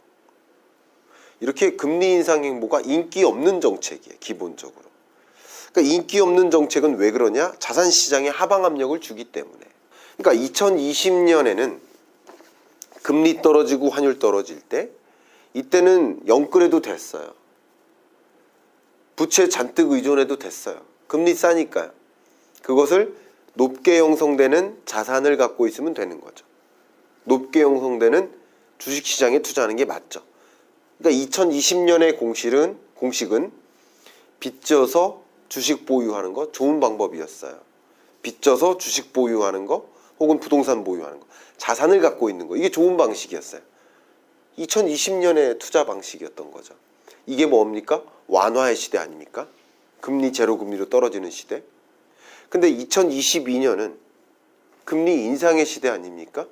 [1.41, 4.85] 이렇게 금리 인상 행보가 인기 없는 정책이에요, 기본적으로.
[5.73, 7.55] 그러니까 인기 없는 정책은 왜 그러냐?
[7.59, 9.59] 자산 시장에 하방 압력을 주기 때문에.
[10.17, 11.79] 그러니까 2020년에는
[13.03, 14.91] 금리 떨어지고 환율 떨어질 때
[15.55, 17.40] 이때는 영끌해도 됐어요.
[19.21, 20.81] 부채 잔뜩 의존해도 됐어요.
[21.07, 21.91] 금리 싸니까요.
[22.63, 23.15] 그것을
[23.53, 26.47] 높게 형성되는 자산을 갖고 있으면 되는 거죠.
[27.25, 28.33] 높게 형성되는
[28.79, 30.23] 주식 시장에 투자하는 게 맞죠.
[30.97, 33.53] 그러니까 2020년의 공식은 공식은
[34.41, 37.61] 빚져서 주식 보유하는 거 좋은 방법이었어요.
[38.23, 39.87] 빚져서 주식 보유하는 거
[40.19, 41.27] 혹은 부동산 보유하는 거
[41.59, 43.61] 자산을 갖고 있는 거 이게 좋은 방식이었어요.
[44.57, 46.75] 2020년의 투자 방식이었던 거죠.
[47.27, 48.03] 이게 뭡니까?
[48.27, 49.49] 완화의 시대 아닙니까?
[50.01, 51.63] 금리 제로 금리로 떨어지는 시대.
[52.49, 53.97] 근데 2022년은
[54.85, 56.47] 금리 인상의 시대 아닙니까?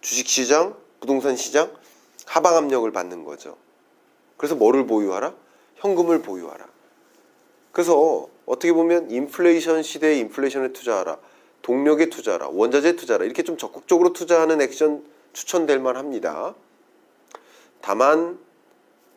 [0.00, 1.70] 주식 시장, 부동산 시장
[2.26, 3.56] 하방 압력을 받는 거죠.
[4.36, 5.34] 그래서 뭐를 보유하라?
[5.76, 6.66] 현금을 보유하라.
[7.72, 11.18] 그래서 어떻게 보면 인플레이션 시대에 인플레이션에 투자하라.
[11.62, 12.48] 동력에 투자하라.
[12.48, 13.24] 원자재 투자하라.
[13.24, 16.54] 이렇게 좀 적극적으로 투자하는 액션 추천될 만합니다.
[17.80, 18.38] 다만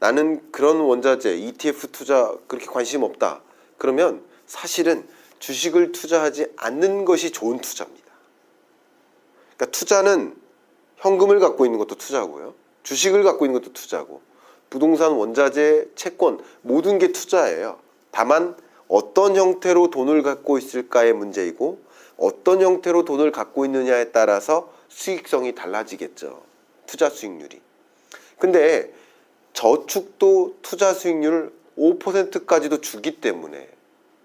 [0.03, 3.41] 나는 그런 원자재 ETF 투자 그렇게 관심 없다.
[3.77, 5.07] 그러면 사실은
[5.39, 8.11] 주식을 투자하지 않는 것이 좋은 투자입니다.
[9.55, 10.35] 그러니까 투자는
[10.97, 12.53] 현금을 갖고 있는 것도 투자고요.
[12.83, 14.21] 주식을 갖고 있는 것도 투자고
[14.69, 17.79] 부동산, 원자재, 채권 모든 게 투자예요.
[18.11, 18.57] 다만
[18.89, 21.79] 어떤 형태로 돈을 갖고 있을까의 문제이고
[22.17, 26.43] 어떤 형태로 돈을 갖고 있느냐에 따라서 수익성이 달라지겠죠.
[26.87, 27.61] 투자 수익률이.
[28.37, 28.91] 근데
[29.53, 33.69] 저축도 투자 수익률 5%까지도 주기 때문에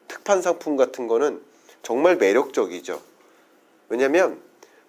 [0.08, 1.40] 특판 상품 같은 거는
[1.82, 3.00] 정말 매력적이죠.
[3.88, 4.40] 왜냐하면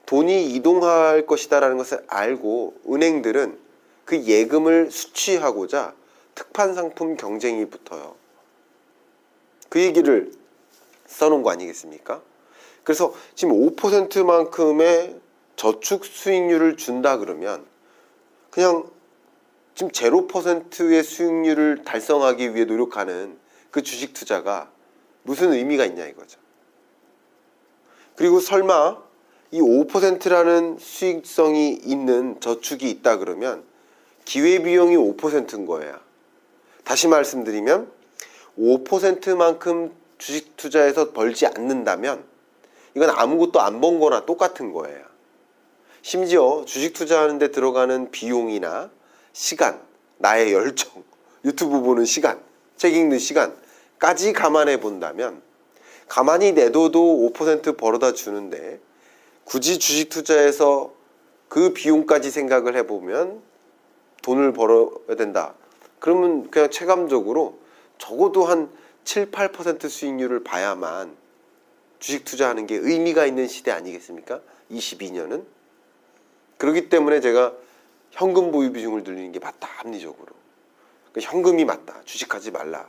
[0.06, 3.57] 돈이 이동할 것이다라는 것을 알고 은행들은
[4.06, 5.94] 그 예금을 수취하고자
[6.36, 8.16] 특판 상품 경쟁이 붙어요.
[9.70, 10.32] 그 얘기를
[11.06, 12.22] 써놓은 거 아니겠습니까?
[12.84, 15.20] 그래서 지금 5%만큼의
[15.56, 17.66] 저축 수익률을 준다 그러면
[18.49, 18.90] 그냥
[19.80, 23.38] 지금 0%의 수익률을 달성하기 위해 노력하는
[23.72, 24.69] 그 주식 투자가
[25.23, 26.38] 무슨 의미가 있냐 이거죠.
[28.18, 28.97] 그리고 설마
[29.51, 33.64] 이 5%라는 수익성이 있는 저축이 있다 그러면
[34.26, 35.97] 기회비용이 5%인 거예요.
[36.84, 37.89] 다시 말씀드리면
[38.57, 42.26] 5%만큼 주식 투자에서 벌지 않는다면
[42.95, 45.06] 이건 아무것도 안 번 거나 똑같은 거예요.
[46.01, 48.91] 심지어 주식 투자하는데 들어가는 비용이나
[49.40, 49.82] 시간,
[50.18, 50.91] 나의 열정,
[51.45, 52.41] 유튜브 보는 시간,
[52.76, 55.41] 책 읽는 시간까지 감안해 본다면
[56.10, 58.82] 가만히 내둬도 5% 벌어다 주는데
[59.45, 60.94] 굳이 주식 투자해서
[61.48, 63.41] 그 비용까지 생각을 해보면
[64.24, 65.53] 돈을 벌어야 된다.
[65.99, 67.60] 그러면 그냥 체감적으로
[67.98, 68.70] 적어도 한
[69.06, 71.16] 7, 8% 수익률을 봐야만
[71.99, 74.41] 주식 투자하는 게 의미가 있는 시대 아니겠습니까?
[74.70, 75.45] 22년은.
[76.57, 77.53] 그렇기 때문에 제가
[78.19, 80.33] 현금 보유 비중을 늘리는 게 맞다, 합리적으로.
[81.13, 82.01] 그러니까 현금이 맞다.
[82.03, 82.85] 주식하지 말라.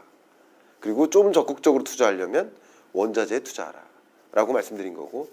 [0.81, 2.53] 그리고 좀 적극적으로 투자하려면
[2.95, 3.81] 원자재에 투자하라.
[4.33, 5.31] 라고 말씀드린 거고,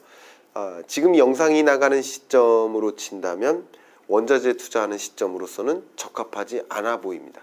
[0.54, 3.68] 아, 지금 영상이 나가는 시점으로 친다면
[4.08, 7.42] 원자재 투자하는 시점으로서는 적합하지 않아 보입니다.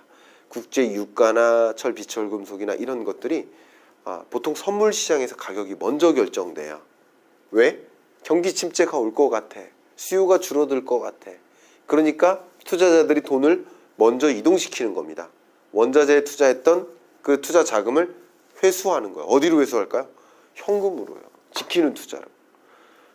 [0.49, 3.49] 국제 유가나 철, 비철 금속이나 이런 것들이
[4.05, 6.81] 아, 보통 선물 시장에서 가격이 먼저 결정돼요.
[7.51, 7.85] 왜?
[8.23, 9.61] 경기 침체가 올 것 같아.
[9.97, 11.33] 수요가 줄어들 것 같아.
[11.87, 13.67] 그러니까 투자자들이 돈을
[13.97, 15.29] 먼저 이동시키는 겁니다.
[15.73, 16.89] 원자재에 투자했던
[17.23, 18.15] 그 투자 자금을
[18.63, 19.29] 회수하는 거예요.
[19.29, 20.07] 어디로 회수할까요?
[20.55, 21.21] 현금으로요.
[21.53, 22.25] 지키는 투자로.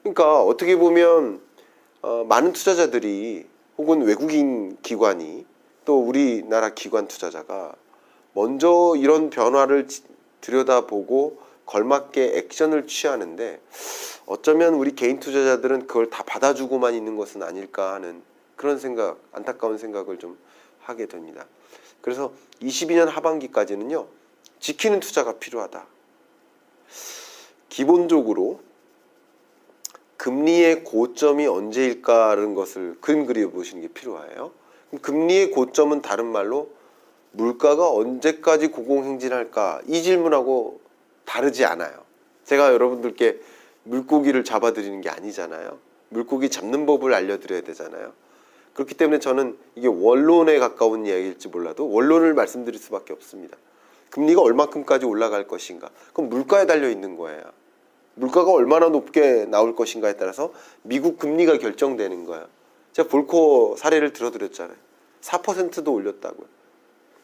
[0.02, 1.42] 그러니까 어떻게 보면
[2.02, 3.46] 어, 많은 투자자들이
[3.78, 5.46] 혹은 외국인 기관이
[5.86, 7.74] 또 우리나라 기관 투자자가
[8.34, 10.04] 먼저 이런 변화를 지-
[10.42, 13.60] 들여다보고 걸맞게 액션을 취하는데
[14.26, 18.22] 어쩌면 우리 개인 투자자들은 그걸 다 받아주고만 있는 것은 아닐까 하는
[18.60, 20.38] 그런 생각, 안타까운 생각을 좀
[20.82, 21.46] 하게 됩니다.
[22.02, 24.06] 그래서 22년 하반기까지는요,
[24.60, 25.88] 지키는 투자가 필요하다.
[27.70, 28.60] 기본적으로
[30.18, 34.52] 금리의 고점이 언제일까라는 것을 그림 그려 보시는 게 필요해요.
[35.04, 36.70] 금리의 고점은 다른 말로
[37.32, 40.82] 물가가 언제까지 고공행진할까 이 질문하고
[41.24, 42.04] 다르지 않아요.
[42.44, 43.40] 제가 여러분들께
[43.84, 45.80] 물고기를 잡아드리는 게 아니잖아요.
[46.10, 48.12] 물고기 잡는 법을 알려드려야 되잖아요.
[48.74, 53.58] 그렇기 때문에 저는 이게 원론에 가까운 이야기일지 몰라도 원론을 말씀드릴 수밖에 없습니다.
[54.10, 55.90] 금리가 얼마큼까지 올라갈 것인가?
[56.14, 57.44] 그럼 물가에 달려 있는 거예요.
[58.16, 60.52] 물가가 얼마나 높게 나올 것인가에 따라서
[60.82, 62.48] 미국 금리가 결정되는 거예요.
[62.94, 64.76] 제가 볼코 사례를 들어드렸잖아요.
[65.22, 66.48] 4%도 올렸다고요.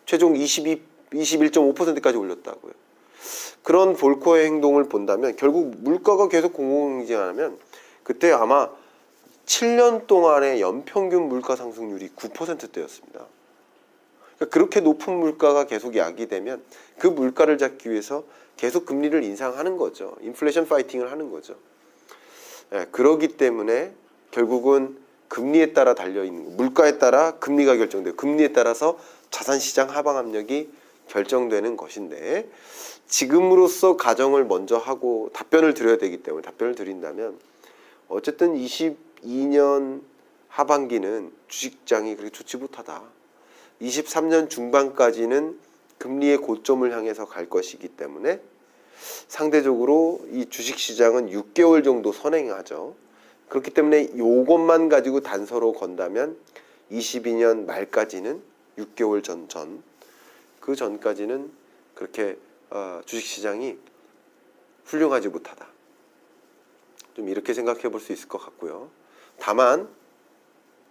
[0.05, 0.81] 최종 22,
[1.11, 2.73] 21.5%까지 올렸다고요.
[3.63, 7.57] 그런 볼코의 행동을 본다면 결국 물가가 계속 공공행진하면
[8.03, 8.69] 그때 아마
[9.45, 13.25] 7년 동안의 연평균 물가 상승률이 9%대였습니다.
[14.35, 16.63] 그러니까 그렇게 높은 물가가 계속 야기되면
[16.97, 18.23] 그 물가를 잡기 위해서
[18.57, 20.15] 계속 금리를 인상하는 거죠.
[20.21, 21.55] 인플레이션 파이팅을 하는 거죠.
[22.73, 23.93] 예, 그러기 때문에
[24.31, 24.97] 결국은
[25.27, 28.15] 금리에 따라 달려 있는 거, 물가에 따라 금리가 결정돼요.
[28.15, 28.97] 금리에 따라서
[29.31, 30.69] 자산 시장 하방 압력이
[31.09, 32.49] 결정되는 것인데
[33.07, 37.37] 지금으로서 가정을 먼저 하고 답변을 드려야 되기 때문에 답변을 드린다면
[38.07, 38.55] 어쨌든
[39.25, 40.01] 22년
[40.47, 43.03] 하반기는 주식장이 그렇게 좋지 못하다.
[43.81, 45.59] 23년 중반까지는
[45.97, 48.39] 금리의 고점을 향해서 갈 것이기 때문에
[49.27, 52.95] 상대적으로 이 주식 시장은 6개월 정도 선행하죠.
[53.49, 56.37] 그렇기 때문에 요것만 가지고 단서로 건다면
[56.91, 58.41] 22년 말까지는
[58.77, 59.83] 6개월 전 전,
[60.59, 61.51] 그 전까지는
[61.93, 62.37] 그렇게
[62.69, 63.77] 어, 주식 시장이
[64.85, 65.67] 훌륭하지 못하다.
[67.15, 68.89] 좀 이렇게 생각해 볼 수 있을 것 같고요.
[69.39, 69.87] 다만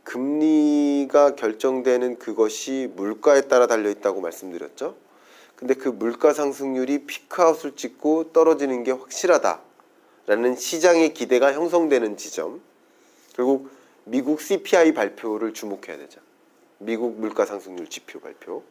[0.05, 4.97] 금리가 결정되는 그것이 물가에 따라 달려 있다고 말씀드렸죠.
[5.57, 12.61] 근데 그 물가 상승률이 피크아웃을 찍고 떨어지는 게 확실하다라는 시장의 기대가 형성되는 지점.
[13.35, 13.71] 결국
[14.05, 16.21] 미국 CPI 발표를 주목해야 되죠.
[16.79, 18.63] 미국 물가 상승률 지표 발표.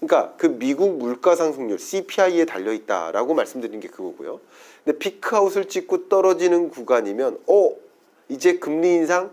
[0.00, 4.40] 그러니까 그 미국 물가 상승률 CPI에 달려 있다라고 말씀드린 게 그거고요.
[4.84, 7.87] 근데 피크아웃을 찍고 떨어지는 구간이면 어
[8.28, 9.30] 이제 금리 인상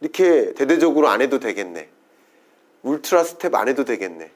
[0.00, 1.88] 이렇게 대대적으로 안 해도 되겠네.
[2.82, 4.30] ultra step 안 해도 되겠네.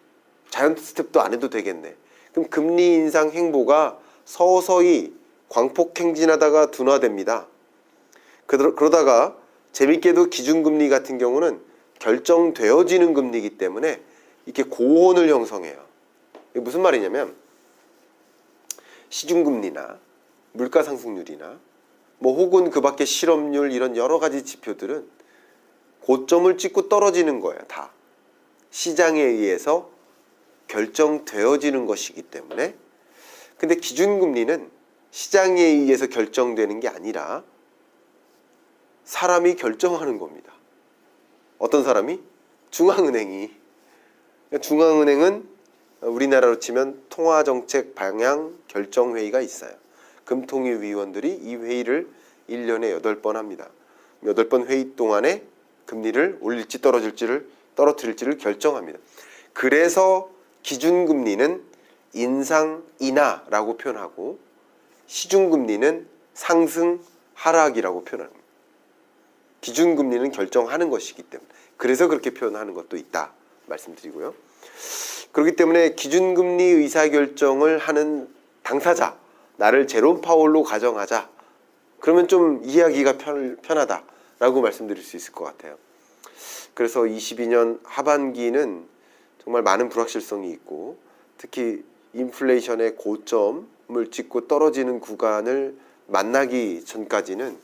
[0.50, 1.94] giant step도 안 해도 되겠네.
[2.32, 5.14] 그럼 금리 인상 행보가 서서히
[5.48, 7.46] 광폭 행진하다가 둔화됩니다.
[8.46, 9.36] 그러- 그러다가
[9.72, 11.60] 재밌게도 기준금리 같은 경우는
[12.00, 14.00] 결정되어지는 금리이기 때문에
[14.46, 15.78] 이렇게 고온을 형성해요.
[16.52, 17.34] 이게 무슨 말이냐면
[19.10, 19.98] 시중금리나
[20.52, 21.58] 물가 상승률이나
[22.20, 25.08] 뭐 혹은 그 밖에 실업률 이런 여러 가지 지표들은
[26.02, 27.60] 고점을 찍고 떨어지는 거예요.
[27.66, 27.90] 다
[28.70, 29.90] 시장에 의해서
[30.68, 32.74] 결정되어지는 것이기 때문에
[33.56, 34.70] 근데 기준금리는
[35.10, 37.42] 시장에 의해서 결정되는 게 아니라
[39.04, 40.52] 사람이 결정하는 겁니다.
[41.58, 42.20] 어떤 사람이?
[42.70, 43.50] 중앙은행이.
[44.48, 45.48] 그러니까 중앙은행은
[46.02, 49.72] 우리나라로 치면 통화정책 방향 결정회의가 있어요.
[50.30, 52.08] 금통위 위원들이 이 회의를
[52.48, 53.68] 1년에 8번 합니다.
[54.22, 55.42] 8번 회의 동안에
[55.86, 59.00] 금리를 올릴지 떨어질지를 떨어뜨릴지를 결정합니다.
[59.52, 60.30] 그래서
[60.62, 61.60] 기준금리는
[62.12, 64.38] 인상 인하라고 표현하고
[65.08, 67.00] 시중금리는 상승
[67.34, 68.40] 하락이라고 표현합니다.
[69.62, 73.32] 기준금리는 결정하는 것이기 때문에 그래서 그렇게 표현하는 것도 있다
[73.66, 74.32] 말씀드리고요.
[75.32, 78.28] 그렇기 때문에 기준금리 의사결정을 하는
[78.62, 79.19] 당사자
[79.60, 81.28] 나를 제롬 파월로 가정하자
[82.00, 85.76] 그러면 좀 이해하기가 편, 편하다라고 말씀드릴 수 있을 것 같아요.
[86.72, 88.88] 그래서 22년 하반기는
[89.44, 90.98] 정말 많은 불확실성이 있고
[91.36, 91.84] 특히
[92.14, 95.76] 인플레이션의 고점을 찍고 떨어지는 구간을
[96.06, 97.58] 만나기 전까지는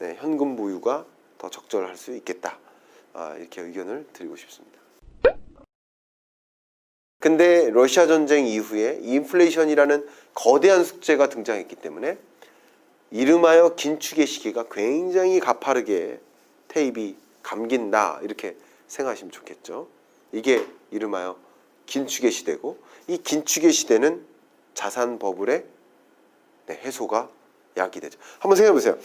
[0.00, 1.06] 네, 현금 보유가
[1.38, 2.58] 더 적절할 수 있겠다.
[3.14, 4.77] 아, 이렇게 의견을 드리고 싶습니다.
[7.20, 12.16] 근데 러시아 전쟁 이후에 인플레이션이라는 거대한 숙제가 등장했기 때문에
[13.10, 16.20] 이름하여 긴축의 시기가 굉장히 가파르게
[16.68, 19.88] 테이프 감긴다 이렇게 생각하시면 좋겠죠.
[20.32, 21.36] 이게 이름하여
[21.86, 22.78] 긴축의 시대고
[23.08, 24.24] 이 긴축의 시대는
[24.74, 25.64] 자산 버블의
[26.66, 27.30] 네, 해소가
[27.76, 28.18] 약이 되죠.
[28.38, 28.96] 한번 생각해 보세요.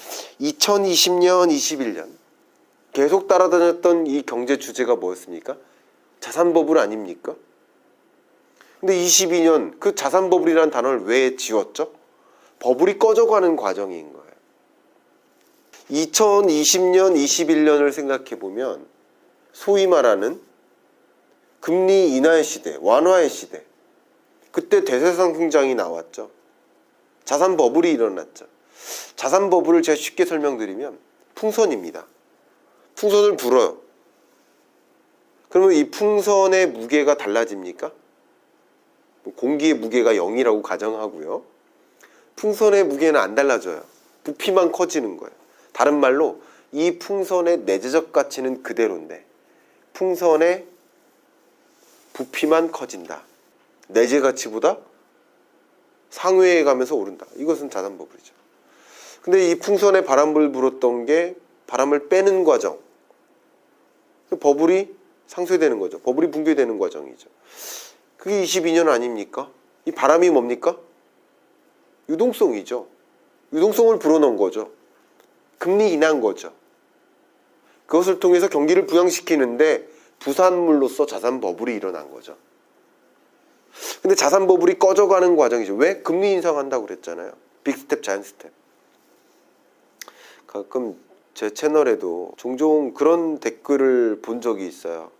[0.41, 2.09] 2020년, 21년
[2.91, 5.57] 계속 따라다녔던 이 경제 주제가 뭐였습니까?
[6.19, 7.35] 자산 버블 아닙니까?
[8.83, 11.93] 근데 22년 그 자산 버블이라는 단어를 왜 지웠죠?
[12.59, 14.27] 버블이 꺼져가는 과정인 거예요.
[15.89, 18.85] 2020년, 21년을 생각해 보면
[19.53, 20.41] 소위 말하는
[21.61, 23.63] 금리 인하의 시대, 완화의 시대.
[24.51, 26.29] 그때 대세상 굉장히 나왔죠.
[27.23, 28.47] 자산 버블이 일어났죠.
[29.15, 30.99] 자산 버블을 제가 쉽게 설명드리면
[31.35, 32.05] 풍선입니다.
[32.95, 33.77] 풍선을 불어요.
[35.47, 38.02] 그러면 이 풍선의 무게가 달라집니까?
[39.23, 41.43] 뭐 공기의 무게가 0이라고 가정하고요.
[42.35, 43.83] 풍선의 무게는 안 달라져요.
[44.23, 45.33] 부피만 커지는 거예요.
[45.71, 46.41] 다른 말로
[46.71, 49.25] 이 풍선의 내재적 가치는 그대로인데
[49.93, 50.65] 풍선의
[52.13, 53.23] 부피만 커진다.
[53.87, 54.77] 내재 가치보다
[56.09, 57.25] 상회에 가면서 오른다.
[57.35, 58.33] 이것은 자산 버블이죠.
[59.21, 61.35] 근데 이 풍선에 바람을 불었던 게
[61.67, 62.77] 바람을 빼는 과정.
[64.29, 64.89] 그 버블이
[65.27, 65.99] 상쇄되는 거죠.
[65.99, 67.29] 버블이 붕괴되는 과정이죠.
[68.23, 69.51] 그게 22년 아닙니까?
[69.83, 70.77] 이 바람이 뭡니까?
[72.07, 72.87] 유동성이죠.
[73.51, 74.71] 유동성을 불어넣은 거죠.
[75.57, 76.53] 금리 인한 거죠.
[77.85, 79.89] 그것을 통해서 경기를 부양시키는데
[80.19, 82.37] 부산물로서 자산 버블이 일어난 거죠.
[84.01, 85.75] 근데 자산 버블이 꺼져가는 과정이죠.
[85.75, 86.01] 왜?
[86.01, 87.33] 금리 인상한다고 그랬잖아요.
[87.65, 88.51] big step, giant step.
[90.47, 90.97] 가끔
[91.33, 95.11] 제 채널에도 종종 그런 댓글을 본 적이 있어요.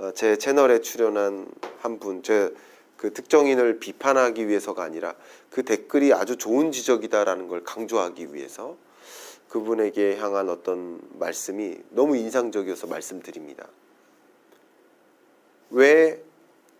[0.00, 1.46] 어, 제 채널에 출연한
[1.80, 2.52] 한 분, 제
[3.00, 5.14] 그 특정인을 비판하기 위해서가 아니라
[5.48, 8.76] 그 댓글이 아주 좋은 지적이다라는 걸 강조하기 위해서
[9.48, 13.66] 그분에게 향한 어떤 말씀이 너무 인상적이어서 말씀드립니다.
[15.70, 16.22] 왜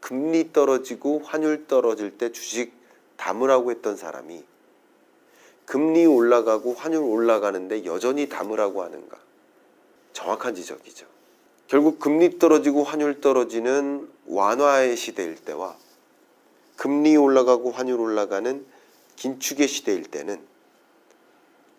[0.01, 2.75] 금리 떨어지고 환율 떨어질 때 주식
[3.17, 4.45] 담으라고 했던 사람이
[5.65, 9.19] 금리 올라가고 환율 올라가는데 여전히 담으라고 하는가?
[10.13, 11.07] 정확한 지적이죠.
[11.71, 15.77] 결국 금리 떨어지고 환율 떨어지는 완화의 시대일 때와
[16.75, 18.67] 금리 올라가고 환율 올라가는
[19.15, 20.45] 긴축의 시대일 때는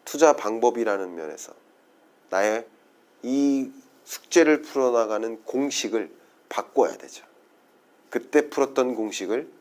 [0.05, 1.53] 투자 방법이라는 면에서
[2.29, 2.65] 나의
[3.21, 3.69] 이
[4.05, 6.09] 숙제를 풀어나가는 공식을
[6.47, 7.25] 바꿔야 되죠.
[8.09, 9.51] 그때 풀었던 공식을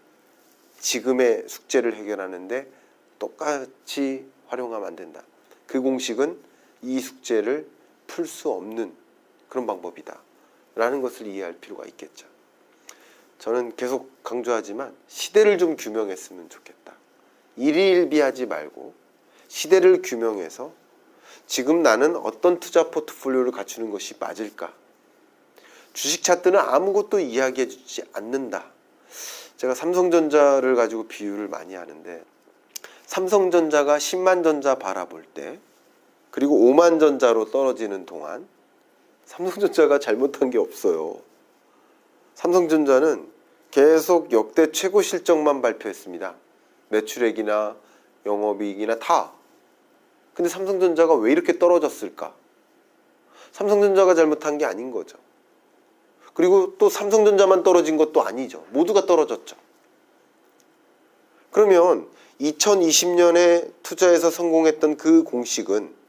[0.78, 2.70] 지금의 숙제를 해결하는데
[3.18, 5.24] 똑같이 활용하면 안 된다.
[5.66, 6.38] 그 공식은
[6.82, 7.66] 이 숙제를
[8.06, 8.99] 풀 수 없는
[9.50, 10.18] 그런 방법이다.
[10.76, 12.26] 라는 것을 이해할 필요가 있겠죠.
[13.38, 16.94] 저는 계속 강조하지만 시대를 좀 규명했으면 좋겠다.
[17.56, 18.94] 일희일비하지 말고
[19.48, 20.72] 시대를 규명해서
[21.46, 24.72] 지금 나는 어떤 투자 포트폴리오를 갖추는 것이 맞을까?
[25.92, 28.70] 주식 차트는 아무것도 이야기해 주지 않는다.
[29.56, 32.22] 제가 삼성전자를 가지고 비유를 많이 하는데
[33.06, 35.58] 삼성전자가 10만 전자 바라볼 때
[36.30, 38.46] 그리고 5만 전자로 떨어지는 동안
[39.30, 41.20] 삼성전자가 잘못한 게 없어요.
[42.34, 43.30] 삼성전자는
[43.70, 46.34] 계속 역대 최고 실적만 발표했습니다.
[46.88, 47.76] 매출액이나
[48.26, 49.30] 영업이익이나 다.
[50.34, 52.34] 근데 삼성전자가 왜 이렇게 떨어졌을까?
[53.52, 55.16] 삼성전자가 잘못한 게 아닌 거죠.
[56.34, 58.64] 그리고 또 삼성전자만 떨어진 것도 아니죠.
[58.70, 59.54] 모두가 떨어졌죠.
[61.52, 62.08] 그러면
[62.40, 65.99] 2020년에 투자해서 성공했던 그 공식은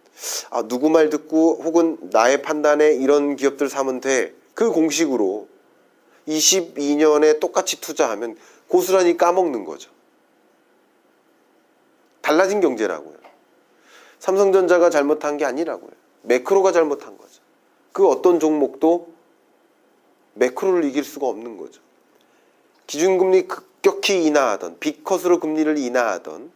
[0.50, 4.34] 아, 누구 말 듣고 혹은 나의 판단에 이런 기업들 사면 돼.
[4.54, 5.48] 그 공식으로
[6.28, 8.38] 22년에 똑같이 투자하면
[8.68, 9.92] 고스란히 까먹는 거죠.
[12.22, 13.16] 달라진 경제라고요.
[14.20, 15.92] 삼성전자가 잘못한 게 아니라고요.
[16.22, 17.42] 매크로가 잘못한 거죠.
[17.92, 19.12] 그 어떤 종목도
[20.36, 21.82] 매크로를 이길 수가 없는 거죠.
[22.88, 26.52] 기준금리 급격히 인하하던 빅컷으로 금리를 인하하던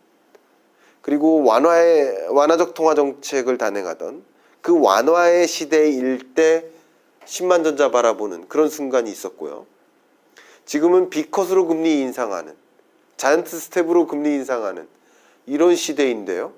[1.05, 4.23] 그리고 완화의 완화적 통화 정책을 단행하던
[4.61, 6.65] 그 완화의 시대일 때
[7.25, 9.67] 10만 전자 바라보는 그런 순간이 있었고요.
[10.65, 12.55] 지금은 빅컷으로 금리 인상하는
[13.17, 14.87] giant step으로 금리 인상하는
[15.45, 16.53] 이런 시대인데요.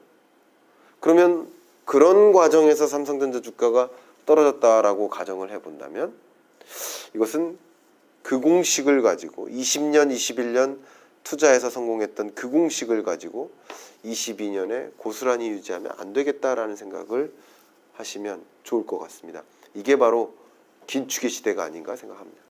[1.01, 1.49] 그러면
[1.83, 3.89] 그런 과정에서 삼성전자 주가가
[4.25, 6.13] 떨어졌다라고 가정을 해본다면
[7.13, 7.57] 이것은
[8.23, 10.77] 그 공식을 가지고 20년, 21년
[11.27, 13.51] 투자해서 성공했던 그 공식을 가지고
[14.05, 17.33] 22년에 고스란히 유지하면 안 되겠다라는 생각을
[17.95, 19.43] 하시면 좋을 것 같습니다.
[19.73, 20.33] 이게 바로
[20.87, 22.41] 긴축의 시대가 아닌가 생각합니다.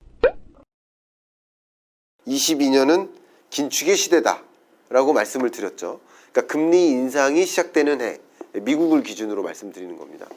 [2.27, 3.09] 22년은
[3.49, 5.99] 긴축의 시대다라고 말씀을 드렸죠.
[6.31, 8.19] 그러니까 금리 인상이 시작되는 해,
[8.61, 10.27] 미국을 기준으로 말씀드리는 겁니다.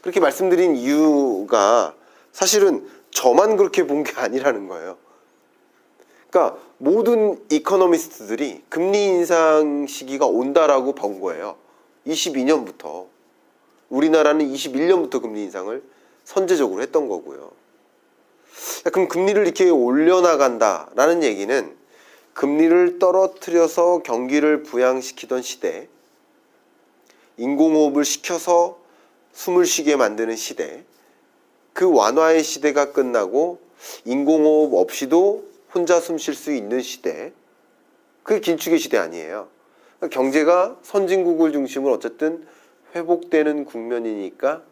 [0.00, 1.94] 그렇게 말씀드린 이유가
[2.32, 4.96] 사실은 저만 그렇게 본 게 아니라는 거예요.
[6.30, 11.56] 그러니까 모든 이코노미스트들이 금리 인상 시기가 온다라고 본 거예요.
[12.06, 13.06] 22년부터
[13.90, 15.82] 우리나라는 21년부터 금리 인상을
[16.24, 17.50] 선제적으로 했던 거고요.
[18.84, 21.76] 그럼 금리를 이렇게 올려나간다라는 얘기는
[22.32, 25.86] 금리를 떨어뜨려서 경기를 부양시키던 시대,
[27.36, 28.78] 인공호흡을 시켜서
[29.34, 30.84] 숨을 쉬게 만드는 시대,
[31.74, 33.58] 그 완화의 시대가 끝나고
[34.06, 37.32] 인공호흡 없이도 혼자 숨 쉴 수 있는 시대,
[38.22, 39.48] 그게 긴축의 시대 아니에요.
[40.10, 42.46] 경제가 선진국을 중심으로 어쨌든
[42.94, 44.62] 회복되는 국면이니까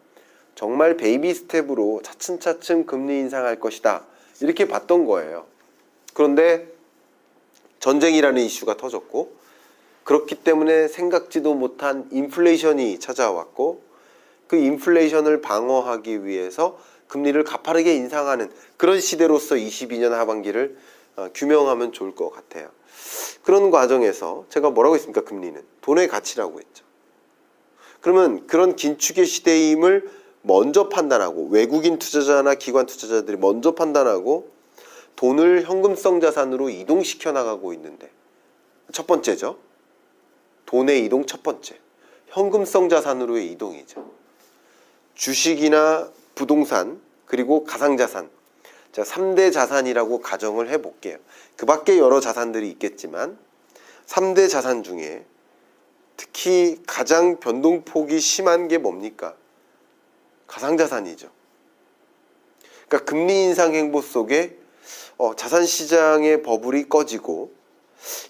[0.55, 4.05] 정말 baby step으로 차츰차츰 금리 인상할 것이다.
[4.41, 5.45] 이렇게 봤던 거예요.
[6.13, 6.67] 그런데
[7.79, 9.37] 전쟁이라는 이슈가 터졌고
[10.03, 13.83] 그렇기 때문에 생각지도 못한 인플레이션이 찾아왔고
[14.47, 16.77] 그 인플레이션을 방어하기 위해서
[17.09, 20.77] 금리를 가파르게 인상하는 그런 시대로서 22년 하반기를
[21.17, 22.69] 어, 규명하면 좋을 것 같아요.
[23.43, 25.21] 그런 과정에서 제가 뭐라고 했습니까?
[25.21, 26.85] 금리는 돈의 가치라고 했죠.
[27.99, 30.09] 그러면 그런 긴축의 시대임을
[30.41, 34.51] 먼저 판단하고 외국인 투자자나 기관 투자자들이 먼저 판단하고
[35.15, 38.09] 돈을 현금성 자산으로 이동시켜 나가고 있는데
[38.93, 39.57] 첫 번째죠.
[40.65, 41.77] 돈의 이동 첫 번째.
[42.27, 44.11] 현금성 자산으로의 이동이죠.
[45.15, 46.09] 주식이나
[46.39, 48.29] 부동산 그리고 가상자산
[48.93, 51.17] 자 3대 자산이라고 가정을 해 볼게요.
[51.57, 53.37] 그 밖에 여러 자산들이 있겠지만
[54.07, 55.25] 3대 자산 중에
[56.15, 59.35] 특히 가장 변동폭이 심한 게 뭡니까?
[60.47, 61.29] 가상자산이죠.
[62.87, 64.57] 그러니까 금리 인상 행보 속에
[65.17, 67.51] 어, 자산 시장의 버블이 꺼지고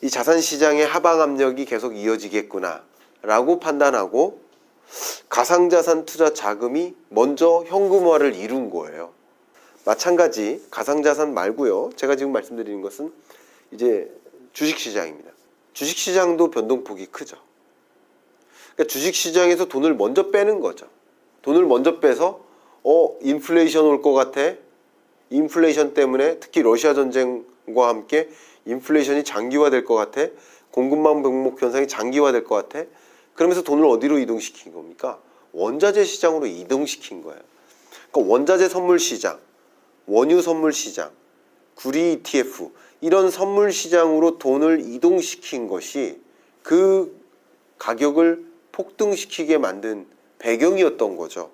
[0.01, 4.48] 이 자산 시장의 하방 압력이 계속 이어지겠구나라고 판단하고
[5.29, 9.11] 가상자산 투자 자금이 먼저 현금화를 이룬 거예요.
[9.85, 11.91] 마찬가지 가상자산 말고요.
[11.95, 13.11] 제가 지금 말씀드리는 것은
[13.71, 14.11] 이제
[14.53, 15.31] 주식시장입니다.
[15.73, 17.37] 주식시장도 변동폭이 크죠.
[18.75, 20.87] 그러니까 주식시장에서 돈을 먼저 빼는 거죠.
[21.41, 22.41] 돈을 먼저 빼서
[22.83, 24.55] 어 인플레이션 올 것 같아.
[25.29, 28.29] 인플레이션 때문에 특히 러시아 전쟁과 함께
[28.65, 30.27] 인플레이션이 장기화될 것 같아.
[30.71, 32.87] 공급망 병목 현상이 장기화될 것 같아.
[33.33, 35.19] 그러면서 돈을 어디로 이동시킨 겁니까?
[35.53, 37.39] 원자재 시장으로 이동시킨 거예요.
[38.11, 39.39] 그러니까 원자재 선물 시장,
[40.05, 41.11] 원유 선물 시장,
[41.75, 46.19] 구리 ETF 이런 선물 시장으로 돈을 이동시킨 것이
[46.63, 47.17] 그
[47.77, 50.05] 가격을 폭등시키게 만든
[50.39, 51.51] 배경이었던 거죠.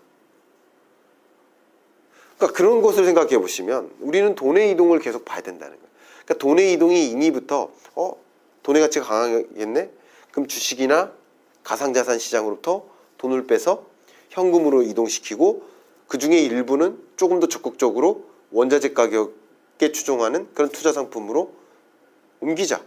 [2.38, 5.90] 그러니까 그런 것을 생각해 보시면 우리는 돈의 이동을 계속 봐야 된다는 거예요.
[6.26, 8.16] 그러니까 돈의 이동이 이미부터 어
[8.64, 9.90] 돈의 가치가 강하겠네.
[10.32, 11.14] 그럼 주식이나
[11.66, 12.86] 가상자산 시장으로부터
[13.18, 13.86] 돈을 빼서
[14.30, 15.64] 현금으로 이동시키고
[16.08, 21.52] 그 중에 일부는 조금 더 적극적으로 원자재 가격에 추종하는 그런 투자 상품으로
[22.40, 22.82] 옮기자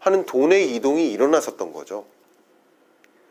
[0.00, 2.06] 하는 돈의 이동이 일어났었던 거죠.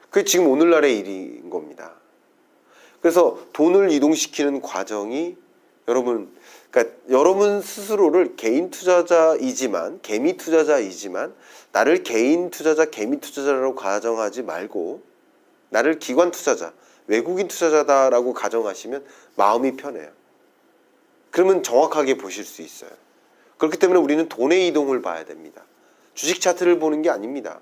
[0.10, 1.96] 그게 지금 오늘날의 일인 겁니다.
[3.02, 5.36] 그래서 돈을 이동시키는 과정이
[5.88, 6.34] 여러분,
[6.76, 11.34] 그러니까 여러분 스스로를 개인 투자자이지만 개미 투자자이지만
[11.72, 15.02] 나를 개인 투자자, 개미 투자자라고 가정하지 말고
[15.70, 16.74] 나를 기관 투자자,
[17.08, 19.06] 외국인 투자자다라고 가정하시면
[19.38, 20.10] 마음이 편해요.
[21.32, 22.92] 그러면 정확하게 보실 수 있어요.
[23.58, 25.64] 그렇기 때문에 우리는 돈의 이동을 봐야 됩니다.
[26.14, 27.62] 주식 차트를 보는 게 아닙니다.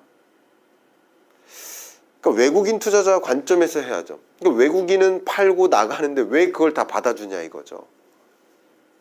[2.20, 4.20] 그러니까 외국인 투자자 관점에서 해야죠.
[4.40, 7.86] 그러니까 외국인은 팔고 나가는데 왜 그걸 다 받아주냐 이거죠.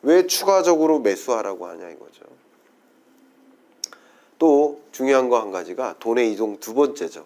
[0.03, 2.23] 왜 추가적으로 매수하라고 하냐 이거죠.
[4.39, 7.25] 또 중요한 거 한 가지가 돈의 이동 두 번째죠.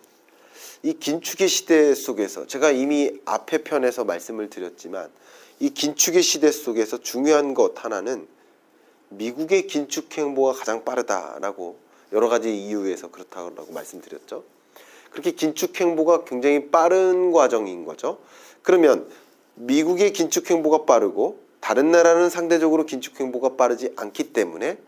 [0.82, 5.11] 이 긴축의 시대 속에서 제가 이미 앞에 편에서 말씀을 드렸지만
[5.59, 8.28] 이 긴축의 시대 속에서 중요한 것 하나는
[9.09, 11.78] 미국의 긴축 행보가 가장 빠르다라고
[12.12, 14.44] 여러 가지 이유에서 그렇다고 말씀드렸죠.
[15.11, 18.19] 그렇게 긴축 행보가 굉장히 빠른 과정인 거죠.
[18.62, 19.09] 그러면
[19.55, 24.78] 미국의 긴축 행보가 빠르고 다른 나라는 상대적으로 긴축 행보가 빠르지 않기 때문에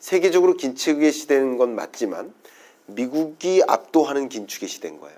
[0.00, 2.34] 세계적으로 긴축의 시대는 건 맞지만
[2.86, 5.16] 미국이 압도하는 긴축의 시대인 거예요.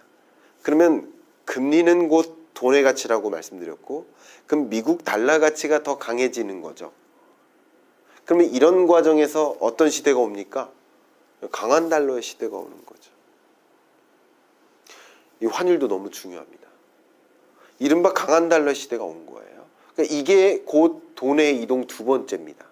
[0.60, 1.10] 그러면
[1.46, 4.04] 금리는 곧 돈의 가치라고 말씀드렸고
[4.46, 6.92] 그럼 미국 달러 가치가 더 강해지는 거죠.
[8.26, 10.70] 그러면 이런 과정에서 어떤 시대가 옵니까?
[11.50, 13.10] 강한 달러의 시대가 오는 거죠.
[15.40, 16.68] 이 환율도 너무 중요합니다.
[17.78, 19.57] 이른바 강한 달러 시대가 온 거예요.
[19.98, 22.64] 그러니까 이게 곧 돈의 이동 두 번째입니다.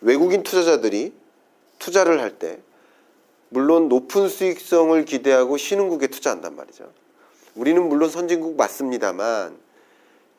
[0.00, 1.12] 외국인 투자자들이
[1.80, 2.60] 투자를 할 때
[3.48, 6.92] 물론 높은 수익성을 기대하고 신흥국에 투자한단 말이죠.
[7.56, 9.58] 우리는 물론 선진국 맞습니다만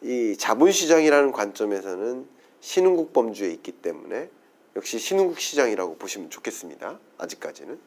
[0.03, 2.25] 이 자본시장이라는 관점에서는
[2.61, 4.29] 신흥국 범주에 있기 때문에
[4.77, 6.97] 역시 신흥국 시장이라고 보시면 좋겠습니다.
[7.17, 7.77] 아직까지는.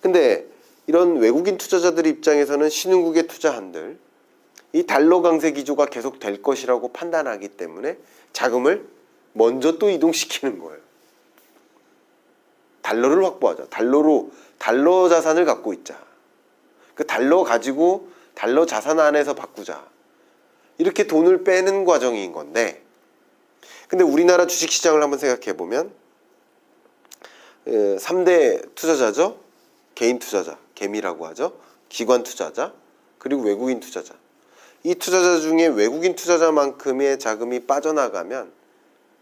[0.00, 0.46] 근데
[0.86, 3.98] 이런 외국인 투자자들 입장에서는 신흥국에 투자한들
[4.72, 7.98] 이 달러 강세 기조가 계속 될 것이라고 판단하기 때문에
[8.32, 8.86] 자금을
[9.32, 10.78] 먼저 또 이동시키는 거예요.
[12.82, 13.66] 달러를 확보하자.
[13.66, 15.98] 달러로 달러 자산을 갖고 있자.
[16.94, 19.86] 그 달러 가지고 달러 자산 안에서 바꾸자.
[20.78, 22.82] 이렇게 돈을 빼는 과정인 건데
[23.88, 25.92] 근데 우리나라 주식시장을 한번 생각해 보면
[27.66, 29.40] 3대 투자자죠.
[29.94, 31.58] 개인 투자자, 개미라고 하죠.
[31.88, 32.72] 기관 투자자,
[33.18, 34.14] 그리고 외국인 투자자.
[34.84, 38.52] 이 투자자 중에 외국인 투자자만큼의 자금이 빠져나가면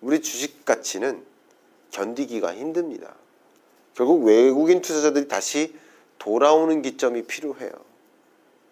[0.01, 1.25] 우리 주식 가치는
[1.91, 3.15] 견디기가 힘듭니다.
[3.95, 5.75] 결국 외국인 투자자들이 다시
[6.19, 7.71] 돌아오는 기점이 필요해요.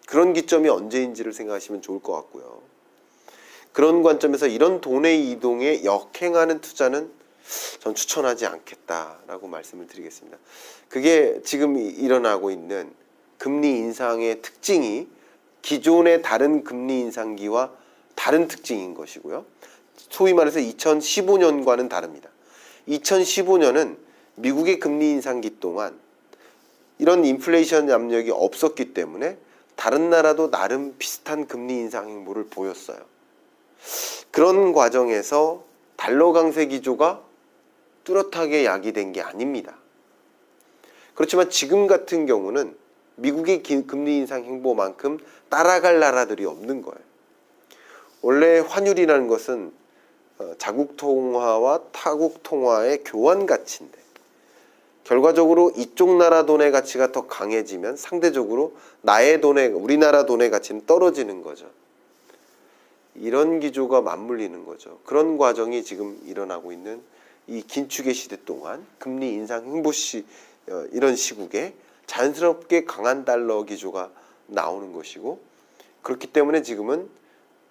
[0.05, 2.61] 그런 기점이 언제인지를 생각하시면 좋을 것 같고요.
[3.71, 7.11] 그런 관점에서 이런 돈의 이동에 역행하는 투자는
[7.79, 10.37] 전 추천하지 않겠다라고 말씀을 드리겠습니다.
[10.89, 12.93] 그게 지금 일어나고 있는
[13.37, 15.07] 금리 인상의 특징이
[15.65, 17.71] 기존의 다른 금리 인상기와
[18.13, 19.45] 다른 특징인 것이고요.
[19.97, 22.29] 소위 말해서 2015년과는 다릅니다.
[22.87, 23.97] 2015년은
[24.35, 25.99] 미국의 금리 인상기 동안
[26.99, 29.39] 이런 인플레이션 압력이 없었기 때문에
[29.75, 32.99] 다른 나라도 나름 비슷한 금리 인상 행보를 보였어요.
[34.29, 35.63] 그런 과정에서
[35.97, 37.23] 달러 강세 기조가
[38.03, 39.75] 뚜렷하게 야기된 게 아닙니다.
[41.15, 42.84] 그렇지만 지금 같은 경우는
[43.15, 45.19] 미국의 금리 인상 행보만큼
[45.49, 46.99] 따라갈 나라들이 없는 거예요.
[48.21, 49.71] 원래 환율이라는 것은
[50.37, 53.97] 어, 자국 통화와 타국 통화의 교환 가치인데
[55.05, 61.69] 결과적으로 이쪽 나라 돈의 가치가 더 강해지면 상대적으로 나의 돈의 우리나라 돈의 가치는 떨어지는 거죠.
[63.13, 64.99] 이런 기조가 맞물리는 거죠.
[65.05, 67.01] 그런 과정이 지금 일어나고 있는
[67.47, 70.25] 이 긴축의 시대 동안 금리 인상 행보 시
[70.67, 71.75] 어, 이런 시국에
[72.07, 74.11] 자연스럽게 강한 달러 기조가
[74.47, 75.39] 나오는 것이고
[76.01, 77.09] 그렇기 때문에 지금은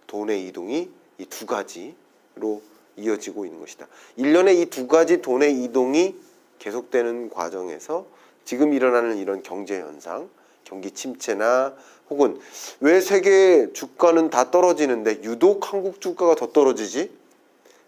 [0.06, 2.62] 돈의 이동이 이 두 가지로
[2.96, 3.86] 이어지고 있는 것이다.
[4.18, 6.16] 1년에 이두 가지 돈의 이동이
[6.58, 8.06] 계속되는 과정에서
[8.44, 10.28] 지금 일어나는 이런 경제 현상,
[10.64, 11.74] 경기 침체나
[12.10, 12.38] 혹은
[12.80, 17.10] 왜 세계 주가는 다 떨어지는데 유독 한국 주가가 더 떨어지지?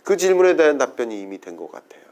[0.04, 2.02] 그 질문에 대한 답변이 이미 된 것 같아요.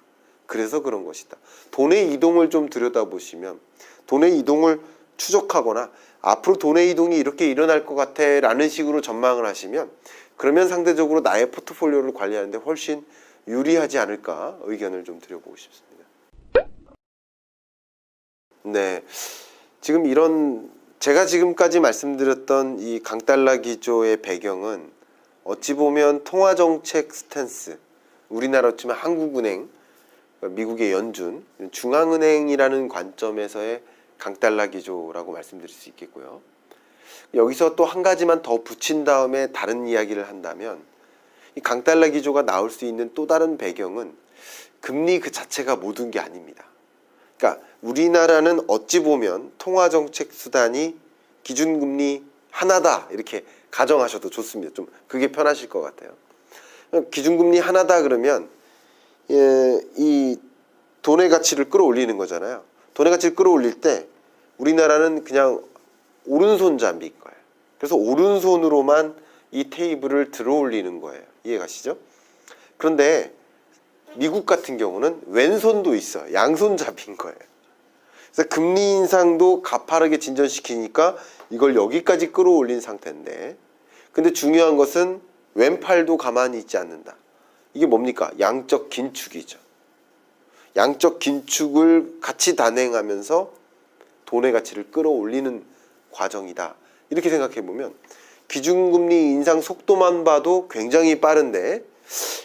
[0.47, 1.37] 그래서 그런 것이다.
[1.71, 3.59] 돈의 이동을 좀 들여다보시면
[4.07, 4.81] 돈의 이동을
[5.17, 5.91] 추적하거나
[6.21, 9.91] 앞으로 돈의 이동이 이렇게 일어날 것 같아 라는 식으로 전망을 하시면
[10.37, 13.05] 그러면 상대적으로 나의 포트폴리오를 관리하는데 훨씬
[13.47, 16.05] 유리하지 않을까 의견을 좀 드려보고 싶습니다.
[18.63, 19.03] 네.
[19.81, 24.91] 지금 이런 제가 지금까지 말씀드렸던 이 강달러 기조의 배경은
[25.45, 27.79] 어찌 보면 통화정책 스탠스,
[28.31, 29.69] 우리나라 치면 한국은행,
[30.41, 33.83] 미국의 연준, 중앙은행이라는 관점에서의
[34.19, 36.41] 강달러 기조라고 말씀드릴 수 있겠고요.
[37.35, 40.83] 여기서 또 한 가지만 더 붙인 다음에 다른 이야기를 한다면
[41.57, 44.15] 이 강달러 기조가 나올 수 있는 또 다른 배경은
[44.81, 46.65] 금리 그 자체가 모든 게 아닙니다.
[47.37, 50.97] 그러니까 우리나라는 어찌 보면 통화 정책 수단이
[51.43, 54.73] 기준금리 하나다 이렇게 가정하셔도 좋습니다.
[54.75, 56.13] 좀 그게 편하실 것 같아요.
[57.11, 58.49] 기준금리 하나다 그러면
[59.31, 60.39] 예, 이
[61.03, 62.63] 돈의 가치를 끌어올리는 거잖아요.
[62.95, 64.07] 돈의 가치를 끌어올릴 때
[64.59, 65.63] 우리나라는 그냥
[66.27, 67.37] 오른손잡이인 거예요.
[67.79, 69.15] 그래서 오른손으로만
[69.51, 71.23] 이 테이블을 들어올리는 거예요.
[71.45, 71.97] 이해가시죠?
[72.77, 73.33] 그런데
[74.15, 76.33] 미국 같은 경우는 왼손도 있어요.
[76.33, 77.37] 양손잡이인 거예요.
[78.33, 81.17] 그래서 금리 인상도 가파르게 진전시키니까
[81.51, 83.57] 이걸 여기까지 끌어올린 상태인데
[84.13, 85.21] 근데 중요한 것은
[85.55, 87.17] 왼팔도 가만히 있지 않는다.
[87.75, 88.31] 이게 뭡니까?
[88.39, 89.59] 양적 긴축이죠.
[90.77, 93.51] 양적 긴축을 같이 단행하면서
[94.27, 95.63] 돈의 가치를 끌어올리는
[96.11, 96.75] 과정이다.
[97.11, 97.95] 이렇게 생각해 보면
[98.49, 101.85] 기준금리 인상 속도만 봐도 굉장히 빠른데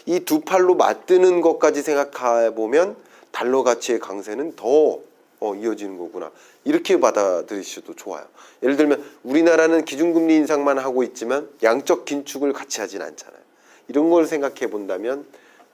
[0.06, 2.96] 이 두 팔로 맞드는 것까지 생각해 보면
[3.30, 4.98] 달러 가치의 강세는 더
[5.40, 6.30] 어, 이어지는 거구나.
[6.64, 8.26] 이렇게 받아들이셔도 좋아요.
[8.62, 13.40] 예를 들면 우리나라는 기준금리 인상만 하고 있지만 양적 긴축을 같이 하진 않잖아요.
[13.88, 15.24] 이런 걸 생각해 본다면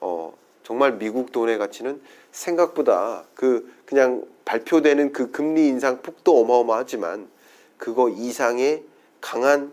[0.00, 2.00] 어, 정말 미국 돈의 가치는
[2.36, 7.28] 생각보다 그 그냥 발표되는 그 금리 인상 폭도 어마어마하지만
[7.78, 8.84] 그거 이상의
[9.20, 9.72] 강한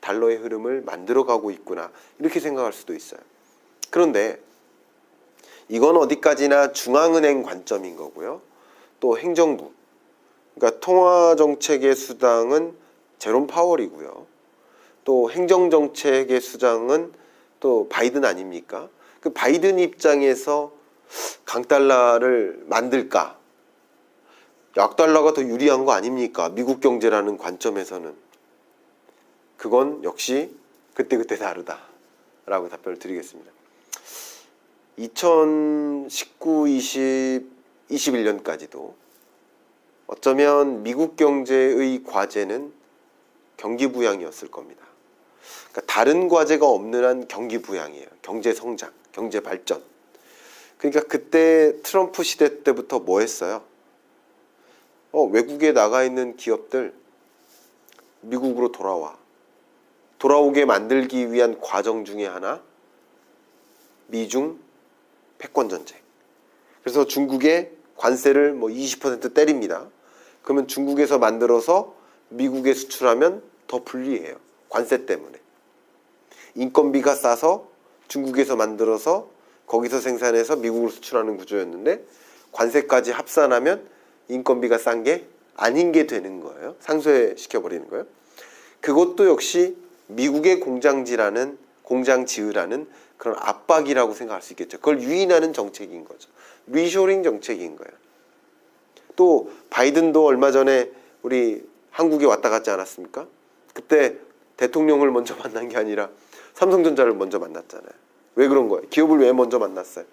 [0.00, 3.20] 달러의 흐름을 만들어가고 있구나 이렇게 생각할 수도 있어요.
[3.90, 4.40] 그런데
[5.68, 8.40] 이건 어디까지나 중앙은행 관점인 거고요.
[8.98, 9.70] 또 행정부
[10.54, 12.74] 그러니까 통화 정책의 수장은
[13.18, 14.26] 제롬 파월이고요.
[15.04, 17.12] 또 행정 정책의 수장은
[17.60, 18.88] 또 바이든 아닙니까?
[19.20, 20.79] 그 바이든 입장에서
[21.44, 23.38] 강달러를 만들까?
[24.76, 26.48] 약달러가 더 유리한 거 아닙니까?
[26.50, 28.14] 미국 경제라는 관점에서는.
[29.56, 30.56] 그건 역시
[30.94, 31.80] 그때그때 다르다
[32.46, 33.50] 라고 답변을 드리겠습니다.
[34.96, 37.46] 2019, 20,
[37.90, 38.94] 21년까지도
[40.06, 42.72] 어쩌면 미국 경제의 과제는
[43.56, 44.84] 경기 부양이었을 겁니다.
[45.70, 48.06] 그러니까 다른 과제가 없는 한 경기 부양이에요.
[48.22, 49.82] 경제 성장, 경제 발전.
[50.80, 53.62] 그러니까 그때 트럼프 시대 때부터 뭐 했어요?
[55.12, 56.94] 어, 외국에 나가 있는 기업들
[58.22, 59.18] 미국으로 돌아와.
[60.18, 62.62] 돌아오게 만들기 위한 과정 중에 하나
[64.06, 64.58] 미중
[65.36, 65.98] 패권 전쟁.
[66.82, 69.86] 그래서 중국에 관세를 뭐 20% 때립니다.
[70.42, 71.94] 그러면 중국에서 만들어서
[72.30, 74.36] 미국에 수출하면 더 불리해요.
[74.70, 75.38] 관세 때문에.
[76.54, 77.68] 인건비가 싸서
[78.08, 79.39] 중국에서 만들어서
[79.70, 82.04] 거기서 생산해서 미국으로 수출하는 구조였는데
[82.50, 83.86] 관세까지 합산하면
[84.26, 86.74] 인건비가 싼 게 아닌 게 되는 거예요.
[86.80, 88.06] 상쇄시켜 버리는 거예요.
[88.80, 89.76] 그것도 역시
[90.08, 94.78] 미국의 공장지라는 공장 지으라는 그런 압박이라고 생각할 수 있겠죠.
[94.78, 96.28] 그걸 유인하는 정책인 거죠.
[96.66, 97.92] 리쇼링 정책인 거예요.
[99.14, 100.90] 또 바이든도 얼마 전에
[101.22, 103.26] 우리 한국에 왔다 갔지 않았습니까?
[103.74, 104.16] 그때
[104.56, 106.10] 대통령을 먼저 만난 게 아니라
[106.54, 108.09] 삼성전자를 먼저 만났잖아요.
[108.40, 108.82] 왜 그런 거예요?
[108.88, 110.06] 기업을 왜 먼저 만났어요?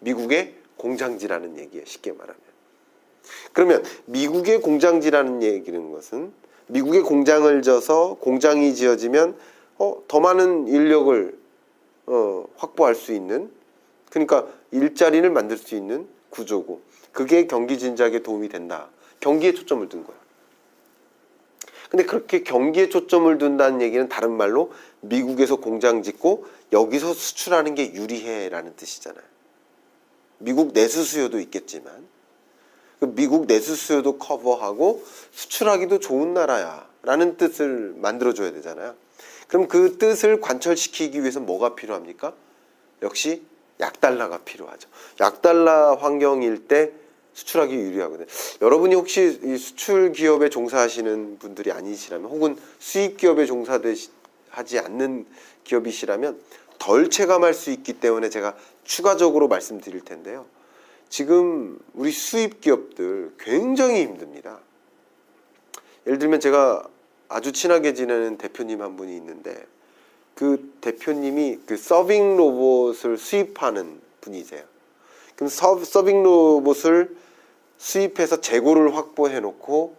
[0.00, 1.86] 미국의 공장지라는 얘기예요.
[1.86, 2.36] 쉽게 말하면.
[3.52, 6.32] 그러면 미국의 공장지라는 얘기는 것은
[6.66, 9.36] 미국의 공장을 져서 공장이 지어지면
[9.78, 11.38] 어, 더 많은 인력을
[12.06, 13.48] 어, 확보할 수 있는
[14.10, 16.80] 그러니까 일자리를 만들 수 있는 구조고
[17.12, 18.88] 그게 경기 진작에 도움이 된다.
[19.20, 20.16] 경기에 초점을 둔 거야.
[21.90, 28.76] 근데 그렇게 경기에 초점을 둔다는 얘기는 다른 말로 미국에서 공장 짓고 여기서 수출하는 게 유리해라는
[28.76, 29.24] 뜻이잖아요.
[30.38, 32.06] 미국 내수 수요도 있겠지만
[33.00, 38.94] 그 미국 내수 수요도 커버하고 수출하기도 좋은 나라야라는 뜻을 만들어 줘야 되잖아요.
[39.46, 42.34] 그럼 그 뜻을 관철시키기 위해서 뭐가 필요합니까?
[43.02, 43.42] 역시
[43.80, 44.88] 약달러가 필요하죠.
[45.20, 46.92] 약달러 환경일 때
[47.32, 48.26] 수출하기 유리하거든요.
[48.60, 53.78] 여러분이 혹시 이 수출 기업에 종사하시는 분들이 아니시라면 혹은 수입 기업에 종사
[54.58, 55.24] 하지 않는
[55.64, 56.40] 기업이시라면
[56.78, 60.46] 덜 체감할 수 있기 때문에 제가 추가적으로 말씀드릴 텐데요.
[61.08, 64.58] 지금 우리 수입 기업들 굉장히 힘듭니다.
[66.06, 66.88] 예를 들면 제가
[67.28, 69.64] 아주 친하게 지내는 대표님 한 분이 있는데
[70.34, 74.62] 그 대표님이 그 서빙 로봇을 수입하는 분이세요.
[75.36, 77.16] 그럼 서, 서빙 로봇을
[77.76, 79.96] 수입해서 재고를 확보해 놓고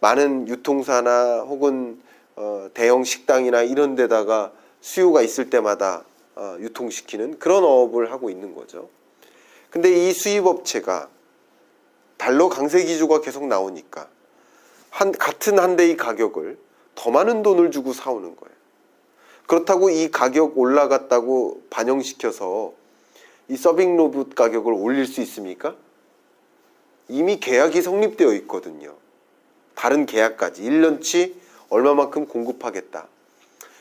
[0.00, 2.00] 많은 유통사나 혹은
[2.36, 6.04] 어, 대형 식당이나 이런 데다가 수요가 있을 때마다
[6.36, 8.88] 어, 유통시키는 그런 업을 하고 있는 거죠.
[9.70, 11.08] 근데 이 수입업체가
[12.16, 14.08] 달러 강세 기조가 계속 나오니까
[14.90, 16.58] 한 같은 한 대의 가격을
[16.94, 18.54] 더 많은 돈을 주고 사오는 거예요.
[19.46, 22.72] 그렇다고 이 가격 올라갔다고 반영시켜서
[23.48, 25.74] 이 서빙 로봇 가격을 올릴 수 있습니까?
[27.08, 28.94] 이미 계약이 성립되어 있거든요.
[29.74, 31.34] 다른 계약까지 1년치
[31.70, 33.08] 얼마만큼 공급하겠다.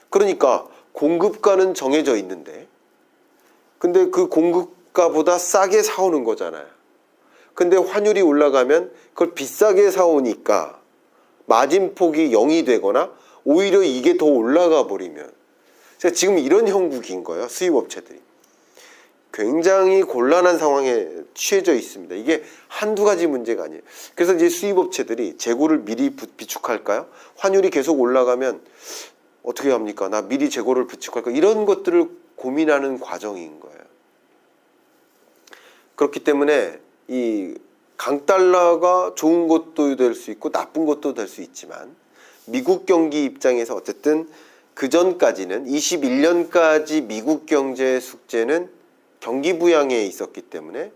[0.10, 2.68] 그러니까 공급가는 정해져 있는데
[3.78, 6.66] 근데 그 공급가보다 싸게 사오는 거잖아요.
[7.54, 10.80] 근데 환율이 올라가면 그걸 비싸게 사오니까
[11.46, 13.12] 마진폭이 0이 되거나
[13.44, 15.32] 오히려 이게 더 올라가 버리면
[16.14, 17.48] 지금 이런 형국인 거예요.
[17.50, 18.29] 수입업체들이.
[19.32, 22.16] 굉장히 곤란한 상황에 취해져 있습니다.
[22.16, 23.82] 이게 한두 가지 문제가 아니에요.
[24.16, 27.08] 그래서 이제 수입업체들이 재고를 미리 비축할까요?
[27.38, 28.62] 환율이 계속 올라가면
[29.44, 30.10] 어떻게 합니까?
[30.10, 31.32] 나 미리 재고를 비축할까?
[31.32, 33.80] 이런 것들을 고민하는 과정인 거예요.
[35.96, 37.56] 그렇기 때문에 이
[37.98, 41.96] 강달러가 좋은 것도 될 수 있고 나쁜 것도 될 수 있지만
[42.46, 44.28] 미국 경기 입장에서 어쨌든
[44.74, 48.79] 그 전까지는 21년까지 미국 경제의 숙제는
[49.20, 50.92] 경기 부양에 있었기 때문에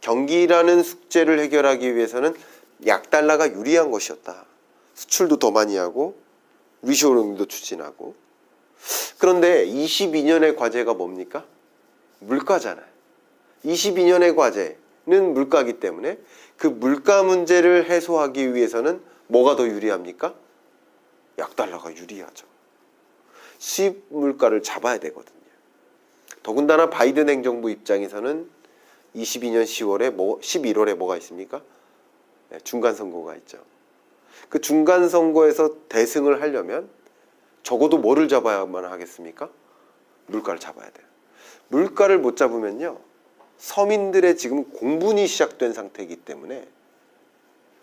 [0.00, 2.34] 경기라는 숙제를 해결하기 위해서는
[2.86, 4.44] 약달러가 유리한 것이었다.
[4.94, 6.16] 수출도 더 많이 하고
[6.82, 8.14] 리쇼링도 추진하고
[9.18, 11.44] 그런데 22년의 과제가 뭡니까?
[12.20, 12.86] 물가잖아요.
[13.64, 16.18] 22년의 과제는 물가기 때문에
[16.56, 20.34] 그 물가 문제를 해소하기 위해서는 뭐가 더 유리합니까?
[21.38, 22.46] 약달러가 유리하죠.
[23.58, 25.35] 수입 물가를 잡아야 되거든요.
[26.46, 28.48] 더군다나 바이든 행정부 입장에서는
[29.16, 31.60] 22년 10월에 뭐 11월에 뭐가 있습니까?
[32.50, 33.58] 네, 중간 선거가 있죠.
[34.48, 36.88] 그 중간 선거에서 대승을 하려면
[37.64, 39.50] 적어도 뭐를 잡아야만 하겠습니까?
[40.26, 41.04] 물가를 잡아야 돼요.
[41.66, 43.00] 물가를 못 잡으면요.
[43.58, 46.64] 서민들의 지금 공분이 시작된 상태이기 때문에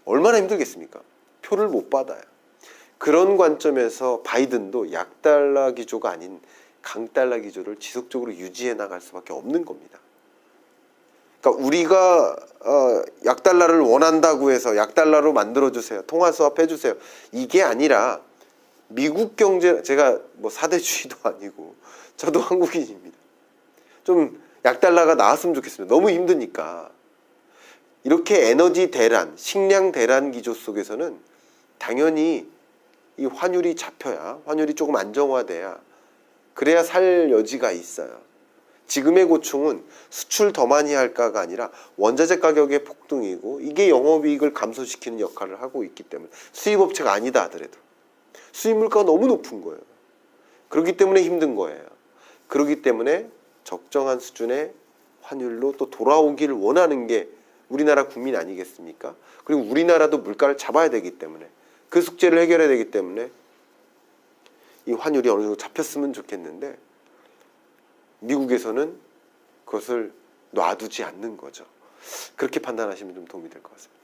[0.06, 1.02] 얼마나 힘들겠습니까?
[1.42, 2.22] 표를 못 받아요.
[2.98, 6.40] 그런 관점에서 바이든도 약달러 기조가 아닌
[6.84, 10.00] 강달러 기조를 지속적으로 유지해 나갈 수밖에 없는 겁니다.
[11.42, 16.02] 그러니까 우리가 어, 약달러를 원한다고 해서 약달러로 만들어 주세요.
[16.04, 16.94] 통화 수합 해 주세요.
[17.32, 18.22] 이게 아니라
[18.88, 21.76] 미국 경제 제가 뭐 사대주의도 아니고
[22.16, 23.18] 저도 한국인입니다.
[24.04, 25.94] 좀 약달러가 나왔으면 좋겠습니다.
[25.94, 26.90] 너무 힘드니까.
[28.06, 31.18] 이렇게 에너지 대란, 식량 대란 기조 속에서는
[31.78, 32.50] 당연히
[33.18, 35.80] 이 환율이 잡혀야 환율이 조금 안정화돼야
[36.54, 38.22] 그래야 살 여지가 있어요.
[38.88, 45.84] 지금의 고충은 수출 더 많이 할까가 아니라 원자재 가격의 폭등이고 이게 영업이익을 감소시키는 역할을 하고
[45.84, 47.72] 있기 때문에 수입업체가 아니다 하더라도
[48.52, 49.80] 수입 물가가 너무 높은 거예요.
[50.70, 51.84] 그렇기 때문에 힘든 거예요.
[52.48, 53.30] 그렇기 때문에
[53.64, 54.74] 적정한 수준의
[55.22, 57.30] 환율로 또 돌아오기를 원하는 게
[57.70, 59.16] 우리나라 국민 아니겠습니까?
[59.46, 61.48] 그리고 우리나라도 물가를 잡아야 되기 때문에
[61.90, 63.32] 그 숙제를 해결해야 되기 때문에
[64.86, 66.78] 이 환율이 어느 정도 잡혔으면 좋겠는데
[68.20, 68.98] 미국에서는
[69.66, 70.14] 그것을
[70.52, 71.66] 놔두지 않는 거죠.
[72.36, 74.03] 그렇게 판단하시면 좀 도움이 될 것 같습니다.